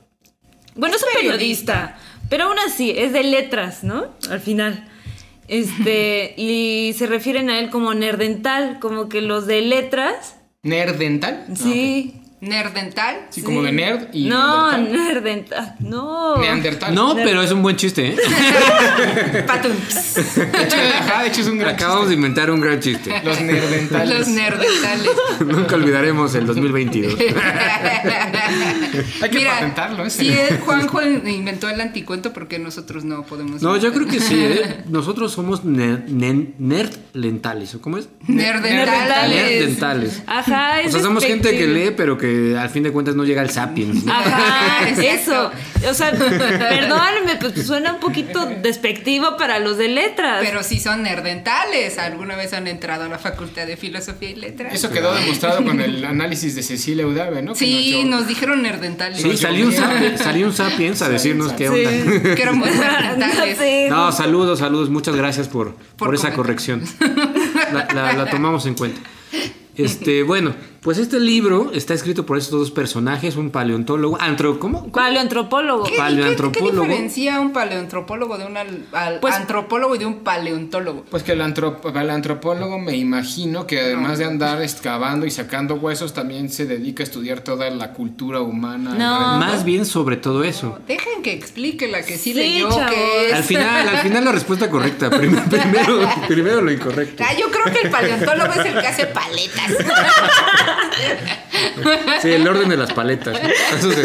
bueno, 0.76 0.95
es, 0.95 1.03
un 1.03 1.10
periodista, 1.14 1.97
pero 2.30 2.45
aún 2.45 2.60
así, 2.60 2.91
es 2.91 3.12
de 3.14 3.24
letras, 3.24 3.84
¿no? 3.84 4.14
Al 4.30 4.39
final. 4.39 4.88
Este, 5.47 6.34
y 6.38 6.93
se 6.97 7.07
refieren 7.07 7.49
a 7.49 7.60
él 7.60 7.70
como 7.70 7.93
nerdental, 7.93 8.80
como 8.80 9.10
que 9.10 9.22
los 9.22 9.47
de 9.47 9.62
letras. 9.62 10.36
¿Nerdental? 10.64 11.47
Sí. 11.55 12.18
Nerdental. 12.42 13.28
Sí, 13.32 13.42
como 13.42 13.62
de 13.64 13.72
nerd 13.74 14.08
y 14.14 14.26
No, 14.30 14.78
nerdental. 14.78 15.76
No. 15.80 16.38
Neandertal. 16.38 16.96
No, 16.96 17.14
pero 17.16 17.42
es 17.44 17.52
un 17.52 17.62
buen 17.62 17.76
chiste, 17.76 18.08
¿eh? 18.08 18.16
Patum. 19.46 19.72
De 19.74 20.64
hecho, 20.64 20.78
ajá, 21.00 21.24
de 21.24 21.28
hecho 21.28 21.42
es 21.42 21.48
un 21.48 21.58
gran 21.58 21.76
Acabamos 21.76 22.08
de 22.08 22.14
inventar 22.16 22.50
un 22.50 22.62
gran 22.62 22.80
chiste. 22.80 23.14
Los 23.26 23.42
nerdentales. 23.42 24.18
Los 24.20 24.28
nerdentales. 24.30 25.10
Nunca 25.46 25.76
olvidaremos 25.76 26.34
el 26.36 26.46
2022. 26.46 27.14
Hay 29.22 29.30
que 29.30 29.46
patentarlo, 29.46 30.06
ese. 30.06 30.20
Si 30.24 30.30
el 30.30 30.60
Juanjo 30.60 31.02
inventó 31.02 31.70
el 31.70 31.82
anticuento, 31.82 32.32
¿por 32.34 32.48
qué 32.48 32.58
nosotros 32.60 33.04
no 33.04 33.24
podemos? 33.24 33.62
No, 33.62 33.76
yo 33.78 33.92
creo 33.94 34.08
que 34.08 34.20
sí, 34.20 34.36
¿eh? 34.40 34.78
Nosotros 34.90 35.32
somos 35.34 35.64
ner- 35.66 36.06
nen- 36.08 36.54
nerdlentales, 36.58 37.76
¿o 37.76 37.82
¿cómo 37.82 37.98
es? 37.98 38.08
Nerdentales. 38.28 39.36
Nerdentales. 39.36 40.24
Ajá, 40.26 40.78
O 40.84 40.88
es 40.88 40.92
sea, 40.94 41.02
somos 41.02 41.24
gente 41.26 41.52
que 41.58 41.68
lee, 41.68 41.92
pero 41.96 42.18
que 42.18 42.29
al 42.60 42.70
fin 42.70 42.84
de 42.84 42.92
cuentas 42.92 43.16
no 43.16 43.24
llega 43.24 43.42
al 43.42 43.50
sapiens. 43.50 44.04
¿no? 44.06 44.14
Ajá, 44.14 44.90
eso. 45.02 45.52
O 45.90 45.94
sea, 45.94 46.12
perdónenme, 46.12 47.38
pues 47.40 47.66
suena 47.66 47.94
un 47.94 48.00
poquito 48.00 48.46
despectivo 48.62 49.38
para 49.38 49.60
los 49.60 49.78
de 49.78 49.88
letras. 49.88 50.42
Pero 50.44 50.64
sí 50.64 50.80
son 50.80 51.04
nerdentales. 51.04 51.98
¿Alguna 51.98 52.36
vez 52.36 52.54
han 52.54 52.68
entrado 52.68 53.06
a 53.06 53.08
la 53.08 53.18
Facultad 53.18 53.66
de 53.66 53.78
Filosofía 53.78 54.30
y 54.32 54.36
Letras? 54.36 54.74
Eso 54.74 54.90
quedó 54.92 55.14
demostrado 55.14 55.64
con 55.64 55.80
el 55.80 56.04
análisis 56.06 56.56
de 56.56 56.64
Cecilia 56.64 57.08
Udave, 57.08 57.42
¿no? 57.42 57.54
Que 57.54 57.60
Sí, 57.60 58.04
nos 58.06 58.20
nos 58.20 58.28
dijeron 58.28 58.62
nerdentales. 58.62 59.22
Sí, 59.22 59.38
salió 59.38 59.66
un, 59.66 59.72
sapiens, 59.74 60.20
salió 60.20 60.46
un 60.48 60.54
sapiens 60.54 61.02
a 61.02 61.10
decirnos 61.10 61.54
qué 61.54 61.70
onda. 61.70 62.36
Que 62.36 62.42
éramos 62.42 62.68
no 62.76 62.82
nerdentales. 62.82 63.90
No, 63.90 64.12
saludos, 64.12 64.60
saludos, 64.60 64.90
muchas 64.90 65.16
gracias 65.16 65.48
por, 65.48 65.76
por, 65.96 66.14
esa 66.14 66.34
corrección. 66.34 66.84
La, 67.74 67.88
la- 67.94 68.14
la 68.14 68.30
tomamos 68.30 68.66
en 68.66 68.74
cuenta. 68.74 69.00
Este, 69.78 70.24
bueno, 70.24 70.54
pues 70.82 70.98
este 70.98 71.20
libro 71.20 71.72
está 71.74 71.94
escrito 71.94 72.26
por 72.26 72.38
estos 72.38 72.60
dos 72.60 72.72
personajes, 72.72 73.36
un 73.36 73.50
paleontólogo, 73.52 74.18
antro, 74.22 74.60
¿cómo? 74.60 74.92
Paleoantropólogo. 74.92 75.84
¿Qué, 75.84 75.98
Paleoantropólogo. 75.98 76.52
¿Qué, 76.52 76.72
qué 76.72 76.82
diferencia 76.88 77.40
un 77.42 77.52
paleoantropólogo 77.52 78.38
de 78.38 78.46
un 78.46 78.58
al- 78.58 78.86
al- 78.94 79.20
Pues- 79.20 79.36
antropólogo 79.36 79.96
y 79.96 80.00
de 80.00 80.06
un 80.06 80.20
paleontólogo? 80.20 81.04
Pues 81.10 81.24
que 81.24 81.34
el, 81.34 81.42
antrop- 81.42 82.00
el 82.00 82.10
antropólogo 82.10 82.80
me 82.80 82.96
imagino 82.96 83.68
que 83.68 83.80
además 83.82 84.20
de 84.20 84.26
andar 84.26 84.62
excavando 84.62 85.26
y 85.26 85.32
sacando 85.32 85.76
huesos, 85.76 86.14
también 86.14 86.50
se 86.50 86.66
dedica 86.66 87.04
a 87.04 87.06
estudiar 87.06 87.42
toda 87.42 87.70
la 87.70 87.94
cultura 87.94 88.42
humana. 88.42 88.94
No. 88.96 89.38
Más 89.40 89.64
bien 89.66 89.86
sobre 89.86 90.16
todo 90.18 90.44
eso. 90.44 90.80
Dejen 90.88 91.22
que 91.24 91.34
explique 91.34 91.88
la 91.88 92.04
que 92.04 92.18
sí, 92.18 92.32
Sí, 92.32 92.34
leyó 92.34 92.70
chavos. 92.70 92.92
que 92.92 93.28
es. 93.28 93.34
Al 93.34 93.44
final, 93.44 93.88
al 93.90 93.98
final 93.98 94.24
la 94.26 94.32
respuesta 94.32 94.70
correcta. 94.70 95.10
Prim- 95.20 95.36
primero, 95.50 96.10
primero 96.28 96.62
lo 96.62 96.72
incorrecto. 96.72 97.24
Ah, 97.28 97.34
yo 97.38 97.48
creo 97.52 97.66
que 97.74 97.86
el 97.88 97.92
paleontólogo 97.92 98.54
es 98.54 98.66
el 98.66 98.80
que 98.80 98.88
hace 98.88 99.06
paletas. 99.08 99.72
Sí, 102.22 102.30
el 102.32 102.47
orden 102.47 102.70
de 102.70 102.78
las 102.78 102.91
paletas. 102.93 103.39
Eso 103.78 103.91
se- 103.91 104.03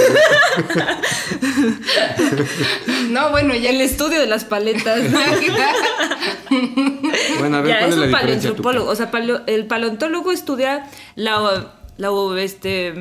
No, 3.11 3.31
bueno, 3.31 3.55
ya 3.55 3.71
El 3.71 3.81
estudio 3.81 4.21
de 4.21 4.27
las 4.27 4.45
paletas. 4.45 5.01
Bueno, 7.39 7.57
a 7.57 7.61
ver, 7.61 7.69
ya, 7.71 7.79
¿cuál 7.81 7.91
es 7.91 7.95
es 7.95 7.97
la 7.97 8.05
un 8.07 8.11
diferencia? 8.11 8.51
O 8.89 8.95
sea, 8.97 9.11
paleo- 9.11 9.43
el 9.47 9.67
paleontólogo 9.67 10.31
estudia 10.33 10.89
la, 11.17 11.67
la- 11.97 12.11
este, 12.39 12.95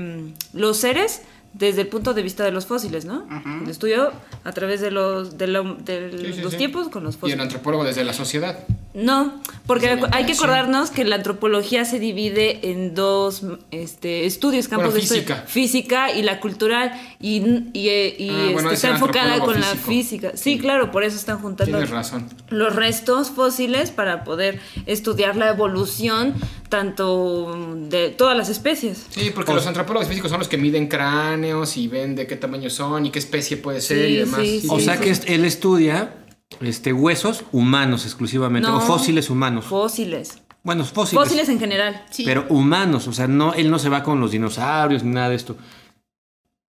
los 0.53 0.77
seres 0.77 1.21
desde 1.53 1.81
el 1.81 1.87
punto 1.87 2.13
de 2.13 2.21
vista 2.23 2.43
de 2.43 2.51
los 2.51 2.65
fósiles, 2.65 3.05
¿no? 3.05 3.25
Lo 3.63 3.69
estudió 3.69 4.11
a 4.43 4.51
través 4.53 4.81
de 4.81 4.89
los, 4.91 5.37
de 5.37 5.47
lo- 5.47 5.75
de 5.75 6.11
Sí, 6.11 6.33
sí, 6.33 6.41
los 6.41 6.51
sí. 6.51 6.57
tiempos 6.57 6.89
con 6.89 7.03
los 7.03 7.13
Y 7.13 7.17
el 7.17 7.19
fósiles. 7.21 7.39
antropólogo 7.43 7.83
desde 7.83 8.03
la 8.03 8.13
sociedad. 8.13 8.59
No, 8.95 9.41
porque 9.65 9.95
la 9.95 10.09
hay 10.11 10.25
que 10.27 10.33
acordarnos 10.33 10.91
que 10.91 11.03
la 11.03 11.15
antropología 11.15 11.83
se 11.83 11.97
divide 11.99 12.69
en 12.71 12.93
dos 12.93 13.41
este, 13.71 14.25
estudios, 14.27 14.67
campos 14.67 14.93
Bueno, 14.93 14.95
de 14.97 14.99
estudio. 15.01 15.21
física. 15.23 15.43
Física 15.47 16.11
y 16.11 16.21
la 16.21 16.39
cultural. 16.39 16.91
Y, 17.19 17.37
y, 17.73 17.89
eh, 17.89 18.15
y, 18.19 18.29
Ah, 18.29 18.33
este, 18.41 18.53
bueno, 18.53 18.71
está 18.71 18.87
el 18.89 18.93
enfocada 18.95 19.39
con 19.39 19.59
la 19.59 19.67
física. 19.75 20.31
Sí, 20.35 20.59
claro, 20.59 20.91
por 20.91 21.03
eso 21.03 21.17
están 21.17 21.39
juntando 21.39 21.83
razón. 21.85 22.27
los 22.49 22.75
restos 22.75 23.31
fósiles 23.31 23.89
para 23.89 24.23
poder 24.23 24.59
estudiar 24.85 25.35
la 25.37 25.49
evolución 25.49 26.35
tanto 26.69 27.75
de 27.89 28.09
todas 28.09 28.37
las 28.37 28.49
especies. 28.49 29.05
Sí, 29.09 29.31
porque 29.33 29.53
los 29.53 29.65
antropólogos 29.65 30.07
físicos 30.07 30.29
son 30.29 30.39
los 30.39 30.47
que 30.47 30.57
miden 30.57 30.87
cráneos 31.43 31.77
y 31.77 31.87
ven 31.87 32.15
de 32.15 32.25
qué 32.27 32.35
tamaño 32.35 32.69
son 32.69 33.05
y 33.05 33.11
qué 33.11 33.19
especie 33.19 33.57
puede 33.57 33.81
ser 33.81 34.05
Sí, 34.07 34.13
y 34.13 34.17
demás. 34.17 34.39
sí, 34.41 34.63
O 34.69 34.79
sí. 34.79 34.85
sea 34.85 34.99
que 34.99 35.09
est- 35.09 35.29
él 35.29 35.45
estudia 35.45 36.15
este, 36.61 36.93
huesos 36.93 37.43
humanos 37.51 38.05
exclusivamente, 38.05 38.67
No. 38.69 38.77
o 38.77 38.81
fósiles 38.81 39.29
humanos. 39.29 39.65
Fósiles. 39.65 40.39
bueno, 40.63 40.85
fósiles. 40.85 41.23
Fósiles 41.25 41.49
en 41.49 41.59
general. 41.59 42.05
Sí. 42.09 42.23
Pero 42.25 42.45
humanos, 42.49 43.07
o 43.09 43.13
sea, 43.13 43.27
no, 43.27 43.53
él 43.53 43.69
no 43.69 43.79
se 43.79 43.89
va 43.89 44.01
con 44.03 44.21
los 44.21 44.31
dinosaurios 44.31 45.03
ni 45.03 45.11
nada 45.11 45.29
de 45.29 45.35
esto. 45.35 45.57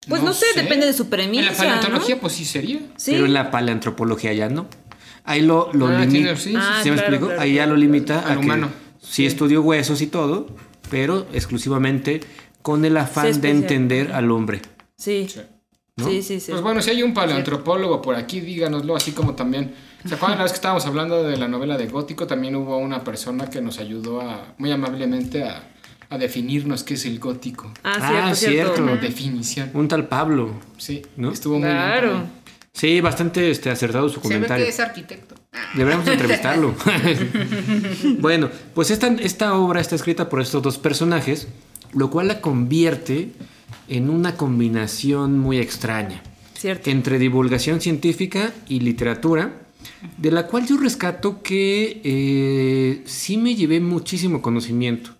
Pues 0.08 0.20
no, 0.22 0.32
sé, 0.34 0.46
depende 0.56 0.84
de 0.86 0.92
su 0.92 1.04
En 1.04 1.10
premisa. 1.10 1.50
la 1.52 1.56
paleontología, 1.56 2.14
¿no? 2.16 2.20
pues 2.20 2.32
sí 2.34 2.44
sería. 2.44 2.80
Sí. 2.96 3.12
Pero 3.12 3.26
en 3.26 3.32
la 3.34 3.50
paleantropología 3.52 4.32
ya 4.32 4.48
no. 4.48 4.66
Ahí 5.24 5.40
lo, 5.42 5.70
lo 5.72 5.86
Ah, 5.86 6.04
limita. 6.04 6.36
sí, 6.36 6.50
sí, 6.50 6.54
Ah, 6.58 6.80
¿Sí 6.82 6.90
me 6.90 6.96
claro, 6.96 7.08
explico? 7.08 7.26
claro, 7.26 7.40
Ahí 7.40 7.50
ya 7.54 7.62
claro. 7.62 7.72
lo 7.72 7.76
limita 7.78 8.18
Al 8.20 8.32
a 8.32 8.34
que 8.34 8.40
humano. 8.40 8.68
sí 9.00 9.24
estudió 9.26 9.62
huesos 9.62 10.02
y 10.02 10.08
todo, 10.08 10.48
pero 10.90 11.26
exclusivamente 11.32 12.20
con 12.64 12.82
el 12.86 12.96
afán 12.96 13.42
de 13.42 13.50
entender 13.50 14.12
al 14.12 14.30
hombre. 14.30 14.62
Sí. 14.96 15.26
Sí. 15.28 15.40
¿no? 15.96 16.08
Sí, 16.08 16.22
sí, 16.22 16.40
sí. 16.40 16.50
Pues 16.50 16.62
bueno, 16.62 16.80
si 16.80 16.88
hay 16.88 17.02
un 17.02 17.12
paleoantropólogo 17.12 18.00
por 18.00 18.14
aquí, 18.14 18.40
díganoslo, 18.40 18.96
así 18.96 19.12
como 19.12 19.34
también. 19.34 19.74
¿Se 20.08 20.14
acuerdan 20.14 20.38
la 20.38 20.44
vez 20.44 20.52
que 20.52 20.56
estábamos 20.56 20.86
hablando 20.86 21.22
de 21.22 21.36
la 21.36 21.46
novela 21.46 21.76
de 21.76 21.86
Gótico? 21.88 22.26
También 22.26 22.56
hubo 22.56 22.78
una 22.78 23.04
persona 23.04 23.50
que 23.50 23.60
nos 23.60 23.78
ayudó 23.78 24.22
a, 24.22 24.54
muy 24.56 24.72
amablemente 24.72 25.44
a, 25.44 25.72
a 26.08 26.16
definirnos 26.16 26.84
qué 26.84 26.94
es 26.94 27.04
el 27.04 27.18
gótico. 27.18 27.70
Ah, 27.84 27.96
Ah, 28.00 28.08
cierto, 28.08 28.34
cierto. 28.34 28.74
cierto. 28.74 28.74
Como 28.90 28.96
definición. 28.96 29.70
Un 29.74 29.86
tal 29.86 30.08
Pablo. 30.08 30.50
Sí, 30.78 31.02
¿No? 31.18 31.32
estuvo 31.32 31.58
muy 31.58 31.68
bien. 31.68 31.76
Claro. 31.76 32.10
también. 32.12 32.32
Sí, 32.72 33.00
bastante 33.02 33.50
este, 33.50 33.68
acertado 33.70 34.08
su 34.08 34.20
Se 34.20 34.28
ve 34.28 34.34
comentario. 34.34 34.64
que 34.64 34.70
es 34.70 34.80
arquitecto. 34.80 35.34
Deberíamos 35.74 36.08
entrevistarlo. 36.08 36.74
bueno, 38.20 38.48
pues 38.74 38.90
esta, 38.90 39.08
esta 39.08 39.54
obra 39.54 39.80
está 39.82 39.94
escrita 39.96 40.28
por 40.28 40.40
estos 40.40 40.62
dos 40.62 40.78
personajes, 40.78 41.46
lo 41.94 42.10
cual 42.10 42.28
la 42.28 42.40
convierte 42.40 43.30
en 43.88 44.10
una 44.10 44.36
combinación 44.36 45.38
muy 45.38 45.58
extraña 45.58 46.22
Cierto. 46.54 46.90
entre 46.90 47.18
divulgación 47.18 47.80
científica 47.80 48.52
y 48.68 48.80
literatura, 48.80 49.60
de 50.16 50.30
la 50.30 50.46
cual 50.46 50.66
yo 50.66 50.76
rescato 50.78 51.42
que 51.42 52.00
eh, 52.04 53.02
sí 53.04 53.36
me 53.36 53.54
llevé 53.54 53.80
muchísimo 53.80 54.40
conocimiento. 54.42 55.10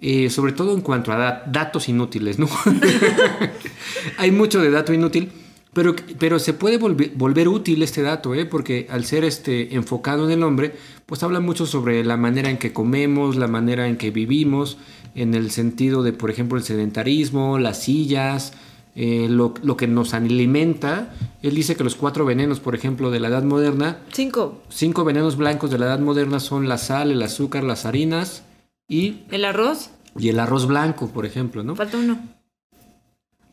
Eh, 0.00 0.30
sobre 0.30 0.52
todo 0.52 0.74
en 0.74 0.80
cuanto 0.80 1.10
a 1.10 1.16
da- 1.16 1.42
datos 1.50 1.88
inútiles, 1.88 2.38
¿no? 2.38 2.48
Hay 4.18 4.30
mucho 4.30 4.60
de 4.60 4.70
dato 4.70 4.92
inútil, 4.92 5.30
pero, 5.72 5.94
pero 6.18 6.38
se 6.38 6.52
puede 6.52 6.78
volver, 6.78 7.12
volver 7.16 7.48
útil 7.48 7.82
este 7.82 8.02
dato, 8.02 8.34
¿eh? 8.34 8.46
Porque 8.46 8.86
al 8.90 9.04
ser 9.04 9.24
este, 9.24 9.74
enfocado 9.74 10.24
en 10.26 10.30
el 10.38 10.42
hombre, 10.44 10.74
pues 11.06 11.22
habla 11.22 11.40
mucho 11.40 11.66
sobre 11.66 12.04
la 12.04 12.16
manera 12.16 12.50
en 12.50 12.58
que 12.58 12.72
comemos, 12.72 13.36
la 13.36 13.48
manera 13.48 13.88
en 13.88 13.96
que 13.96 14.10
vivimos, 14.10 14.78
en 15.14 15.34
el 15.34 15.50
sentido 15.50 16.02
de, 16.02 16.12
por 16.12 16.30
ejemplo, 16.30 16.58
el 16.58 16.64
sedentarismo, 16.64 17.58
las 17.58 17.78
sillas, 17.82 18.52
eh, 18.94 19.26
lo, 19.28 19.54
lo 19.62 19.76
que 19.76 19.86
nos 19.86 20.14
alimenta. 20.14 21.14
Él 21.42 21.54
dice 21.54 21.76
que 21.76 21.84
los 21.84 21.94
cuatro 21.94 22.24
venenos, 22.24 22.60
por 22.60 22.74
ejemplo, 22.74 23.10
de 23.10 23.20
la 23.20 23.28
Edad 23.28 23.42
Moderna, 23.44 23.98
Cinco. 24.12 24.62
cinco 24.68 25.04
venenos 25.04 25.36
blancos 25.36 25.70
de 25.70 25.78
la 25.78 25.86
Edad 25.86 26.00
Moderna 26.00 26.40
son 26.40 26.68
la 26.68 26.78
sal, 26.78 27.10
el 27.12 27.22
azúcar, 27.22 27.62
las 27.64 27.86
harinas 27.86 28.42
y, 28.88 29.22
El 29.30 29.44
arroz. 29.44 29.90
y 30.18 30.28
el 30.30 30.40
arroz 30.40 30.66
blanco, 30.66 31.08
por 31.08 31.26
ejemplo, 31.26 31.62
¿no? 31.62 31.76
Falta 31.76 31.96
uno. 31.96 32.18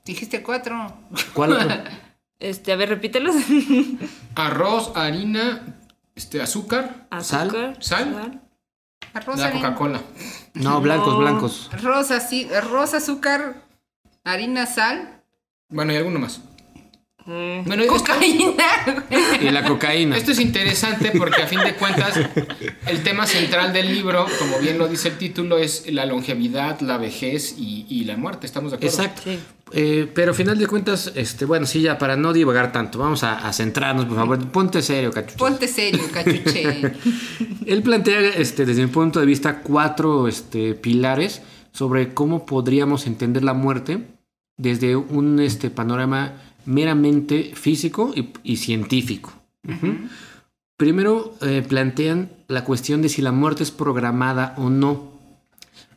Dijiste 0.05 0.41
cuatro. 0.43 0.75
¿Cuál? 1.33 1.83
Este, 2.37 2.73
a 2.73 2.75
ver, 2.75 2.89
repítelos. 2.89 3.33
Arroz, 4.35 4.91
harina, 4.95 5.77
este, 6.15 6.41
azúcar, 6.41 7.07
Azúcar. 7.09 7.77
¿Sal? 7.79 8.41
La. 9.13 9.51
Coca-Cola. 9.51 10.01
No, 10.55 10.81
blancos, 10.81 11.13
No. 11.13 11.19
blancos. 11.19 11.69
Arroz, 11.73 12.11
así, 12.11 12.47
arroz, 12.53 12.93
azúcar, 12.93 13.63
harina, 14.23 14.65
sal, 14.65 15.21
Bueno, 15.69 15.93
y 15.93 15.95
alguno 15.97 16.19
más. 16.19 16.41
Mm. 17.25 17.63
Bueno, 17.65 17.81
esto, 17.83 17.97
cocaína. 17.97 18.63
Y 19.41 19.49
la 19.49 19.63
cocaína. 19.63 20.15
esto 20.15 20.31
es 20.31 20.39
interesante 20.39 21.11
porque 21.17 21.41
a 21.41 21.47
fin 21.47 21.59
de 21.59 21.73
cuentas 21.75 22.19
el 22.85 23.01
tema 23.03 23.25
central 23.25 23.73
del 23.73 23.87
libro, 23.91 24.27
como 24.37 24.59
bien 24.59 24.77
lo 24.77 24.87
dice 24.87 25.07
el 25.09 25.17
título, 25.17 25.57
es 25.57 25.91
la 25.91 26.05
longevidad, 26.05 26.79
la 26.81 26.97
vejez 26.97 27.55
y, 27.57 27.87
y 27.89 28.03
la 28.03 28.15
muerte. 28.15 28.45
¿Estamos 28.45 28.71
de 28.71 28.77
acuerdo? 28.77 28.95
Exacto. 28.95 29.21
Sí. 29.23 29.39
Eh, 29.72 30.09
pero 30.13 30.32
al 30.32 30.36
final 30.36 30.57
de 30.57 30.68
cuentas, 30.68 31.11
este, 31.16 31.45
bueno, 31.45 31.66
sí, 31.66 31.82
ya 31.82 31.97
para 31.97 32.16
no 32.16 32.34
divagar 32.34 32.72
tanto, 32.72 32.99
vamos 32.99 33.24
a, 33.24 33.47
a 33.47 33.51
centrarnos, 33.51 34.05
por 34.05 34.16
favor. 34.16 34.47
Ponte 34.51 34.82
serio, 34.82 35.11
cachucho. 35.11 35.38
Ponte 35.38 35.68
serio, 35.68 36.03
cachuche. 36.13 36.93
Él 37.66 37.82
plantea, 37.82 38.20
este, 38.22 38.66
desde 38.66 38.84
mi 38.84 38.91
punto 38.91 39.20
de 39.20 39.26
vista, 39.26 39.61
cuatro 39.61 40.28
este, 40.28 40.76
pilares 40.76 41.41
sobre 41.72 42.13
cómo 42.13 42.45
podríamos 42.45 43.07
entender 43.07 43.43
la 43.43 43.53
muerte 43.53 44.05
desde 44.57 44.95
un 44.95 45.39
este, 45.39 45.70
panorama 45.70 46.34
meramente 46.66 47.51
físico 47.53 48.13
y, 48.16 48.30
y 48.43 48.57
científico. 48.57 49.34
Primero 50.78 51.36
eh, 51.41 51.63
plantean 51.68 52.30
la 52.47 52.63
cuestión 52.63 53.01
de 53.01 53.09
si 53.09 53.22
la 53.22 53.32
muerte 53.32 53.63
es 53.63 53.72
programada 53.72 54.53
o 54.57 54.70
no. 54.70 55.14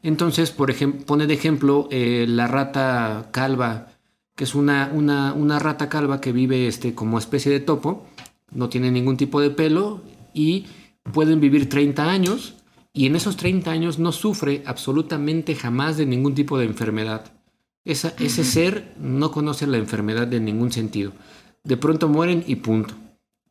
Entonces, 0.02 0.50
por 0.50 0.70
ejemplo, 0.70 1.04
pone 1.06 1.26
de 1.26 1.34
ejemplo 1.34 1.88
eh, 1.90 2.26
la 2.28 2.46
rata 2.46 3.28
calva, 3.32 3.88
que 4.36 4.44
es 4.44 4.54
una, 4.54 4.90
una, 4.94 5.32
una 5.34 5.58
rata 5.58 5.88
calva 5.88 6.20
que 6.20 6.32
vive 6.32 6.68
este, 6.68 6.94
como 6.94 7.18
especie 7.18 7.50
de 7.50 7.60
topo, 7.60 8.06
no 8.52 8.68
tiene 8.68 8.90
ningún 8.90 9.16
tipo 9.16 9.40
de 9.40 9.50
pelo 9.50 10.00
y 10.32 10.66
pueden 11.12 11.40
vivir 11.40 11.68
30 11.68 12.08
años 12.08 12.54
y 12.92 13.06
en 13.06 13.16
esos 13.16 13.36
30 13.36 13.70
años 13.70 13.98
no 13.98 14.12
sufre 14.12 14.62
absolutamente 14.66 15.54
jamás 15.54 15.96
de 15.96 16.06
ningún 16.06 16.34
tipo 16.34 16.58
de 16.58 16.66
enfermedad. 16.66 17.32
Esa- 17.84 18.14
ese 18.18 18.44
ser 18.44 18.94
no 19.00 19.30
conoce 19.30 19.66
la 19.66 19.78
enfermedad 19.78 20.26
de 20.26 20.40
ningún 20.40 20.72
sentido. 20.72 21.12
De 21.64 21.76
pronto 21.76 22.08
mueren 22.08 22.44
y 22.46 22.56
punto. 22.56 22.94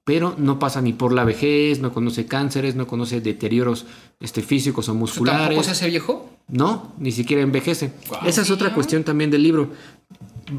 Pero 0.04 0.36
no 0.38 0.58
pasa 0.58 0.82
ni 0.82 0.94
por 0.94 1.12
la 1.12 1.26
vejez, 1.26 1.82
no 1.82 1.92
conoce 1.94 2.26
cánceres, 2.26 2.76
no 2.76 2.88
conoce 2.88 3.20
deterioros 3.20 3.86
este, 4.22 4.42
físicos 4.42 4.88
o 4.88 4.94
¿Tampoco 4.94 5.00
musculares. 5.02 5.66
se 5.66 5.72
hace 5.72 5.90
viejo? 5.90 6.30
No, 6.48 6.94
ni 6.98 7.12
siquiera 7.12 7.44
envejece. 7.44 7.92
Esa 8.26 8.42
es 8.42 8.52
otra 8.52 8.74
cuestión 8.74 9.04
también 9.04 9.32
del 9.32 9.44
libro. 9.44 9.70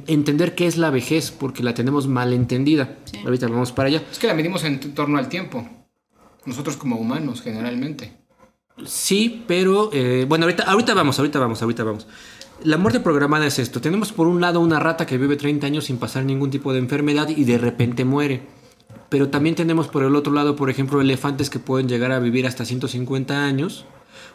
Entender 0.07 0.55
qué 0.55 0.67
es 0.67 0.77
la 0.77 0.91
vejez, 0.91 1.31
porque 1.31 1.63
la 1.63 1.73
tenemos 1.73 2.09
mal 2.09 2.33
entendida. 2.35 2.99
Sí. 3.05 3.19
Ahorita 3.25 3.49
vamos 3.49 3.73
para 3.73 3.89
allá. 3.89 4.03
Es 4.11 4.19
que 4.19 4.27
la 4.27 4.35
medimos 4.35 4.65
en 4.65 4.95
torno 4.95 5.17
al 5.17 5.29
tiempo. 5.29 5.67
Nosotros 6.45 6.77
como 6.77 6.97
humanos, 6.97 7.41
generalmente. 7.41 8.13
Sí, 8.85 9.45
pero 9.47 9.91
eh, 9.93 10.27
bueno, 10.29 10.45
ahorita, 10.45 10.65
ahorita 10.65 10.95
vamos, 10.95 11.19
ahorita 11.19 11.39
vamos, 11.39 11.63
ahorita 11.63 11.85
vamos. 11.85 12.07
La 12.63 12.77
muerte 12.77 13.01
programada 13.01 13.47
es 13.47 13.59
esto. 13.59 13.81
Tenemos 13.81 14.13
por 14.13 14.27
un 14.27 14.41
lado 14.41 14.61
una 14.61 14.79
rata 14.79 15.07
que 15.07 15.17
vive 15.17 15.37
30 15.37 15.67
años 15.67 15.85
sin 15.85 15.99
pasar 15.99 16.25
ningún 16.25 16.51
tipo 16.51 16.73
de 16.73 16.81
enfermedad 16.81 17.29
y 17.29 17.45
de 17.45 17.57
repente 17.57 18.05
muere. 18.05 18.43
Pero 19.09 19.29
también 19.29 19.55
tenemos 19.55 19.89
por 19.89 20.05
el 20.05 20.15
otro 20.17 20.33
lado, 20.33 20.55
por 20.57 20.69
ejemplo, 20.69 21.01
elefantes 21.01 21.51
que 21.51 21.59
pueden 21.59 21.89
llegar 21.89 22.13
a 22.13 22.19
vivir 22.19 22.47
hasta 22.47 22.65
150 22.65 23.45
años. 23.45 23.87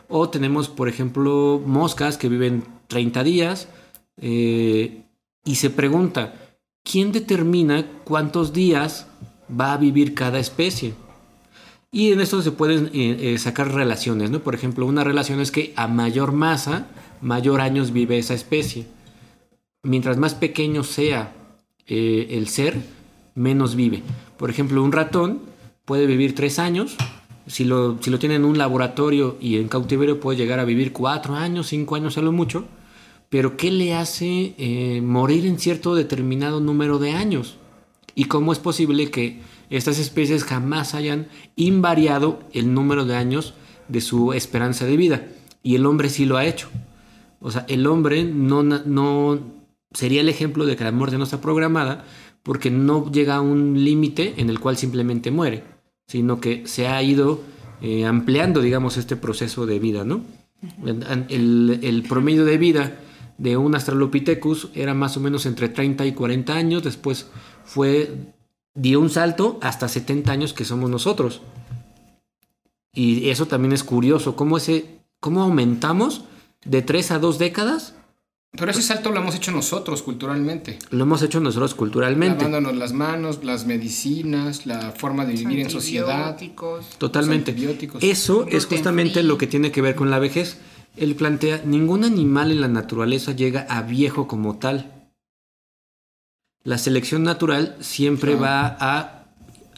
O 0.10 0.30
tenemos, 0.30 0.70
por 0.70 0.88
ejemplo, 0.88 1.62
moscas 1.66 2.18
que 2.18 2.30
viven 2.30 2.64
30 2.88 3.24
días. 3.24 3.68
eh, 4.18 4.99
y 5.45 5.56
se 5.56 5.70
pregunta, 5.70 6.36
¿quién 6.84 7.12
determina 7.12 7.86
cuántos 8.06 8.54
días 8.54 9.08
va 9.49 9.74
a 9.74 9.78
vivir 9.78 10.14
cada 10.14 10.39
especie? 10.39 10.93
Y 11.91 12.12
en 12.12 12.22
esto 12.22 12.41
se 12.41 12.51
pueden 12.51 12.88
eh, 12.93 13.34
eh, 13.34 13.38
sacar 13.38 13.74
relaciones, 13.74 14.32
¿no? 14.32 14.39
Por 14.39 14.56
ejemplo, 14.56 14.86
una 14.86 15.04
relación 15.04 15.41
es 15.41 15.51
que 15.51 15.74
a 15.76 15.88
mayor 15.88 16.32
masa, 16.32 16.88
mayor 17.22 17.60
años 17.60 17.91
vive 17.91 18.18
esa 18.18 18.34
especie. 18.34 18.86
Mientras 19.84 20.18
más 20.18 20.34
pequeño 20.34 20.84
sea 20.84 21.34
el 21.86 22.47
ser, 22.47 22.82
menos 23.36 23.76
vive. 23.76 24.01
Por 24.38 24.49
ejemplo, 24.49 24.82
un 24.82 24.93
ratón 24.93 25.41
puede 25.86 26.06
vivir 26.06 26.36
tres 26.36 26.60
años. 26.60 26.95
Si 27.48 27.66
lo, 27.66 27.98
si 28.02 28.10
lo 28.10 28.20
tiene 28.20 28.36
en 28.36 28.46
un 28.46 28.58
laboratorio 28.58 29.38
y 29.41 29.58
en 29.58 29.68
cautiverio 29.68 30.20
puede 30.20 30.38
llegar 30.38 30.60
a 30.60 30.66
vivir 30.66 30.94
cuatro 30.94 31.36
años, 31.36 31.68
cinco 31.68 31.96
años 31.96 32.18
a 32.18 32.22
lo 32.22 32.32
mucho. 32.32 32.66
Pero 33.30 33.58
¿qué 33.58 33.72
le 33.72 33.96
hace 33.96 34.54
eh, 34.58 35.02
morir 35.02 35.46
en 35.46 35.60
cierto 35.60 35.96
determinado 35.96 36.60
número 36.60 37.00
de 37.00 37.12
años? 37.12 37.58
¿Y 38.16 38.26
cómo 38.26 38.54
es 38.54 38.60
posible 38.60 39.10
que 39.10 39.41
estas 39.70 39.98
especies 39.98 40.44
jamás 40.44 40.94
hayan 40.94 41.28
invariado 41.56 42.39
el 42.54 42.74
número 42.74 43.06
de 43.06 43.16
años 43.16 43.56
de 43.88 44.02
su 44.02 44.34
esperanza 44.34 44.86
de 44.86 44.98
vida? 44.98 45.28
Y 45.64 45.76
el 45.76 45.86
hombre 45.86 46.10
sí 46.10 46.26
lo 46.26 46.38
ha 46.38 46.46
hecho. 46.46 46.70
O 47.39 47.52
sea, 47.52 47.66
el 47.68 47.88
hombre 47.88 48.24
no, 48.24 48.64
no 48.64 49.39
sería 49.94 50.22
el 50.22 50.30
ejemplo 50.30 50.66
de 50.66 50.76
que 50.76 50.84
la 50.84 50.91
muerte 50.91 51.18
no 51.18 51.24
está 51.24 51.41
programada 51.41 52.06
porque 52.44 52.70
no 52.70 53.10
llega 53.12 53.36
a 53.36 53.41
un 53.41 53.84
límite 53.84 54.36
en 54.38 54.50
el 54.50 54.60
cual 54.60 54.78
simplemente 54.78 55.32
muere, 55.32 55.64
sino 56.08 56.39
que 56.39 56.68
se 56.68 56.88
ha 56.88 57.01
ido 57.01 57.41
eh, 57.82 58.06
ampliando, 58.06 58.62
digamos, 58.62 58.97
este 58.97 59.16
proceso 59.16 59.66
de 59.66 59.80
vida, 59.80 60.04
¿no? 60.04 60.22
El, 60.86 61.80
el 61.82 62.04
promedio 62.04 62.45
de 62.45 62.58
vida 62.58 62.99
de 63.38 63.58
un 63.58 63.76
Australopithecus 63.76 64.70
era 64.74 64.93
más 64.93 65.18
o 65.18 65.20
menos 65.20 65.45
entre 65.45 65.68
30 65.68 66.06
y 66.06 66.14
40 66.14 66.54
años, 66.54 66.84
después 66.84 67.28
fue 67.66 68.34
dio 68.74 68.99
un 68.99 69.10
salto 69.10 69.60
hasta 69.62 69.88
70 69.88 70.32
años 70.32 70.54
que 70.54 70.66
somos 70.66 70.89
nosotros. 70.89 71.41
Y 72.93 73.30
eso 73.30 73.47
también 73.47 73.74
es 73.74 73.84
curioso, 73.84 74.36
cómo 74.36 74.58
ese 74.58 74.99
cómo 75.20 75.41
aumentamos 75.41 76.26
de 76.66 76.82
3 76.82 77.12
a 77.12 77.20
2 77.20 77.39
décadas, 77.39 77.95
Pero 78.56 78.70
ese 78.70 78.84
salto 78.84 79.12
lo 79.12 79.20
hemos 79.20 79.34
hecho 79.34 79.51
nosotros 79.51 80.04
culturalmente. 80.04 80.78
lo 80.91 81.04
hemos 81.04 81.24
hecho 81.24 81.39
nosotros 81.39 81.74
culturalmente. 81.74 82.45
Lavándonos 82.45 82.76
las 82.76 82.93
manos, 82.93 83.43
las 83.43 83.66
medicinas, 83.66 84.68
la 84.68 84.91
forma 84.91 85.26
de 85.26 85.34
vivir 85.34 85.60
en 85.60 85.72
sociedad. 85.72 86.30
Antibióticos. 86.30 86.86
Totalmente. 86.99 87.51
Los 87.51 87.56
antibióticos. 87.62 88.04
Eso 88.04 88.45
es 88.47 88.68
justamente 88.68 89.16
free. 89.16 89.24
lo 89.24 89.39
que 89.39 89.47
tiene 89.47 89.72
que 89.72 89.82
ver 89.82 89.95
con 89.95 90.12
la 90.12 90.20
vejez. 90.20 90.60
Él 90.95 91.16
plantea, 91.16 91.64
ningún 91.66 92.04
animal 92.04 92.51
en 92.51 92.62
la 92.62 92.68
naturaleza 92.68 93.32
llega 93.32 93.62
a 93.62 93.82
viejo 93.82 94.28
como 94.28 94.60
tal. 94.60 95.10
La 96.64 96.78
selección 96.78 97.24
natural 97.24 97.76
siempre 97.80 98.36
va 98.36 98.78
a, 98.80 99.23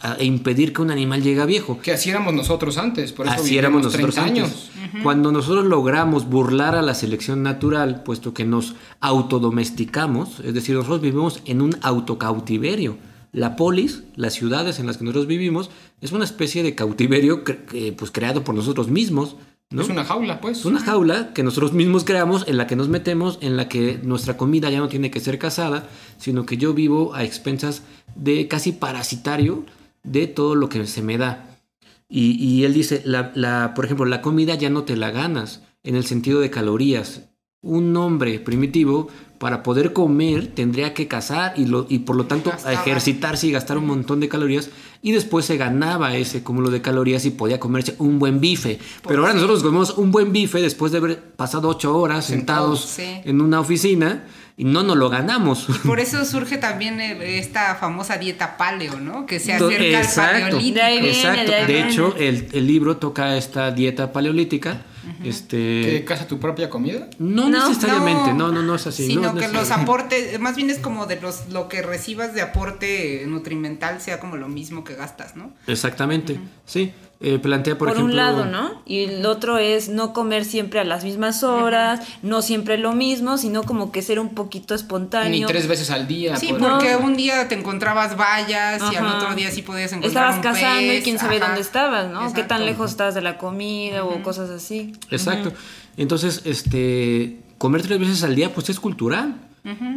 a 0.00 0.22
impedir 0.22 0.72
que 0.72 0.82
un 0.82 0.90
animal 0.90 1.22
llegue 1.22 1.40
a 1.40 1.46
viejo. 1.46 1.78
Que 1.82 1.92
así 1.92 2.10
éramos 2.10 2.34
nosotros 2.34 2.76
antes, 2.78 3.12
por 3.12 3.26
eso 3.26 3.34
Así 3.36 3.56
éramos 3.58 3.82
nosotros 3.82 4.14
30 4.14 4.28
antes. 4.42 4.42
años. 4.44 4.70
Cuando 5.02 5.32
nosotros 5.32 5.64
logramos 5.66 6.28
burlar 6.28 6.74
a 6.74 6.82
la 6.82 6.94
selección 6.94 7.42
natural, 7.42 8.02
puesto 8.04 8.32
que 8.34 8.44
nos 8.44 8.74
autodomesticamos, 9.00 10.40
es 10.40 10.54
decir, 10.54 10.74
nosotros 10.74 11.00
vivimos 11.00 11.40
en 11.44 11.62
un 11.62 11.76
autocautiverio. 11.82 12.96
La 13.32 13.54
polis, 13.56 14.04
las 14.16 14.32
ciudades 14.34 14.78
en 14.78 14.86
las 14.86 14.96
que 14.96 15.04
nosotros 15.04 15.26
vivimos, 15.26 15.70
es 16.00 16.12
una 16.12 16.24
especie 16.24 16.62
de 16.62 16.74
cautiverio 16.74 17.44
cre- 17.44 17.94
pues, 17.94 18.10
creado 18.10 18.44
por 18.44 18.54
nosotros 18.54 18.88
mismos. 18.88 19.36
¿no? 19.70 19.82
Es 19.82 19.88
una 19.88 20.04
jaula, 20.04 20.40
pues. 20.40 20.60
Es 20.60 20.64
una 20.64 20.80
jaula 20.80 21.34
que 21.34 21.42
nosotros 21.42 21.72
mismos 21.72 22.04
creamos, 22.04 22.44
en 22.48 22.56
la 22.56 22.66
que 22.66 22.76
nos 22.76 22.88
metemos, 22.88 23.38
en 23.42 23.56
la 23.56 23.68
que 23.68 23.98
nuestra 24.02 24.36
comida 24.36 24.70
ya 24.70 24.78
no 24.78 24.88
tiene 24.88 25.10
que 25.10 25.20
ser 25.20 25.38
cazada, 25.38 25.88
sino 26.18 26.46
que 26.46 26.56
yo 26.56 26.72
vivo 26.72 27.14
a 27.14 27.24
expensas 27.24 27.82
de 28.14 28.48
casi 28.48 28.72
parasitario 28.72 29.64
de 30.06 30.26
todo 30.26 30.54
lo 30.54 30.68
que 30.68 30.86
se 30.86 31.02
me 31.02 31.18
da. 31.18 31.60
Y, 32.08 32.64
él 32.64 32.72
dice, 32.72 33.02
la- 33.04 33.72
por 33.74 33.84
ejemplo, 33.84 34.06
la 34.06 34.22
comida 34.22 34.54
ya 34.54 34.70
no 34.70 34.84
te 34.84 34.96
la 34.96 35.10
ganas 35.10 35.62
en 35.82 35.96
el 35.96 36.04
sentido 36.04 36.40
de 36.40 36.50
calorías. 36.50 37.28
Un 37.62 37.96
hombre 37.96 38.38
primitivo, 38.38 39.08
para 39.38 39.62
poder 39.62 39.92
comer, 39.92 40.46
tendría 40.48 40.94
que 40.94 41.08
cazar 41.08 41.54
y, 41.56 41.66
lo, 41.66 41.86
y 41.88 42.00
por 42.00 42.16
lo 42.16 42.24
tanto 42.26 42.50
Gastaba. 42.50 42.72
ejercitarse 42.74 43.46
y 43.46 43.52
gastar 43.52 43.78
un 43.78 43.86
montón 43.86 44.20
de 44.20 44.28
calorías. 44.28 44.70
Y 45.02 45.12
después 45.12 45.44
se 45.44 45.56
ganaba 45.56 46.16
ese 46.16 46.42
cúmulo 46.42 46.70
de 46.70 46.80
calorías 46.82 47.24
y 47.26 47.30
podía 47.30 47.60
comerse 47.60 47.94
un 47.98 48.18
buen 48.18 48.40
bife. 48.40 48.78
Pero 49.06 49.20
ahora 49.20 49.34
nosotros 49.34 49.62
comemos 49.62 49.96
un 49.98 50.10
buen 50.10 50.32
bife 50.32 50.60
después 50.60 50.90
de 50.92 50.98
haber 50.98 51.20
pasado 51.22 51.68
ocho 51.68 51.96
horas 51.96 52.24
sentados 52.24 52.80
Sí. 52.80 53.20
en 53.24 53.40
una 53.40 53.60
oficina 53.60 54.24
y 54.56 54.64
no 54.64 54.82
nos 54.82 54.96
lo 54.96 55.10
ganamos. 55.10 55.66
Por 55.84 56.00
eso 56.00 56.24
surge 56.24 56.56
también 56.56 56.98
eh, 56.98 57.38
esta 57.38 57.74
famosa 57.76 58.16
dieta 58.16 58.56
paleo, 58.56 58.98
¿no? 58.98 59.26
Que 59.26 59.38
se 59.38 59.52
al 59.52 59.70
Exacto. 59.70 60.32
paleolítico. 60.56 60.74
De 60.74 60.82
ahí 60.82 61.00
viene, 61.00 61.16
Exacto. 61.16 61.50
de 61.50 61.54
ahí 61.56 61.66
De 61.66 61.72
viene. 61.74 61.90
hecho, 61.90 62.14
el, 62.16 62.48
el 62.52 62.66
libro 62.66 62.96
toca 62.96 63.36
esta 63.36 63.70
dieta 63.70 64.12
paleolítica. 64.12 64.82
¿Que 65.22 65.28
Este. 65.28 66.04
caza 66.04 66.26
tu 66.26 66.38
propia 66.40 66.68
comida? 66.70 67.08
No, 67.18 67.48
No, 67.48 67.68
necesariamente, 67.68 68.32
no, 68.32 68.50
no, 68.52 68.62
no 68.62 68.74
es 68.74 68.86
así. 68.86 69.06
Sino 69.06 69.32
no 69.32 69.40
es 69.40 69.46
que 69.46 69.52
los 69.52 69.70
aportes, 69.70 70.38
más 70.40 70.56
bien 70.56 70.70
es 70.70 70.78
como 70.78 71.06
de 71.06 71.20
los 71.20 71.48
lo 71.50 71.68
que 71.68 71.82
recibas 71.82 72.34
de 72.34 72.42
aporte 72.42 73.24
nutrimental 73.26 74.00
sea 74.00 74.20
como 74.20 74.36
lo 74.36 74.48
mismo 74.48 74.84
que 74.84 74.94
gastas, 74.94 75.36
¿no? 75.36 75.52
Exactamente, 75.66 76.38
sí. 76.64 76.92
Eh, 77.18 77.38
plantea, 77.38 77.78
por, 77.78 77.88
Por, 77.88 77.96
ejemplo. 77.96 78.12
un 78.12 78.16
lado, 78.16 78.44
¿no? 78.44 78.82
Y 78.84 79.04
el 79.04 79.24
otro 79.24 79.56
es 79.56 79.88
no 79.88 80.12
comer 80.12 80.44
siempre 80.44 80.80
a 80.80 80.84
las 80.84 81.02
mismas 81.02 81.42
horas, 81.42 82.00
no 82.22 82.42
siempre 82.42 82.76
lo 82.76 82.92
mismo, 82.92 83.38
sino 83.38 83.62
como 83.62 83.90
que 83.90 84.02
ser 84.02 84.20
un 84.20 84.34
poquito 84.34 84.74
espontáneo. 84.74 85.30
Ni 85.30 85.44
tres 85.46 85.66
veces 85.66 85.90
al 85.90 86.06
día. 86.06 86.36
Sí, 86.36 86.54
porque 86.58 86.94
un 86.96 87.16
día 87.16 87.48
te 87.48 87.54
encontrabas 87.54 88.18
vallas 88.18 88.82
y 88.92 88.96
al 88.96 89.06
otro 89.06 89.34
día 89.34 89.50
sí 89.50 89.62
podías 89.62 89.92
encontrar 89.92 90.10
Estabas 90.34 90.36
un 90.36 90.42
cazando 90.42 90.92
y 90.92 91.00
quién 91.00 91.18
sabe 91.18 91.36
ajá. 91.36 91.46
dónde 91.46 91.62
estabas, 91.62 92.10
¿no? 92.12 92.32
Qué 92.34 92.42
tan 92.42 92.66
lejos 92.66 92.90
estabas 92.90 93.14
de 93.14 93.22
la 93.22 93.38
comida 93.38 94.04
o 94.04 94.22
cosas 94.22 94.50
así. 94.50 94.92
Exacto. 95.10 95.52
Entonces, 95.96 96.42
este. 96.44 97.40
Comer 97.56 97.80
tres 97.80 97.98
veces 97.98 98.22
al 98.24 98.34
día, 98.36 98.52
pues 98.52 98.68
es 98.68 98.78
cultural. 98.78 99.36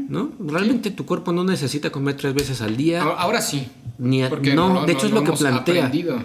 ¿No? 0.07 0.31
Realmente 0.39 0.89
tu 0.89 1.05
cuerpo 1.05 1.31
no 1.31 1.43
necesita 1.43 1.91
comer 1.91 2.15
tres 2.15 2.33
veces 2.33 2.61
al 2.61 2.75
día. 2.75 3.03
Ahora, 3.03 3.15
ahora 3.21 3.41
sí. 3.41 3.67
Ni 3.99 4.23
a- 4.23 4.29
Porque 4.29 4.55
no, 4.55 4.83
de 4.85 4.93
hecho 4.93 5.05
es 5.05 5.11
lo 5.11 5.23
que 5.23 5.31
plantea. 5.33 5.85
aprendido. 5.85 6.23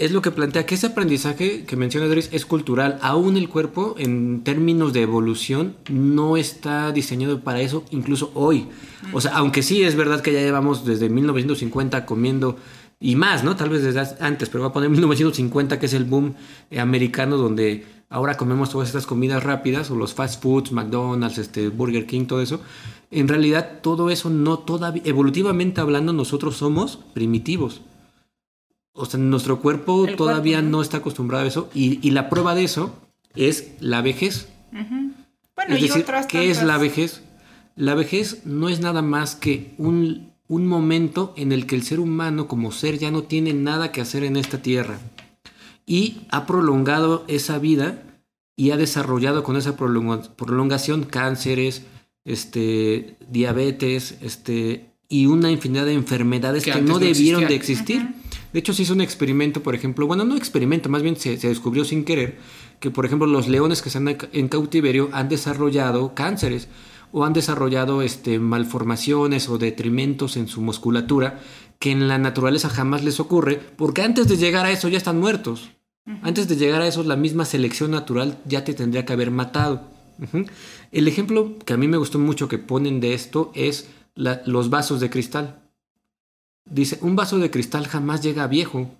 Es 0.00 0.12
lo 0.12 0.22
que 0.22 0.30
plantea 0.30 0.64
que 0.64 0.76
ese 0.76 0.86
aprendizaje 0.86 1.64
que 1.66 1.76
menciona 1.76 2.08
Dries 2.08 2.30
es 2.32 2.46
cultural. 2.46 2.98
Aún 3.02 3.36
el 3.36 3.50
cuerpo, 3.50 3.96
en 3.98 4.42
términos 4.42 4.94
de 4.94 5.02
evolución, 5.02 5.76
no 5.90 6.38
está 6.38 6.90
diseñado 6.90 7.40
para 7.40 7.60
eso, 7.60 7.84
incluso 7.90 8.30
hoy. 8.32 8.66
O 9.12 9.20
sea, 9.20 9.36
aunque 9.36 9.62
sí 9.62 9.82
es 9.82 9.96
verdad 9.96 10.22
que 10.22 10.32
ya 10.32 10.40
llevamos 10.40 10.86
desde 10.86 11.10
1950 11.10 12.06
comiendo 12.06 12.56
y 12.98 13.14
más, 13.14 13.44
¿no? 13.44 13.56
Tal 13.56 13.68
vez 13.68 13.82
desde 13.82 14.24
antes, 14.24 14.48
pero 14.48 14.64
voy 14.64 14.70
a 14.70 14.72
poner 14.72 14.88
1950, 14.88 15.78
que 15.78 15.84
es 15.84 15.92
el 15.92 16.04
boom 16.04 16.32
americano, 16.78 17.36
donde 17.36 17.84
ahora 18.08 18.38
comemos 18.38 18.70
todas 18.70 18.88
estas 18.88 19.04
comidas 19.04 19.42
rápidas, 19.42 19.90
o 19.90 19.96
los 19.96 20.14
fast 20.14 20.42
foods, 20.42 20.72
McDonald's, 20.72 21.36
este, 21.36 21.68
Burger 21.68 22.06
King, 22.06 22.24
todo 22.24 22.40
eso. 22.40 22.62
En 23.10 23.28
realidad, 23.28 23.80
todo 23.82 24.08
eso 24.08 24.30
no 24.30 24.60
todavía, 24.60 25.02
evolutivamente 25.04 25.82
hablando, 25.82 26.14
nosotros 26.14 26.56
somos 26.56 27.00
primitivos. 27.12 27.82
O 28.92 29.04
sea, 29.06 29.18
nuestro 29.20 29.60
cuerpo 29.60 30.06
El 30.06 30.16
todavía 30.16 30.58
cuerpo, 30.58 30.70
¿no? 30.70 30.76
¿no? 30.78 30.82
está 30.82 30.98
acostumbrado 30.98 31.44
a 31.44 31.48
eso. 31.48 31.70
Y, 31.74 31.98
y 32.06 32.10
la 32.10 32.28
prueba 32.28 32.54
de 32.54 32.64
eso 32.64 32.94
es 33.34 33.72
la 33.80 34.02
vejez. 34.02 34.48
Bueno, 34.72 35.74
es 35.74 35.78
y 35.80 35.82
decir, 35.88 36.02
otras 36.02 36.26
¿qué 36.26 36.50
es 36.50 36.62
la 36.62 36.78
vejez? 36.78 37.22
La 37.76 37.94
vejez 37.94 38.42
no 38.44 38.68
es 38.68 38.80
nada 38.80 39.02
más 39.02 39.36
que 39.36 39.74
un, 39.78 40.32
un 40.48 40.66
momento 40.66 41.32
en 41.36 41.52
el 41.52 41.66
que 41.66 41.76
el 41.76 41.82
ser 41.82 42.00
humano 42.00 42.48
como 42.48 42.72
ser 42.72 42.98
ya 42.98 43.10
no 43.10 43.22
tiene 43.22 43.52
nada 43.52 43.92
que 43.92 44.00
hacer 44.00 44.24
en 44.24 44.36
esta 44.36 44.62
tierra. 44.62 44.98
Y 45.86 46.22
ha 46.30 46.46
prolongado 46.46 47.24
esa 47.28 47.58
vida 47.58 48.02
y 48.56 48.70
ha 48.72 48.76
desarrollado 48.76 49.42
con 49.42 49.56
esa 49.56 49.76
prolonga- 49.76 50.34
prolongación 50.36 51.04
cánceres, 51.04 51.84
este, 52.24 53.16
diabetes, 53.30 54.18
este, 54.20 54.90
y 55.08 55.26
una 55.26 55.50
infinidad 55.50 55.86
de 55.86 55.94
enfermedades 55.94 56.64
Que 56.64 56.74
no 56.82 56.92
no 56.94 56.98
debieron 56.98 57.46
de 57.46 57.54
existir. 57.54 58.08
De 58.52 58.58
hecho, 58.58 58.72
se 58.74 58.82
hizo 58.82 58.94
un 58.94 59.00
experimento, 59.00 59.62
por 59.62 59.74
ejemplo, 59.74 60.06
bueno, 60.06 60.24
no 60.24 60.36
experimento, 60.36 60.88
más 60.88 61.02
bien 61.02 61.16
se, 61.16 61.36
se 61.38 61.48
descubrió 61.48 61.84
sin 61.84 62.04
querer 62.04 62.38
que, 62.80 62.90
por 62.90 63.06
ejemplo, 63.06 63.26
los 63.26 63.46
leones 63.48 63.80
que 63.82 63.88
están 63.90 64.08
en 64.08 64.16
ca- 64.16 64.28
en 64.32 64.48
cautiverio 64.48 65.08
han 65.12 65.28
desarrollado 65.28 66.14
cánceres 66.14 66.68
o 67.12 67.24
han 67.24 67.32
desarrollado 67.32 68.02
este, 68.02 68.38
malformaciones 68.38 69.48
o 69.48 69.58
detrimentos 69.58 70.36
en 70.36 70.48
su 70.48 70.60
musculatura 70.62 71.40
que 71.78 71.90
en 71.92 72.08
la 72.08 72.18
naturaleza 72.18 72.68
jamás 72.68 73.04
les 73.04 73.20
ocurre, 73.20 73.58
porque 73.76 74.02
antes 74.02 74.28
de 74.28 74.36
llegar 74.36 74.66
a 74.66 74.70
eso 74.70 74.88
ya 74.88 74.98
están 74.98 75.18
muertos. 75.20 75.70
Antes 76.22 76.48
de 76.48 76.56
llegar 76.56 76.82
a 76.82 76.88
eso, 76.88 77.04
la 77.04 77.14
misma 77.16 77.44
selección 77.44 77.92
natural 77.92 78.38
ya 78.44 78.64
te 78.64 78.74
tendría 78.74 79.04
que 79.04 79.12
haber 79.12 79.30
matado. 79.30 79.88
El 80.92 81.08
ejemplo 81.08 81.56
que 81.64 81.72
a 81.72 81.76
mí 81.76 81.86
me 81.88 81.96
gustó 81.98 82.18
mucho 82.18 82.48
que 82.48 82.58
ponen 82.58 83.00
de 83.00 83.14
esto 83.14 83.52
es 83.54 83.88
la- 84.14 84.42
los 84.44 84.70
vasos 84.70 85.00
de 85.00 85.08
cristal. 85.08 85.60
Dice, 86.70 86.98
un 87.02 87.16
vaso 87.16 87.38
de 87.38 87.50
cristal 87.50 87.86
jamás 87.86 88.22
llega 88.22 88.46
viejo. 88.46 88.90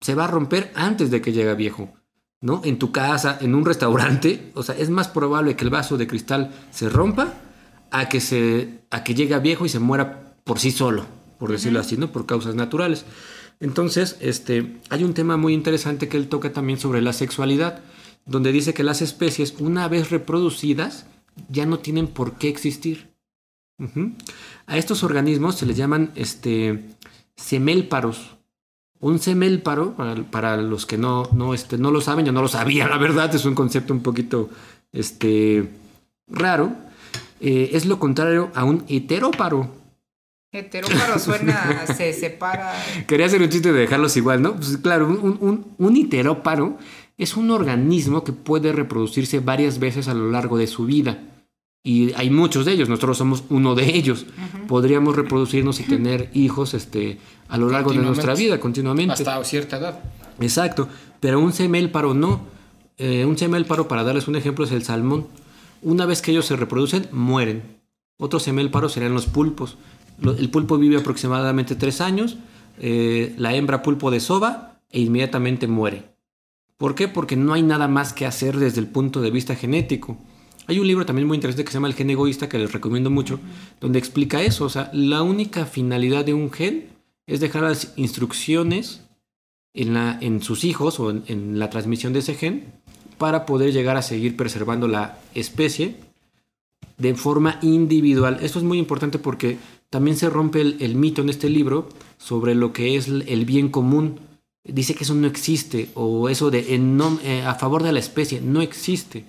Se 0.00 0.14
va 0.14 0.24
a 0.24 0.30
romper 0.30 0.72
antes 0.74 1.10
de 1.10 1.22
que 1.22 1.32
llegue 1.32 1.54
viejo. 1.54 1.92
¿No? 2.42 2.62
En 2.64 2.78
tu 2.78 2.90
casa, 2.90 3.38
en 3.40 3.54
un 3.54 3.66
restaurante, 3.66 4.50
o 4.54 4.62
sea, 4.62 4.74
es 4.74 4.88
más 4.88 5.08
probable 5.08 5.56
que 5.56 5.64
el 5.64 5.70
vaso 5.70 5.98
de 5.98 6.06
cristal 6.06 6.50
se 6.70 6.88
rompa 6.88 7.34
a 7.90 8.08
que, 8.08 8.20
se, 8.20 8.80
a 8.90 9.04
que 9.04 9.14
llegue 9.14 9.38
viejo 9.40 9.66
y 9.66 9.68
se 9.68 9.78
muera 9.78 10.36
por 10.44 10.58
sí 10.58 10.70
solo, 10.70 11.04
por 11.38 11.52
decirlo 11.52 11.80
así, 11.80 11.98
¿no? 11.98 12.10
Por 12.10 12.24
causas 12.24 12.54
naturales. 12.54 13.04
Entonces, 13.60 14.16
este, 14.20 14.80
hay 14.88 15.04
un 15.04 15.12
tema 15.12 15.36
muy 15.36 15.52
interesante 15.52 16.08
que 16.08 16.16
él 16.16 16.28
toca 16.28 16.52
también 16.52 16.78
sobre 16.78 17.02
la 17.02 17.12
sexualidad, 17.12 17.80
donde 18.24 18.52
dice 18.52 18.72
que 18.72 18.84
las 18.84 19.02
especies, 19.02 19.54
una 19.58 19.86
vez 19.88 20.10
reproducidas, 20.10 21.04
ya 21.50 21.66
no 21.66 21.78
tienen 21.78 22.06
por 22.06 22.38
qué 22.38 22.48
existir. 22.48 23.10
A 24.66 24.76
estos 24.76 25.02
organismos 25.02 25.56
se 25.56 25.64
les 25.64 25.76
llaman 25.76 26.10
este, 26.14 26.84
semélparos. 27.40 28.36
Un 29.00 29.18
semélparo, 29.18 29.94
para, 30.30 30.58
los 30.58 30.84
que 30.84 30.98
no, 30.98 31.28
no, 31.32 31.54
este, 31.54 31.78
no 31.78 31.90
lo 31.90 32.02
saben, 32.02 32.26
yo 32.26 32.32
no 32.32 32.42
lo 32.42 32.48
sabía, 32.48 32.86
la 32.86 32.98
verdad, 32.98 33.34
es 33.34 33.46
un 33.46 33.54
concepto 33.54 33.94
un 33.94 34.02
poquito 34.02 34.50
este, 34.92 35.66
raro. 36.28 36.72
Eh, 37.40 37.70
es 37.72 37.86
lo 37.86 37.98
contrario 37.98 38.50
a 38.54 38.64
un 38.64 38.84
heteróparo. 38.88 39.70
Heteróparo 40.52 41.18
suena, 41.18 41.86
se 41.96 42.12
separa. 42.12 42.74
Quería 43.06 43.26
hacer 43.26 43.40
un 43.40 43.48
chiste 43.48 43.72
de 43.72 43.80
dejarlos 43.80 44.16
igual, 44.18 44.42
¿no? 44.42 44.56
Pues 44.56 44.76
claro, 44.76 45.06
un, 45.06 45.38
un, 45.40 45.66
un 45.78 45.96
iteróparo 45.96 46.76
es 47.16 47.36
un 47.36 47.50
organismo 47.50 48.22
que 48.22 48.32
puede 48.32 48.72
reproducirse 48.72 49.40
varias 49.40 49.78
veces 49.78 50.08
a 50.08 50.14
lo 50.14 50.30
largo 50.30 50.58
de 50.58 50.66
su 50.66 50.84
vida. 50.84 51.18
Y 51.82 52.12
hay 52.12 52.28
muchos 52.28 52.66
de 52.66 52.72
ellos, 52.72 52.88
nosotros 52.88 53.16
somos 53.16 53.44
uno 53.48 53.74
de 53.74 53.96
ellos. 53.96 54.26
Podríamos 54.68 55.16
reproducirnos 55.16 55.80
y 55.80 55.84
tener 55.84 56.30
hijos 56.34 56.74
este, 56.74 57.18
a 57.48 57.56
lo 57.56 57.70
largo 57.70 57.92
de 57.92 57.98
nuestra 57.98 58.34
vida, 58.34 58.60
continuamente. 58.60 59.14
Hasta 59.14 59.42
cierta 59.44 59.78
edad. 59.78 60.00
Exacto, 60.40 60.88
pero 61.20 61.40
un 61.40 61.52
semélparo 61.52 62.12
no. 62.14 62.42
Eh, 62.98 63.24
un 63.24 63.38
semélparo, 63.38 63.88
para 63.88 64.04
darles 64.04 64.28
un 64.28 64.36
ejemplo, 64.36 64.64
es 64.66 64.72
el 64.72 64.82
salmón. 64.82 65.26
Una 65.80 66.04
vez 66.04 66.20
que 66.20 66.32
ellos 66.32 66.44
se 66.44 66.56
reproducen, 66.56 67.08
mueren. 67.12 67.62
Otros 68.18 68.42
semélparos 68.42 68.92
serían 68.92 69.14
los 69.14 69.26
pulpos. 69.26 69.78
El 70.22 70.50
pulpo 70.50 70.76
vive 70.76 70.98
aproximadamente 70.98 71.74
tres 71.74 72.02
años, 72.02 72.36
eh, 72.78 73.34
la 73.38 73.54
hembra 73.54 73.82
pulpo 73.82 74.10
desova 74.10 74.80
e 74.90 75.00
inmediatamente 75.00 75.66
muere. 75.66 76.04
¿Por 76.76 76.94
qué? 76.94 77.08
Porque 77.08 77.36
no 77.36 77.54
hay 77.54 77.62
nada 77.62 77.88
más 77.88 78.12
que 78.12 78.26
hacer 78.26 78.58
desde 78.58 78.80
el 78.80 78.86
punto 78.86 79.22
de 79.22 79.30
vista 79.30 79.54
genético. 79.54 80.18
Hay 80.70 80.78
un 80.78 80.86
libro 80.86 81.04
también 81.04 81.26
muy 81.26 81.34
interesante 81.34 81.64
que 81.64 81.72
se 81.72 81.78
llama 81.78 81.88
El 81.88 81.94
gen 81.94 82.10
egoísta, 82.10 82.48
que 82.48 82.56
les 82.56 82.70
recomiendo 82.70 83.10
mucho, 83.10 83.40
donde 83.80 83.98
explica 83.98 84.40
eso. 84.40 84.66
O 84.66 84.68
sea, 84.68 84.88
la 84.94 85.20
única 85.20 85.66
finalidad 85.66 86.24
de 86.24 86.32
un 86.32 86.52
gen 86.52 86.90
es 87.26 87.40
dejar 87.40 87.64
las 87.64 87.92
instrucciones 87.96 89.00
en, 89.74 89.94
la, 89.94 90.16
en 90.20 90.40
sus 90.44 90.62
hijos 90.62 91.00
o 91.00 91.10
en, 91.10 91.58
la 91.58 91.70
transmisión 91.70 92.12
de 92.12 92.20
ese 92.20 92.34
gen 92.34 92.72
para 93.18 93.46
poder 93.46 93.72
llegar 93.72 93.96
a 93.96 94.02
seguir 94.02 94.36
preservando 94.36 94.86
la 94.86 95.18
especie 95.34 95.96
de 96.98 97.16
forma 97.16 97.58
individual. 97.62 98.38
Esto 98.40 98.60
es 98.60 98.64
muy 98.64 98.78
importante 98.78 99.18
porque 99.18 99.58
también 99.88 100.16
se 100.16 100.30
rompe 100.30 100.60
el, 100.60 100.94
mito 100.94 101.20
en 101.20 101.30
este 101.30 101.50
libro 101.50 101.88
sobre 102.16 102.54
lo 102.54 102.72
que 102.72 102.94
es 102.94 103.08
el 103.08 103.44
bien 103.44 103.70
común. 103.70 104.20
Dice 104.62 104.94
que 104.94 105.02
eso 105.02 105.16
no 105.16 105.26
existe 105.26 105.90
o 105.94 106.28
eso 106.28 106.52
de 106.52 106.76
en 106.76 106.96
eh, 107.24 107.42
a 107.42 107.56
favor 107.56 107.82
de 107.82 107.90
la 107.90 107.98
especie 107.98 108.40
no 108.40 108.62
existe. 108.62 109.24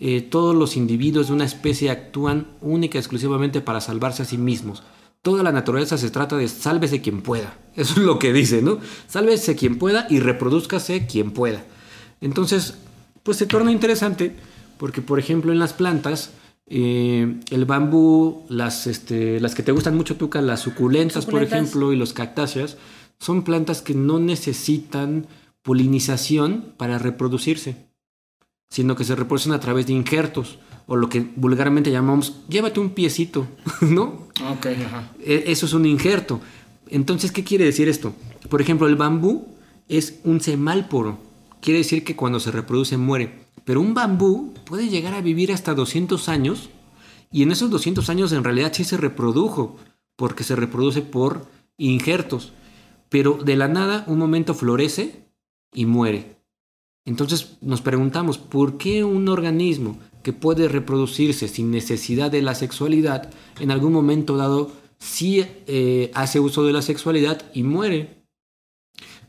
Eh, 0.00 0.20
todos 0.22 0.54
los 0.54 0.76
individuos 0.76 1.28
de 1.28 1.32
una 1.32 1.44
especie 1.44 1.90
actúan 1.90 2.46
única 2.60 2.98
y 2.98 3.00
exclusivamente 3.00 3.60
para 3.60 3.80
salvarse 3.80 4.22
a 4.22 4.26
sí 4.26 4.38
mismos. 4.38 4.82
Toda 5.22 5.42
la 5.42 5.50
naturaleza 5.50 5.98
se 5.98 6.10
trata 6.10 6.36
de 6.36 6.48
sálvese 6.48 7.00
quien 7.00 7.22
pueda. 7.22 7.58
Eso 7.74 7.94
es 7.94 8.06
lo 8.06 8.18
que 8.18 8.32
dice, 8.32 8.62
¿no? 8.62 8.78
Sálvese 9.08 9.56
quien 9.56 9.78
pueda 9.78 10.06
y 10.08 10.20
reproduzcase 10.20 11.06
quien 11.06 11.32
pueda. 11.32 11.64
Entonces, 12.20 12.78
pues 13.22 13.36
se 13.36 13.46
torna 13.46 13.72
interesante 13.72 14.34
porque, 14.78 15.02
por 15.02 15.18
ejemplo, 15.18 15.52
en 15.52 15.58
las 15.58 15.72
plantas, 15.72 16.30
eh, 16.66 17.40
el 17.50 17.64
bambú, 17.64 18.44
las, 18.48 18.86
este, 18.86 19.40
las 19.40 19.54
que 19.54 19.62
te 19.62 19.72
gustan 19.72 19.96
mucho, 19.96 20.16
Tuca, 20.16 20.40
las 20.40 20.60
suculentas, 20.60 21.24
por 21.24 21.34
Suculentas. 21.42 21.58
ejemplo, 21.58 21.92
y 21.92 21.96
los 21.96 22.12
cactáceas, 22.12 22.76
son 23.18 23.42
plantas 23.42 23.82
que 23.82 23.94
no 23.94 24.20
necesitan 24.20 25.26
polinización 25.62 26.74
para 26.76 26.98
reproducirse, 26.98 27.87
sino 28.70 28.96
que 28.96 29.04
se 29.04 29.14
reproducen 29.16 29.52
a 29.52 29.60
través 29.60 29.86
de 29.86 29.92
injertos, 29.92 30.58
o 30.86 30.96
lo 30.96 31.08
que 31.08 31.20
vulgarmente 31.36 31.90
llamamos, 31.90 32.40
llévate 32.48 32.80
un 32.80 32.90
piecito, 32.90 33.46
¿no? 33.82 34.28
Ok, 34.50 34.66
ajá. 34.86 35.12
E- 35.20 35.44
Eso 35.46 35.66
es 35.66 35.72
un 35.72 35.84
injerto. 35.86 36.40
Entonces, 36.88 37.32
¿qué 37.32 37.44
quiere 37.44 37.64
decir 37.66 37.88
esto? 37.88 38.14
Por 38.48 38.60
ejemplo, 38.62 38.86
el 38.86 38.96
bambú 38.96 39.48
es 39.88 40.20
un 40.24 40.40
semálporo. 40.40 41.18
Quiere 41.60 41.78
decir 41.80 42.04
que 42.04 42.16
cuando 42.16 42.40
se 42.40 42.50
reproduce 42.50 42.96
muere. 42.96 43.46
Pero 43.64 43.80
un 43.82 43.92
bambú 43.92 44.54
puede 44.64 44.88
llegar 44.88 45.12
a 45.12 45.20
vivir 45.20 45.52
hasta 45.52 45.74
200 45.74 46.28
años 46.30 46.70
y 47.30 47.42
en 47.42 47.52
esos 47.52 47.68
200 47.68 48.08
años 48.08 48.32
en 48.32 48.42
realidad 48.44 48.72
sí 48.74 48.84
se 48.84 48.96
reprodujo, 48.96 49.76
porque 50.16 50.44
se 50.44 50.56
reproduce 50.56 51.02
por 51.02 51.46
injertos. 51.76 52.52
Pero 53.10 53.34
de 53.44 53.56
la 53.56 53.68
nada, 53.68 54.04
un 54.06 54.18
momento 54.18 54.54
florece 54.54 55.26
y 55.74 55.84
muere. 55.84 56.37
Entonces 57.08 57.56
nos 57.62 57.80
preguntamos, 57.80 58.36
¿por 58.36 58.76
qué 58.76 59.02
un 59.02 59.30
organismo 59.30 59.96
que 60.22 60.34
puede 60.34 60.68
reproducirse 60.68 61.48
sin 61.48 61.70
necesidad 61.70 62.30
de 62.30 62.42
la 62.42 62.54
sexualidad, 62.54 63.30
en 63.60 63.70
algún 63.70 63.94
momento 63.94 64.36
dado 64.36 64.70
sí 64.98 65.42
eh, 65.66 66.10
hace 66.12 66.38
uso 66.38 66.66
de 66.66 66.74
la 66.74 66.82
sexualidad 66.82 67.40
y 67.54 67.62
muere? 67.62 68.26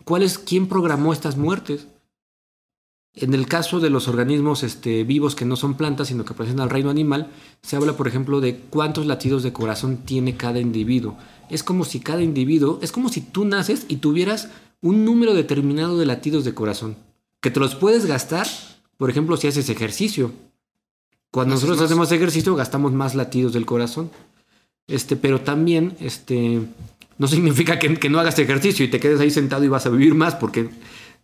¿Cuál 0.03 0.23
es 0.23 0.37
quién 0.37 0.67
programó 0.67 1.13
estas 1.13 1.37
muertes? 1.37 1.87
En 3.13 3.33
el 3.33 3.47
caso 3.47 3.79
de 3.79 3.89
los 3.89 4.09
organismos 4.09 4.63
este, 4.63 5.05
vivos 5.05 5.33
que 5.33 5.45
no 5.45 5.55
son 5.55 5.75
plantas, 5.75 6.09
sino 6.09 6.25
que 6.25 6.33
pertenecen 6.33 6.59
al 6.59 6.69
reino 6.69 6.89
animal, 6.89 7.31
se 7.61 7.77
habla, 7.77 7.95
por 7.95 8.09
ejemplo, 8.09 8.41
de 8.41 8.57
cuántos 8.57 9.05
latidos 9.05 9.41
de 9.41 9.53
corazón 9.53 9.99
tiene 10.03 10.35
cada 10.35 10.59
individuo. 10.59 11.15
Es 11.49 11.63
como 11.63 11.85
si 11.85 12.01
cada 12.01 12.23
individuo, 12.23 12.79
es 12.81 12.91
como 12.91 13.07
si 13.07 13.21
tú 13.21 13.45
naces 13.45 13.85
y 13.87 13.97
tuvieras 13.97 14.49
un 14.81 15.05
número 15.05 15.33
determinado 15.33 15.97
de 15.97 16.05
latidos 16.05 16.43
de 16.43 16.53
corazón, 16.53 16.97
que 17.41 17.51
te 17.51 17.59
los 17.59 17.75
puedes 17.75 18.05
gastar, 18.05 18.47
por 18.97 19.09
ejemplo, 19.09 19.37
si 19.37 19.47
haces 19.47 19.69
ejercicio. 19.69 20.31
Cuando 21.31 21.55
nosotros 21.55 21.77
más. 21.77 21.85
hacemos 21.85 22.11
ejercicio, 22.11 22.55
gastamos 22.55 22.91
más 22.91 23.15
latidos 23.15 23.53
del 23.53 23.65
corazón. 23.65 24.09
Este, 24.87 25.15
pero 25.15 25.41
también, 25.41 25.95
este, 25.99 26.61
no 27.17 27.27
significa 27.27 27.77
que, 27.77 27.95
que 27.97 28.09
no 28.09 28.19
hagas 28.19 28.39
ejercicio 28.39 28.83
y 28.83 28.89
te 28.89 28.99
quedes 28.99 29.19
ahí 29.19 29.29
sentado 29.29 29.63
y 29.63 29.67
vas 29.67 29.85
a 29.85 29.89
vivir 29.89 30.15
más, 30.15 30.35
porque 30.35 30.69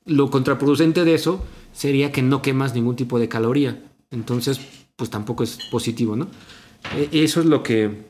lo 0.06 0.30
contraproducente 0.30 1.04
de 1.04 1.16
eso 1.16 1.44
sería 1.74 2.12
que 2.12 2.22
no 2.22 2.42
quemas 2.44 2.76
ningún 2.76 2.96
tipo 2.96 3.18
de 3.18 3.28
caloría. 3.28 3.82
Entonces, 4.12 4.60
pues 4.96 5.10
tampoco 5.10 5.44
es 5.44 5.58
positivo, 5.72 6.16
¿no? 6.16 6.28
E- 6.96 7.24
Eso 7.24 7.40
es 7.40 7.48
lo 7.48 7.64
que 7.64 8.06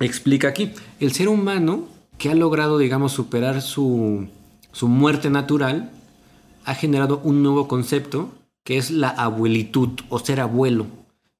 explica 0.00 0.48
aquí. 0.48 0.72
El 0.98 1.12
ser 1.12 1.28
humano 1.28 1.86
que 2.16 2.30
ha 2.30 2.34
logrado, 2.34 2.78
digamos, 2.78 3.12
superar 3.12 3.60
su, 3.60 4.26
su 4.72 4.88
muerte 4.88 5.28
natural, 5.28 5.92
ha 6.66 6.74
generado 6.74 7.20
un 7.24 7.42
nuevo 7.42 7.68
concepto 7.68 8.32
que 8.64 8.76
es 8.76 8.90
la 8.90 9.08
abuelitud 9.08 9.90
o 10.08 10.18
ser 10.18 10.40
abuelo. 10.40 10.86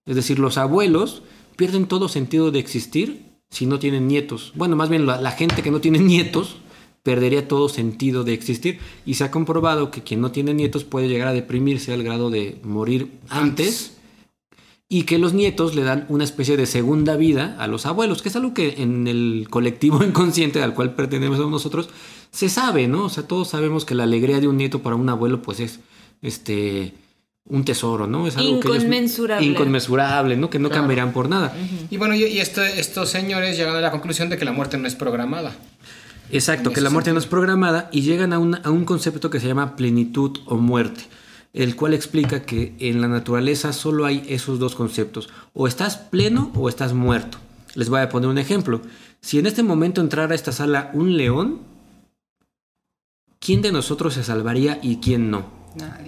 Es 0.07 0.15
decir, 0.15 0.39
los 0.39 0.57
abuelos 0.57 1.23
pierden 1.57 1.87
todo 1.87 2.09
sentido 2.09 2.53
de 2.53 2.61
existir 2.61 3.27
si 3.51 3.67
no 3.67 3.81
tienen 3.81 4.07
nietos. 4.07 4.53
Bueno, 4.55 4.77
más 4.77 4.89
bien 4.89 5.05
la, 5.05 5.31
gente 5.33 5.63
que 5.63 5.73
no 5.73 5.81
tiene 5.81 5.99
nietos 5.99 6.57
perdería 7.03 7.49
todo 7.49 7.69
sentido 7.69 8.23
de 8.23 8.33
existir. 8.33 8.79
Y 9.05 9.15
se 9.15 9.25
ha 9.25 9.33
comprobado 9.33 9.91
que 9.91 10.03
quien 10.03 10.21
no 10.21 10.31
tiene 10.31 10.55
nietos 10.55 10.85
puede 10.85 11.09
llegar 11.09 11.29
a 11.29 11.33
deprimirse 11.33 11.93
al 11.93 12.05
grado 12.05 12.31
de 12.31 12.61
morir 12.63 13.11
antes. 13.29 13.97
Y 14.89 15.03
que 15.03 15.19
los 15.19 15.35
nietos 15.35 15.75
le 15.75 15.83
dan 15.83 16.07
una 16.09 16.23
especie 16.23 16.57
de 16.57 16.67
segunda 16.67 17.17
vida 17.17 17.57
a 17.59 17.67
los 17.67 17.87
abuelos, 17.87 18.23
que 18.23 18.29
es 18.29 18.37
algo 18.37 18.55
que 18.55 18.81
en 18.83 19.09
el 19.09 19.49
colectivo 19.51 20.05
inconsciente 20.05 20.63
al 20.63 20.75
cual 20.75 20.95
pertenecemos 20.95 21.51
nosotros 21.51 21.89
se 22.31 22.49
sabe, 22.49 22.89
¿no? 22.89 23.05
O 23.05 23.09
sea, 23.09 23.27
todos 23.27 23.49
sabemos 23.49 23.85
que 23.85 23.95
la 23.95 24.05
alegría 24.05 24.41
de 24.41 24.49
un 24.49 24.57
nieto 24.57 24.83
para 24.83 24.97
un 24.97 25.09
abuelo, 25.09 25.43
pues 25.43 25.61
es 25.61 25.81
este 26.23 26.95
un 27.49 27.65
tesoro, 27.65 28.07
¿no? 28.07 28.27
Es 28.27 28.37
algo 28.37 28.57
inconmensurable. 28.57 29.47
Que 29.47 29.53
inconmensurable, 29.53 30.37
¿no? 30.37 30.51
Que 30.51 30.59
no 30.59 30.69
cambiarán 30.69 31.13
por 31.13 31.29
nada. 31.29 31.55
Y 31.91 31.97
bueno, 31.97 32.15
y, 32.15 32.25
este, 32.39 32.81
estos 32.81 33.09
señores 33.09 33.57
llegan 33.57 33.77
a 33.77 33.81
la 33.81 33.91
conclusión 33.91 34.29
de 34.29 34.37
que 34.37 34.45
la 34.45 34.53
muerte 34.53 34.79
no 34.79 34.89
es 34.89 34.97
programada. 34.97 35.55
Exacto, 36.31 36.73
que 36.73 36.81
la 36.81 36.91
muerte 36.91 37.13
no 37.13 37.21
es 37.21 37.27
programada 37.27 37.89
y 37.93 38.03
llegan 38.03 38.33
a 38.33 38.41
un, 38.41 38.57
a 38.57 38.71
un 38.71 38.85
concepto 38.85 39.31
que 39.31 39.39
se 39.39 39.47
llama 39.47 39.77
plenitud 39.77 40.39
o 40.47 40.57
muerte, 40.57 41.03
el 41.53 41.77
cual 41.77 41.95
explica 41.95 42.43
que 42.43 42.75
en 42.81 43.01
la 43.01 43.07
naturaleza 43.07 43.73
solo 43.73 44.05
hay 44.05 44.25
esos 44.29 44.59
dos 44.59 44.75
conceptos, 44.75 45.29
o 45.55 45.69
estás 45.69 45.97
pleno 45.97 46.51
o 46.57 46.69
estás 46.69 46.95
muerto. 46.95 47.39
Les 47.75 47.89
voy 47.89 48.01
a 48.01 48.09
poner 48.09 48.29
un 48.29 48.39
ejemplo. 48.39 48.81
Si 49.21 49.39
en 49.39 49.47
este 49.47 49.63
momento 49.63 50.01
entrara 50.01 50.33
a 50.33 50.35
esta 50.35 50.51
sala 50.51 50.91
un 50.95 51.17
león, 51.17 51.61
¿quién 53.41 53.63
de 53.63 53.73
nosotros 53.73 54.15
se 54.15 54.25
salvaría 54.25 54.79
y 54.83 54.97
quién 54.97 55.31
no? 55.31 55.45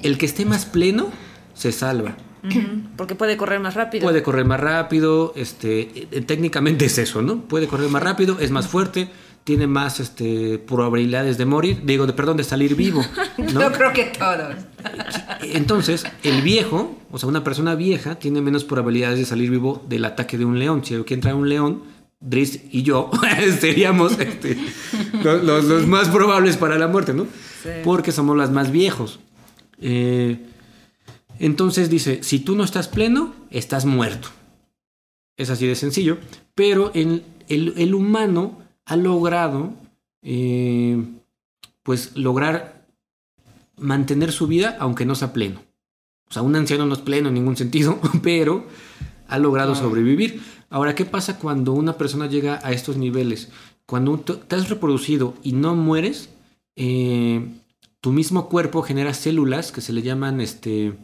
El 0.02 0.18
que 0.18 0.26
esté 0.26 0.44
más 0.44 0.66
pleno 0.66 1.08
se 1.54 1.72
salva. 1.72 2.16
Porque 2.96 3.14
puede 3.14 3.36
correr 3.36 3.60
más 3.60 3.74
rápido. 3.74 4.04
Puede 4.04 4.22
correr 4.22 4.44
más 4.44 4.60
rápido, 4.60 5.32
este, 5.36 6.08
eh, 6.10 6.22
técnicamente 6.22 6.86
es 6.86 6.98
eso, 6.98 7.22
¿no? 7.22 7.42
Puede 7.42 7.66
correr 7.66 7.90
más 7.90 8.02
rápido, 8.02 8.38
es 8.40 8.50
más 8.50 8.68
fuerte, 8.68 9.10
tiene 9.44 9.66
más 9.66 9.98
este, 9.98 10.58
probabilidades 10.58 11.38
de 11.38 11.46
morir, 11.46 11.80
digo, 11.84 12.06
de, 12.06 12.12
perdón, 12.12 12.36
de 12.36 12.44
salir 12.44 12.74
vivo. 12.74 13.02
¿no? 13.38 13.60
Yo 13.60 13.72
creo 13.72 13.92
que 13.92 14.04
todos. 14.04 14.54
Entonces, 15.40 16.04
el 16.22 16.42
viejo, 16.42 16.98
o 17.10 17.18
sea, 17.18 17.28
una 17.28 17.44
persona 17.44 17.74
vieja, 17.74 18.16
tiene 18.16 18.40
menos 18.40 18.64
probabilidades 18.64 19.18
de 19.18 19.24
salir 19.24 19.50
vivo 19.50 19.82
del 19.88 20.04
ataque 20.04 20.38
de 20.38 20.44
un 20.44 20.58
león. 20.58 20.84
Si 20.84 20.94
aquí 20.94 21.14
entra 21.14 21.34
un 21.34 21.48
león, 21.48 21.82
Driss 22.20 22.60
y 22.70 22.82
yo 22.82 23.10
seríamos 23.60 24.18
este, 24.18 24.56
los, 25.22 25.86
más 25.86 26.08
probables 26.08 26.56
para 26.56 26.78
la 26.78 26.88
muerte, 26.88 27.14
¿no? 27.14 27.26
Porque 27.84 28.12
somos 28.12 28.36
los 28.36 28.50
más 28.50 28.70
viejos. 28.72 29.20
Eh, 29.80 30.38
entonces 31.38 31.90
dice, 31.90 32.22
si 32.22 32.40
tú 32.40 32.56
no 32.56 32.64
estás 32.64 32.88
pleno, 32.88 33.34
estás 33.50 33.84
muerto. 33.84 34.28
Es 35.36 35.50
así 35.50 35.66
de 35.66 35.76
sencillo. 35.76 36.18
Pero 36.54 36.90
el, 36.94 37.24
el, 37.48 37.94
humano 37.94 38.58
ha 38.84 38.96
logrado, 38.96 39.72
eh, 40.22 41.02
pues, 41.82 42.16
lograr 42.16 42.86
mantener 43.76 44.32
su 44.32 44.48
vida 44.48 44.76
aunque 44.80 45.04
no 45.04 45.14
sea 45.14 45.32
pleno. 45.32 45.60
O 46.28 46.32
sea, 46.32 46.42
un 46.42 46.56
anciano 46.56 46.86
no 46.86 46.94
es 46.94 47.00
pleno 47.00 47.28
en 47.28 47.34
ningún 47.34 47.56
sentido, 47.56 48.00
pero 48.22 48.66
ha 49.28 49.38
logrado 49.38 49.74
sobrevivir. 49.74 50.42
Ahora, 50.70 50.94
¿qué 50.94 51.04
pasa 51.04 51.38
cuando 51.38 51.72
una 51.72 51.96
persona 51.96 52.26
llega 52.26 52.60
a 52.64 52.72
estos 52.72 52.96
niveles? 52.96 53.50
Cuando 53.86 54.18
te 54.18 54.56
has 54.56 54.68
reproducido 54.68 55.34
y 55.42 55.52
no 55.52 55.74
mueres, 55.76 56.30
eh, 56.76 57.46
tu 58.00 58.10
mismo 58.12 58.48
cuerpo 58.48 58.82
genera 58.82 59.14
células 59.14 59.72
que 59.72 59.80
se 59.80 59.92
le 59.92 60.02
llaman 60.02 60.40
este, 60.40 60.94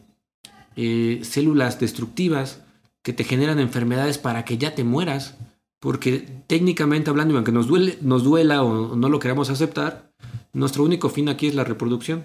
eh, 0.77 1.20
células 1.22 1.79
destructivas 1.79 2.62
que 3.03 3.12
te 3.12 3.25
generan 3.25 3.59
enfermedades 3.59 4.18
para 4.18 4.45
que 4.45 4.59
ya 4.59 4.75
te 4.75 4.85
mueras. 4.85 5.37
Porque 5.79 6.27
técnicamente 6.47 7.11
hablando, 7.11 7.37
aunque 7.37 7.53
nos, 7.53 7.66
duele, 7.66 7.99
nos 8.01 8.25
duela 8.25 8.62
o 8.62 8.97
no 8.97 9.09
lo 9.11 9.18
queramos 9.18 9.51
aceptar, 9.51 10.11
nuestro 10.55 10.83
único 10.83 11.11
fin 11.11 11.29
aquí 11.29 11.47
es 11.47 11.55
la 11.55 11.64
reproducción. 11.64 12.25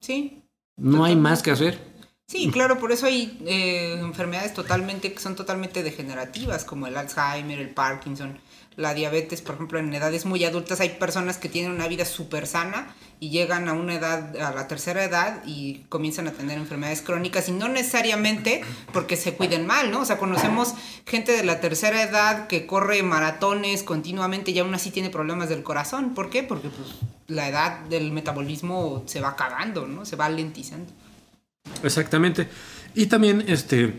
Sí. 0.00 0.42
No 0.76 1.04
hay 1.04 1.14
más 1.14 1.42
que 1.42 1.50
hacer. 1.50 1.93
Sí, 2.26 2.50
claro, 2.50 2.78
por 2.78 2.90
eso 2.90 3.06
hay 3.06 3.38
eh, 3.46 3.98
enfermedades 4.00 4.54
totalmente 4.54 5.12
que 5.12 5.20
son 5.20 5.36
totalmente 5.36 5.82
degenerativas, 5.82 6.64
como 6.64 6.86
el 6.86 6.96
Alzheimer, 6.96 7.58
el 7.58 7.70
Parkinson, 7.70 8.38
la 8.76 8.94
diabetes, 8.94 9.40
por 9.40 9.54
ejemplo, 9.54 9.78
en 9.78 9.92
edades 9.94 10.24
muy 10.26 10.42
adultas 10.44 10.80
hay 10.80 10.88
personas 10.90 11.38
que 11.38 11.48
tienen 11.48 11.70
una 11.70 11.86
vida 11.86 12.04
súper 12.04 12.46
sana 12.46 12.94
y 13.20 13.30
llegan 13.30 13.68
a 13.68 13.72
una 13.72 13.94
edad, 13.94 14.36
a 14.36 14.52
la 14.52 14.66
tercera 14.66 15.04
edad 15.04 15.42
y 15.46 15.84
comienzan 15.88 16.26
a 16.26 16.32
tener 16.32 16.58
enfermedades 16.58 17.02
crónicas 17.02 17.48
y 17.48 17.52
no 17.52 17.68
necesariamente 17.68 18.62
porque 18.92 19.16
se 19.16 19.34
cuiden 19.34 19.66
mal, 19.66 19.90
¿no? 19.90 20.00
O 20.00 20.04
sea, 20.04 20.18
conocemos 20.18 20.74
gente 21.06 21.32
de 21.32 21.44
la 21.44 21.60
tercera 21.60 22.02
edad 22.02 22.48
que 22.48 22.66
corre 22.66 23.02
maratones 23.02 23.84
continuamente 23.84 24.50
y 24.50 24.58
aún 24.58 24.74
así 24.74 24.90
tiene 24.90 25.10
problemas 25.10 25.48
del 25.48 25.62
corazón. 25.62 26.14
¿Por 26.14 26.30
qué? 26.30 26.42
Porque 26.42 26.68
pues, 26.68 26.88
la 27.28 27.48
edad 27.48 27.80
del 27.84 28.10
metabolismo 28.10 29.04
se 29.06 29.20
va 29.20 29.30
acabando, 29.30 29.86
¿no? 29.86 30.04
Se 30.04 30.16
va 30.16 30.28
lentizando. 30.28 30.92
Exactamente. 31.82 32.48
Y 32.94 33.06
también, 33.06 33.44
este, 33.46 33.94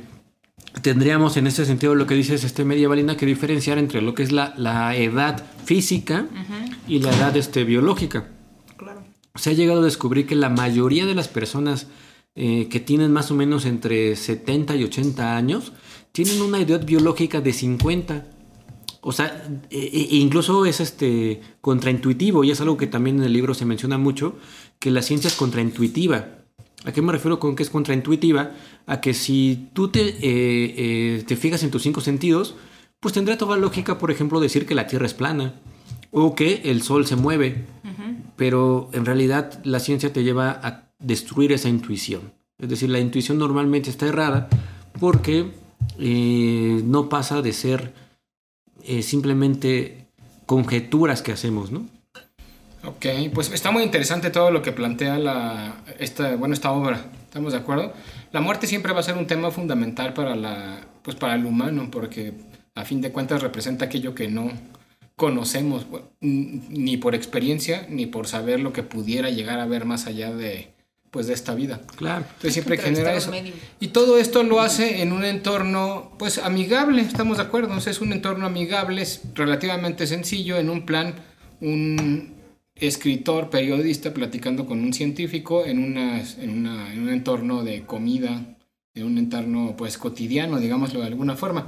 tendríamos 0.82 1.38
en 1.38 1.48
ese 1.48 1.66
sentido 1.66 1.96
lo 1.96 2.08
que 2.08 2.16
dices 2.16 2.44
este 2.44 2.66
medievalina 2.66 3.18
que 3.18 3.26
diferenciar 3.26 3.78
entre 3.78 4.02
lo 4.02 4.14
que 4.14 4.24
es 4.24 4.32
la, 4.32 4.54
la 4.58 4.96
edad 4.96 5.46
física 5.66 6.28
y 6.88 7.00
la 7.00 7.16
edad 7.16 7.36
este, 7.36 7.64
biológica. 7.64 8.30
Claro. 8.78 9.04
Se 9.36 9.52
ha 9.52 9.54
llegado 9.54 9.82
a 9.82 9.86
descubrir 9.86 10.26
que 10.26 10.36
la 10.36 10.50
mayoría 10.50 11.06
de 11.06 11.16
las 11.16 11.28
personas 11.28 11.88
eh, 12.36 12.68
que 12.70 12.82
tienen 12.82 13.14
más 13.14 13.32
o 13.32 13.34
menos 13.34 13.66
entre 13.66 14.16
70 14.16 14.76
y 14.76 14.84
80 14.84 15.38
años 15.38 15.72
tienen 16.12 16.42
una 16.42 16.60
edad 16.60 16.86
biológica 16.86 17.40
de 17.40 17.54
50. 17.54 18.28
O 19.02 19.12
sea, 19.12 19.48
e, 19.70 19.78
e 19.78 20.16
incluso 20.18 20.66
es 20.66 20.80
este 20.82 21.42
contraintuitivo 21.62 22.44
y 22.44 22.52
es 22.52 22.60
algo 22.60 22.76
que 22.76 22.88
también 22.88 23.20
en 23.20 23.24
el 23.24 23.34
libro 23.34 23.54
se 23.54 23.66
menciona 23.66 23.98
mucho, 23.98 24.36
que 24.80 24.92
la 24.92 25.02
ciencia 25.02 25.28
es 25.28 25.36
contraintuitiva. 25.36 26.45
¿A 26.86 26.92
qué 26.92 27.02
me 27.02 27.12
refiero 27.12 27.40
con 27.40 27.56
que 27.56 27.64
es 27.64 27.70
contraintuitiva? 27.70 28.52
A 28.86 29.02
que 29.02 29.14
si 29.14 29.70
tú 29.74 29.90
te, 29.90 30.02
eh, 30.02 30.16
eh, 30.22 31.24
te 31.26 31.36
fijas 31.36 31.64
en 31.64 31.72
tus 31.72 31.82
cinco 31.82 32.00
sentidos, 32.00 32.56
pues 33.00 33.14
tendrá 33.14 33.38
toda 33.38 33.58
lógica, 33.58 33.98
por 33.98 34.12
ejemplo, 34.12 34.40
decir 34.40 34.68
que 34.68 34.76
la 34.76 34.86
Tierra 34.86 35.08
es 35.08 35.16
plana 35.16 35.56
o 36.12 36.36
que 36.36 36.62
el 36.66 36.84
Sol 36.84 37.06
se 37.08 37.16
mueve. 37.16 37.66
Pero 38.36 38.90
en 38.94 39.06
realidad 39.06 39.62
la 39.64 39.80
ciencia 39.80 40.14
te 40.14 40.24
lleva 40.24 40.52
a 40.52 40.92
destruir 41.00 41.54
esa 41.54 41.70
intuición. 41.70 42.34
Es 42.60 42.70
decir, 42.70 42.90
la 42.90 43.00
intuición 43.00 43.38
normalmente 43.38 43.90
está 43.90 44.06
errada 44.06 44.50
porque 45.00 45.52
eh, 45.98 46.82
no 46.84 47.10
pasa 47.10 47.42
de 47.42 47.54
ser 47.54 47.94
simplemente 49.02 50.08
conjeturas 50.46 51.24
que 51.24 51.32
hacemos, 51.32 51.72
¿no? 51.72 51.88
Ok, 52.86 53.06
pues 53.34 53.52
está 53.52 53.72
muy 53.72 53.84
interesante 53.84 54.30
todo 54.30 54.52
lo 54.52 54.62
que 54.62 54.72
plantea 54.72 55.18
la, 55.18 55.84
esta, 56.00 56.36
bueno, 56.36 56.54
esta 56.54 56.72
obra. 56.72 57.06
¿Estamos 57.26 57.54
de 57.54 57.60
acuerdo? 57.60 57.94
La 58.32 58.42
muerte 58.42 58.68
siempre 58.68 58.94
va 58.94 59.00
a 59.00 59.04
ser 59.04 59.18
un 59.18 59.28
tema 59.28 59.52
fundamental 59.52 60.14
para, 60.14 60.36
la, 60.36 60.82
pues 61.02 61.16
para 61.16 61.36
el 61.36 61.46
humano, 61.46 61.90
porque 61.92 62.34
a 62.76 62.86
fin 62.86 63.02
de 63.02 63.12
cuentas 63.12 63.42
representa 63.42 63.86
aquello 63.86 64.14
que 64.14 64.28
no 64.28 64.52
conocemos, 65.16 65.88
ni 66.20 66.98
por 66.98 67.16
experiencia, 67.16 67.88
ni 67.90 68.06
por 68.06 68.28
saber 68.28 68.60
lo 68.60 68.74
que 68.74 68.84
pudiera 68.84 69.30
llegar 69.30 69.60
a 69.60 69.66
ver 69.66 69.86
más 69.86 70.08
allá 70.08 70.34
de, 70.34 70.74
pues, 71.10 71.28
de 71.28 71.34
esta 71.34 71.56
vida. 71.56 71.82
Claro. 71.96 72.26
Entonces 72.26 72.54
siempre 72.54 72.78
genera 72.78 73.14
eso. 73.16 73.32
Y 73.80 73.88
todo 73.88 74.18
esto 74.18 74.44
lo 74.44 74.60
hace 74.60 75.02
en 75.02 75.14
un 75.14 75.24
entorno, 75.24 76.12
pues, 76.20 76.38
amigable, 76.38 77.02
¿estamos 77.02 77.38
de 77.38 77.44
acuerdo? 77.44 77.76
es 77.78 78.02
un 78.02 78.12
entorno 78.12 78.46
amigable, 78.46 79.02
es 79.02 79.22
relativamente 79.34 80.08
sencillo, 80.08 80.58
en 80.58 80.70
un 80.70 80.86
plan, 80.86 81.16
un, 81.62 82.35
escritor, 82.76 83.50
periodista, 83.50 84.14
platicando 84.14 84.66
con 84.66 84.82
un 84.82 84.94
científico 84.94 85.66
en, 85.66 85.80
una, 85.80 86.22
en, 86.22 86.68
un 86.68 87.10
entorno 87.10 87.64
de 87.64 87.86
comida, 87.86 88.58
en 88.94 89.06
un 89.06 89.18
entorno 89.18 89.76
pues 89.78 89.98
cotidiano, 89.98 90.60
digámoslo 90.60 91.00
de 91.00 91.08
alguna 91.08 91.36
forma. 91.36 91.68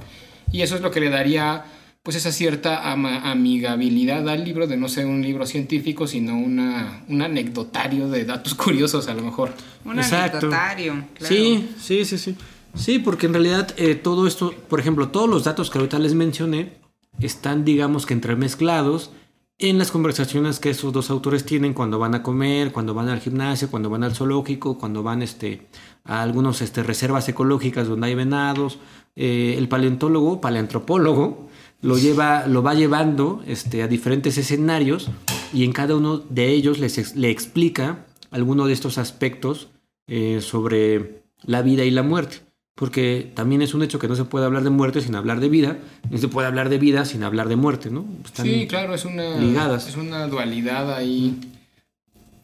Y 0.51 0.61
eso 0.61 0.75
es 0.75 0.81
lo 0.81 0.91
que 0.91 0.99
le 0.99 1.09
daría 1.09 1.65
pues 2.03 2.15
esa 2.15 2.31
cierta 2.31 2.89
amigabilidad 2.89 4.29
al 4.29 4.45
libro, 4.45 4.65
de 4.65 4.77
no 4.77 4.87
ser 4.87 5.07
un 5.07 5.21
libro 5.21 5.45
científico, 5.45 6.07
sino 6.07 6.37
una, 6.37 7.03
un 7.09 7.21
anecdotario 7.21 8.07
de 8.07 8.23
datos 8.23 8.53
curiosos 8.55 9.07
a 9.09 9.13
lo 9.13 9.23
mejor. 9.23 9.53
Un 9.83 9.99
anecdotario, 9.99 11.05
claro. 11.15 11.35
Sí, 11.35 11.69
sí, 11.79 12.05
sí, 12.05 12.17
sí. 12.17 12.35
Sí, 12.75 12.99
porque 12.99 13.25
en 13.25 13.33
realidad 13.33 13.73
eh, 13.77 13.95
todo 13.95 14.27
esto, 14.27 14.53
por 14.69 14.79
ejemplo, 14.79 15.09
todos 15.09 15.27
los 15.27 15.43
datos 15.43 15.69
que 15.69 15.79
ahorita 15.79 15.99
les 15.99 16.13
mencioné 16.13 16.73
están, 17.19 17.65
digamos 17.65 18.05
que 18.05 18.13
entremezclados 18.13 19.11
en 19.59 19.77
las 19.79 19.91
conversaciones 19.91 20.59
que 20.59 20.69
esos 20.69 20.93
dos 20.93 21.09
autores 21.09 21.43
tienen 21.43 21.73
cuando 21.73 21.97
van 21.97 22.13
a 22.13 22.21
comer, 22.21 22.71
cuando 22.71 22.93
van 22.93 23.09
al 23.09 23.19
gimnasio, 23.19 23.71
cuando 23.71 23.89
van 23.89 24.03
al 24.03 24.13
zoológico, 24.13 24.77
cuando 24.77 25.01
van 25.01 25.23
este, 25.23 25.67
a 26.03 26.21
algunas 26.21 26.61
este, 26.61 26.83
reservas 26.83 27.27
ecológicas 27.27 27.87
donde 27.87 28.07
hay 28.07 28.15
venados, 28.15 28.77
eh, 29.15 29.55
el 29.57 29.67
paleontólogo, 29.67 30.41
paleantropólogo, 30.41 31.49
lo, 31.81 31.97
lleva, 31.97 32.45
lo 32.45 32.61
va 32.61 32.75
llevando 32.75 33.41
este, 33.47 33.81
a 33.81 33.87
diferentes 33.87 34.37
escenarios 34.37 35.09
y 35.51 35.63
en 35.63 35.71
cada 35.71 35.95
uno 35.95 36.19
de 36.19 36.49
ellos 36.49 36.77
les, 36.77 37.15
le 37.15 37.31
explica 37.31 38.05
alguno 38.29 38.67
de 38.67 38.73
estos 38.73 38.99
aspectos 38.99 39.69
eh, 40.07 40.39
sobre 40.41 41.23
la 41.43 41.63
vida 41.63 41.83
y 41.83 41.91
la 41.91 42.03
muerte. 42.03 42.46
Porque 42.77 43.31
también 43.33 43.63
es 43.63 43.73
un 43.73 43.81
hecho 43.81 43.97
que 43.97 44.07
no 44.07 44.15
se 44.15 44.23
puede 44.23 44.45
hablar 44.45 44.63
de 44.63 44.69
muerte 44.69 45.01
sin 45.01 45.15
hablar 45.15 45.39
de 45.39 45.49
vida, 45.49 45.77
ni 46.11 46.19
se 46.19 46.27
puede 46.27 46.47
hablar 46.47 46.69
de 46.69 46.77
vida 46.77 47.05
sin 47.05 47.23
hablar 47.23 47.49
de 47.49 47.55
muerte, 47.55 47.89
¿no? 47.89 48.05
Están 48.23 48.45
sí, 48.45 48.67
claro, 48.69 48.93
es 48.93 49.03
una, 49.03 49.35
ligadas. 49.37 49.87
es 49.87 49.95
una 49.97 50.27
dualidad 50.27 50.93
ahí 50.93 51.39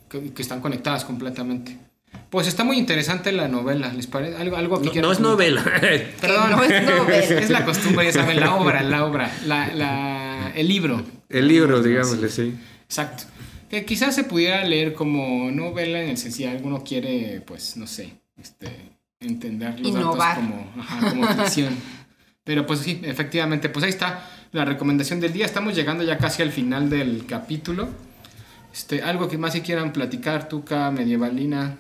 que, 0.10 0.34
que 0.34 0.42
están 0.42 0.60
conectadas 0.60 1.06
completamente. 1.06 1.78
Pues 2.32 2.48
está 2.48 2.64
muy 2.64 2.78
interesante 2.80 3.32
la 3.32 3.48
novela, 3.48 3.94
¿les 3.94 4.08
parece? 4.08 4.36
Algo, 4.38 4.56
algo 4.58 4.82
que 4.82 5.02
No, 5.02 5.08
no 5.08 5.12
es 5.12 5.20
comentar? 5.20 5.22
novela. 5.22 5.64
Perdón, 6.22 6.52
no 6.52 6.64
es 6.64 6.84
novela. 6.84 7.18
es 7.40 7.50
la 7.52 7.64
costumbre, 7.64 8.06
ya 8.06 8.12
saben, 8.14 8.40
la 8.40 8.56
obra, 8.56 8.82
la 8.82 9.06
obra, 9.06 9.32
la, 9.46 9.72
la- 9.74 10.52
el 10.56 10.68
libro. 10.68 11.04
El 11.30 11.48
libro, 11.48 11.82
digámosle, 11.84 12.30
sí. 12.30 12.56
Exacto. 12.86 13.26
Que 13.70 13.86
quizás 13.86 14.16
se 14.16 14.24
pudiera 14.24 14.64
leer 14.66 14.94
como 14.96 15.52
novela 15.52 16.02
en 16.02 16.10
el 16.10 16.18
sentido 16.18 16.50
si 16.50 16.56
alguno 16.58 16.84
quiere, 16.84 17.42
pues, 17.46 17.78
no 17.78 17.86
sé, 17.88 18.14
este, 18.40 18.68
entender 19.24 19.80
los 19.80 19.90
Innovar. 19.90 20.38
datos 20.38 20.52
como, 20.52 20.82
ajá, 20.82 21.10
como 21.10 21.28
ficción. 21.44 21.76
Pero 22.44 22.66
pues 22.66 22.80
sí, 22.80 23.02
efectivamente, 23.04 23.70
pues 23.70 23.86
ahí 23.86 23.90
está 23.90 24.30
la 24.52 24.66
recomendación 24.66 25.20
del 25.20 25.34
día. 25.34 25.46
Estamos 25.46 25.76
llegando 25.76 26.04
ya 26.04 26.18
casi 26.18 26.42
al 26.42 26.52
final 26.52 26.90
del 26.90 27.26
capítulo. 27.26 27.88
Este, 28.74 29.02
algo 29.02 29.28
que 29.30 29.38
más 29.38 29.54
si 29.54 29.62
quieran 29.62 29.94
platicar, 29.94 30.50
Tuca, 30.50 30.92
medievalina, 30.92 31.78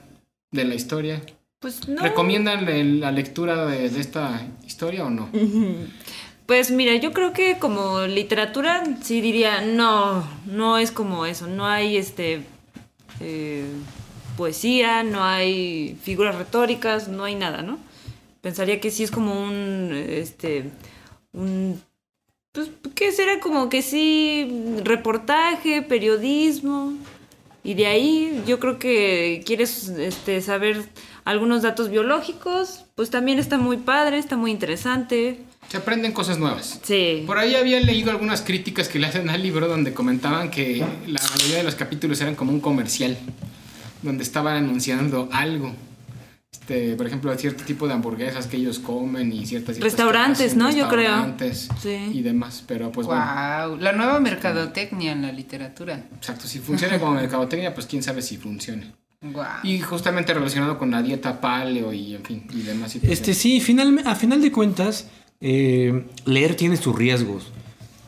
de 0.51 0.63
la 0.63 0.75
historia. 0.75 1.21
Pues 1.59 1.87
no. 1.87 2.01
¿Recomiendan 2.01 2.99
la 2.99 3.11
lectura 3.11 3.65
de, 3.65 3.89
de 3.89 3.99
esta 3.99 4.41
historia 4.65 5.05
o 5.05 5.09
no? 5.09 5.29
Pues 6.45 6.71
mira, 6.71 6.95
yo 6.95 7.13
creo 7.13 7.31
que 7.33 7.57
como 7.57 8.01
literatura 8.01 8.83
sí 9.01 9.21
diría, 9.21 9.61
no, 9.61 10.27
no 10.45 10.77
es 10.77 10.91
como 10.91 11.25
eso, 11.25 11.47
no 11.47 11.65
hay 11.65 11.95
este 11.95 12.43
eh, 13.21 13.65
poesía, 14.37 15.03
no 15.03 15.23
hay 15.23 15.97
figuras 16.01 16.35
retóricas, 16.35 17.07
no 17.07 17.23
hay 17.23 17.35
nada, 17.35 17.61
¿no? 17.61 17.79
Pensaría 18.41 18.79
que 18.79 18.91
sí 18.91 19.03
es 19.03 19.11
como 19.11 19.41
un, 19.41 19.91
este, 19.93 20.69
un, 21.31 21.81
pues, 22.51 22.69
¿qué 22.95 23.11
será? 23.11 23.39
Como 23.39 23.69
que 23.69 23.81
sí, 23.81 24.79
reportaje, 24.83 25.81
periodismo, 25.81 26.93
y 27.63 27.75
de 27.75 27.87
ahí 27.87 28.43
yo 28.45 28.59
creo 28.59 28.77
que 28.77 29.41
quieres 29.45 29.87
este, 29.87 30.41
saber 30.41 30.83
algunos 31.23 31.61
datos 31.61 31.89
biológicos, 31.89 32.83
pues 32.95 33.09
también 33.09 33.39
está 33.39 33.57
muy 33.57 33.77
padre, 33.77 34.17
está 34.17 34.35
muy 34.35 34.51
interesante. 34.51 35.39
Se 35.69 35.77
aprenden 35.77 36.11
cosas 36.11 36.37
nuevas. 36.37 36.81
Sí. 36.83 37.23
Por 37.25 37.37
ahí 37.37 37.55
había 37.55 37.79
leído 37.79 38.11
algunas 38.11 38.41
críticas 38.41 38.89
que 38.89 38.99
le 38.99 39.07
hacen 39.07 39.29
al 39.29 39.41
libro 39.41 39.69
donde 39.69 39.93
comentaban 39.93 40.51
que 40.51 40.85
la 41.07 41.21
mayoría 41.31 41.57
de 41.57 41.63
los 41.63 41.75
capítulos 41.75 42.19
eran 42.19 42.35
como 42.35 42.51
un 42.51 42.59
comercial, 42.59 43.17
donde 44.03 44.23
estaban 44.23 44.57
anunciando 44.57 45.29
algo. 45.31 45.73
Este, 46.51 46.95
por 46.95 47.07
ejemplo, 47.07 47.35
cierto 47.35 47.65
tipo 47.65 47.87
de 47.87 47.93
hamburguesas 47.93 48.47
que 48.47 48.55
ellos 48.55 48.79
comen 48.79 49.33
y 49.33 49.45
ciertas 49.45 49.75
ciertas 49.75 49.91
Restaurantes, 49.91 50.55
¿no? 50.55 50.69
Yo 50.69 50.87
creo. 50.87 51.09
restaurantes 51.09 51.67
Sí. 51.81 51.97
Y 52.13 52.21
demás, 52.21 52.63
pero 52.65 52.91
pues 52.91 53.07
bueno, 53.07 53.75
la 53.79 53.91
nueva 53.91 54.19
mercadotecnia 54.19 55.11
en 55.11 55.23
la 55.23 55.31
literatura. 55.31 56.05
exacto, 56.15 56.47
si 56.47 56.59
funciona 56.59 56.99
como 56.99 57.13
mercadotecnia, 57.13 57.73
pues 57.73 57.85
quién 57.87 58.01
sabe 58.03 58.21
si 58.21 58.37
funcione. 58.37 58.93
Wow. 59.21 59.43
Y 59.63 59.79
justamente 59.79 60.33
relacionado 60.33 60.77
con 60.77 60.91
la 60.91 61.01
dieta 61.01 61.41
paleo 61.41 61.91
y 61.91 62.15
en 62.15 62.23
fin, 62.23 62.47
y 62.53 62.61
demás. 62.61 62.95
Este 62.95 63.33
sí, 63.33 63.59
final, 63.59 64.01
a 64.05 64.15
final 64.15 64.41
de 64.41 64.51
cuentas, 64.51 65.07
eh, 65.41 66.05
leer 66.25 66.55
tiene 66.55 66.77
sus 66.77 66.95
riesgos, 66.95 67.51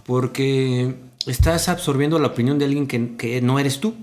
porque 0.06 0.96
estás 1.26 1.68
absorbiendo 1.68 2.20
la 2.20 2.28
opinión 2.28 2.60
de 2.60 2.66
alguien 2.66 2.88
que, 2.88 3.16
que 3.16 3.42
no 3.42 3.60
eres 3.60 3.80
tú. 3.80 3.96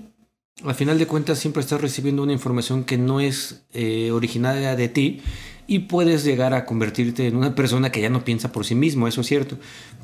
A 0.61 0.73
final 0.73 0.99
de 0.99 1.07
cuentas 1.07 1.39
siempre 1.39 1.61
estás 1.61 1.81
recibiendo 1.81 2.21
una 2.21 2.31
información 2.31 2.83
que 2.83 2.97
no 2.97 3.19
es 3.19 3.65
eh, 3.73 4.11
originaria 4.11 4.75
de 4.75 4.87
ti 4.87 5.21
y 5.65 5.79
puedes 5.79 6.23
llegar 6.23 6.53
a 6.53 6.65
convertirte 6.65 7.27
en 7.27 7.35
una 7.35 7.55
persona 7.55 7.91
que 7.91 8.01
ya 8.01 8.09
no 8.09 8.23
piensa 8.23 8.51
por 8.51 8.65
sí 8.65 8.75
mismo, 8.75 9.07
eso 9.07 9.21
es 9.21 9.27
cierto. 9.27 9.57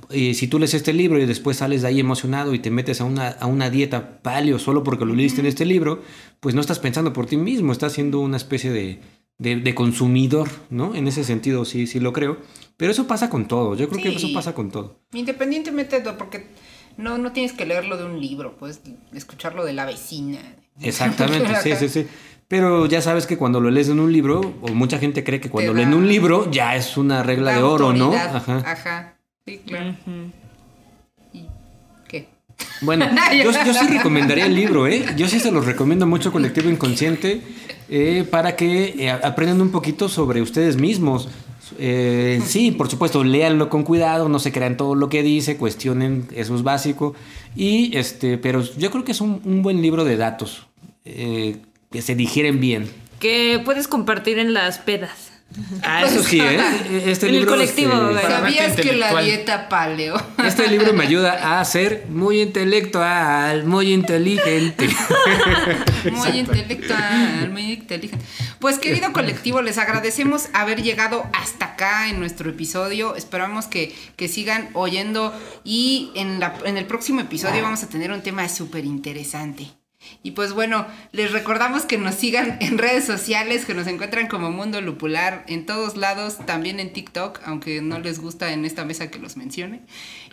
Y 0.10 0.34
si 0.34 0.48
tú 0.48 0.58
lees 0.58 0.74
este 0.74 0.92
libro 0.92 1.22
y 1.22 1.28
después 1.28 1.58
sales 1.58 1.84
de 1.84 1.90
ahí 1.90 2.00
emocionado 2.00 2.54
y 2.54 2.60
te 2.60 2.72
metes 2.72 3.00
a 3.00 3.04
una, 3.04 3.28
a 3.30 3.46
una 3.46 3.70
dieta 3.70 4.22
paleo 4.22 4.58
solo 4.58 4.84
porque 4.84 5.06
lo 5.06 5.14
leíste 5.14 5.42
en 5.42 5.48
este 5.48 5.66
libro, 5.66 6.02
pues 6.40 6.56
no 6.56 6.62
estás 6.62 6.80
pensando 6.80 7.14
por 7.14 7.28
ti 7.28 7.38
mismo, 7.38 7.72
estás 7.72 7.94
siendo 7.94 8.20
una 8.20 8.38
especie 8.38 8.72
de, 8.72 9.00
de, 9.38 9.58
de 9.58 9.76
consumidor, 9.76 10.50
¿no? 10.70 10.96
En 10.96 11.08
ese 11.08 11.24
sentido 11.24 11.64
sí, 11.64 11.86
sí 11.86 12.00
lo 12.00 12.12
creo. 12.12 12.38
Pero 12.76 12.92
eso 12.92 13.08
pasa 13.08 13.30
con 13.30 13.48
todo, 13.48 13.76
yo 13.76 13.90
creo 13.90 14.02
que 14.02 14.16
eso 14.16 14.34
pasa 14.34 14.56
con 14.56 14.72
todo. 14.72 15.02
Independientemente 15.14 16.00
de, 16.00 16.14
porque 16.14 16.48
no, 17.00 17.18
no 17.18 17.32
tienes 17.32 17.54
que 17.54 17.66
leerlo 17.66 17.96
de 17.96 18.04
un 18.04 18.20
libro, 18.20 18.58
puedes 18.58 18.82
escucharlo 19.14 19.64
de 19.64 19.72
la 19.72 19.86
vecina. 19.86 20.40
Exactamente, 20.82 21.56
sí, 21.64 21.74
sí, 21.78 21.88
sí. 21.88 22.08
Pero 22.50 22.88
ya 22.88 23.02
sabes 23.02 23.26
que 23.26 23.38
cuando 23.38 23.62
lo 23.62 23.72
lees 23.72 23.88
en 23.88 24.02
un 24.02 24.12
libro, 24.12 24.42
o 24.62 24.68
mucha 24.74 25.00
gente 25.00 25.24
cree 25.24 25.40
que 25.40 25.50
cuando 25.50 25.74
leen 25.74 25.94
un 25.94 26.08
libro 26.08 26.52
ya 26.52 26.76
es 26.76 26.98
una 26.98 27.24
regla 27.24 27.54
de 27.54 27.64
oro, 27.64 27.94
¿no? 27.94 28.14
Ajá. 28.14 28.64
Ajá. 28.66 29.14
Sí, 29.46 29.62
claro. 29.66 29.96
¿Y 31.32 31.46
qué? 32.08 32.28
Bueno, 32.82 33.08
yo, 33.44 33.52
yo 33.52 33.74
sí 33.74 33.88
recomendaría 33.88 34.48
el 34.48 34.56
libro, 34.56 34.86
¿eh? 34.88 35.06
Yo 35.16 35.30
sí 35.30 35.40
se 35.40 35.52
los 35.52 35.66
recomiendo 35.66 36.06
mucho, 36.06 36.34
Colectivo 36.34 36.70
Inconsciente, 36.70 37.42
eh, 37.88 38.28
para 38.30 38.58
que 38.58 38.96
eh, 38.98 39.10
aprendan 39.10 39.62
un 39.62 39.72
poquito 39.72 40.10
sobre 40.10 40.42
ustedes 40.42 40.76
mismos. 40.76 41.30
Eh, 41.78 42.42
sí, 42.46 42.72
por 42.72 42.90
supuesto, 42.90 43.24
léanlo 43.24 43.70
con 43.70 43.84
cuidado, 43.84 44.30
no 44.30 44.40
se 44.40 44.52
crean 44.52 44.78
todo 44.78 44.96
lo 44.96 45.10
que 45.10 45.24
dice, 45.24 45.58
cuestionen, 45.58 46.28
eso 46.34 46.56
es 46.56 46.64
básico. 46.64 47.16
Y 47.56 47.96
este, 47.98 48.38
pero 48.38 48.64
yo 48.78 48.92
creo 48.92 49.04
que 49.04 49.12
es 49.12 49.22
un, 49.22 49.62
buen 49.62 49.82
libro 49.82 50.04
de 50.04 50.18
datos, 50.18 50.68
eh, 51.06 51.58
que 51.92 52.02
se 52.02 52.16
digieren 52.16 52.60
bien. 52.60 52.90
Que 53.20 53.62
puedes 53.64 53.88
compartir 53.88 54.40
en 54.40 54.54
las 54.54 54.80
pedas. 54.80 55.29
Ah, 55.84 56.04
eso 56.06 56.24
sí, 56.24 56.40
¿eh? 56.40 56.60
Este 57.06 57.28
En 57.28 57.34
el 57.34 57.40
libro, 57.42 57.56
colectivo, 57.56 57.92
este, 57.92 58.06
güey. 58.06 58.22
Para 58.22 58.40
¿Sabías 58.40 58.76
que 58.76 58.94
la 58.94 59.22
dieta 59.22 59.68
paleo? 59.68 60.22
Este 60.46 60.68
libro 60.68 60.94
me 60.94 61.04
ayuda 61.04 61.60
a 61.60 61.66
ser 61.66 62.06
muy 62.10 62.42
intelectual, 62.42 63.66
muy 63.66 63.92
inteligente. 63.94 64.90
Muy 66.12 66.30
intelectual, 66.30 67.50
muy 67.52 67.74
inteligente. 67.74 68.26
Pues 68.60 68.80
querido 68.80 69.12
colectivo, 69.12 69.62
les 69.62 69.78
agradecemos 69.78 70.48
haber 70.54 70.82
llegado 70.82 71.30
hasta 71.34 71.74
acá 71.74 72.08
en 72.08 72.20
nuestro 72.20 72.50
episodio. 72.50 73.16
Esperamos 73.16 73.66
que, 73.66 73.94
que 74.16 74.30
sigan 74.30 74.70
oyendo 74.74 75.34
y 75.66 76.12
en, 76.16 76.40
la, 76.40 76.56
en 76.64 76.78
el 76.78 76.86
próximo 76.86 77.20
episodio 77.20 77.62
vamos 77.62 77.84
a 77.84 77.90
tener 77.90 78.12
un 78.14 78.22
tema 78.22 78.48
súper 78.48 78.86
interesante. 78.86 79.79
Y 80.24 80.32
pues 80.32 80.54
bueno, 80.54 80.86
les 81.12 81.32
recordamos 81.32 81.84
que 81.84 81.98
nos 81.98 82.16
sigan 82.16 82.58
en 82.62 82.78
redes 82.78 83.06
sociales, 83.06 83.66
que 83.66 83.74
nos 83.74 83.88
encuentran 83.88 84.28
como 84.28 84.52
Mundo 84.52 84.82
Lupular 84.82 85.44
en 85.48 85.66
todos 85.66 85.98
lados, 85.98 86.38
también 86.46 86.80
en 86.80 86.94
TikTok, 86.94 87.40
aunque 87.46 87.82
no 87.82 88.00
les 88.00 88.20
gusta 88.20 88.52
en 88.52 88.66
esta 88.66 88.86
mesa 88.86 89.10
que 89.10 89.20
los 89.20 89.38
mencione. 89.38 89.82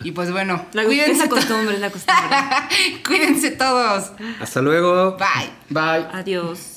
Y 0.03 0.11
pues 0.11 0.31
bueno, 0.31 0.65
La, 0.73 0.83
es 0.83 0.87
cuídense, 0.87 1.23
la 1.23 1.29
costumbre, 1.29 1.75
es 1.75 1.81
la 1.81 1.89
costumbre. 1.89 2.37
cuídense 3.07 3.51
todos. 3.51 4.11
Hasta 4.39 4.61
luego. 4.61 5.17
Bye. 5.17 5.49
Bye. 5.69 6.07
Adiós. 6.11 6.76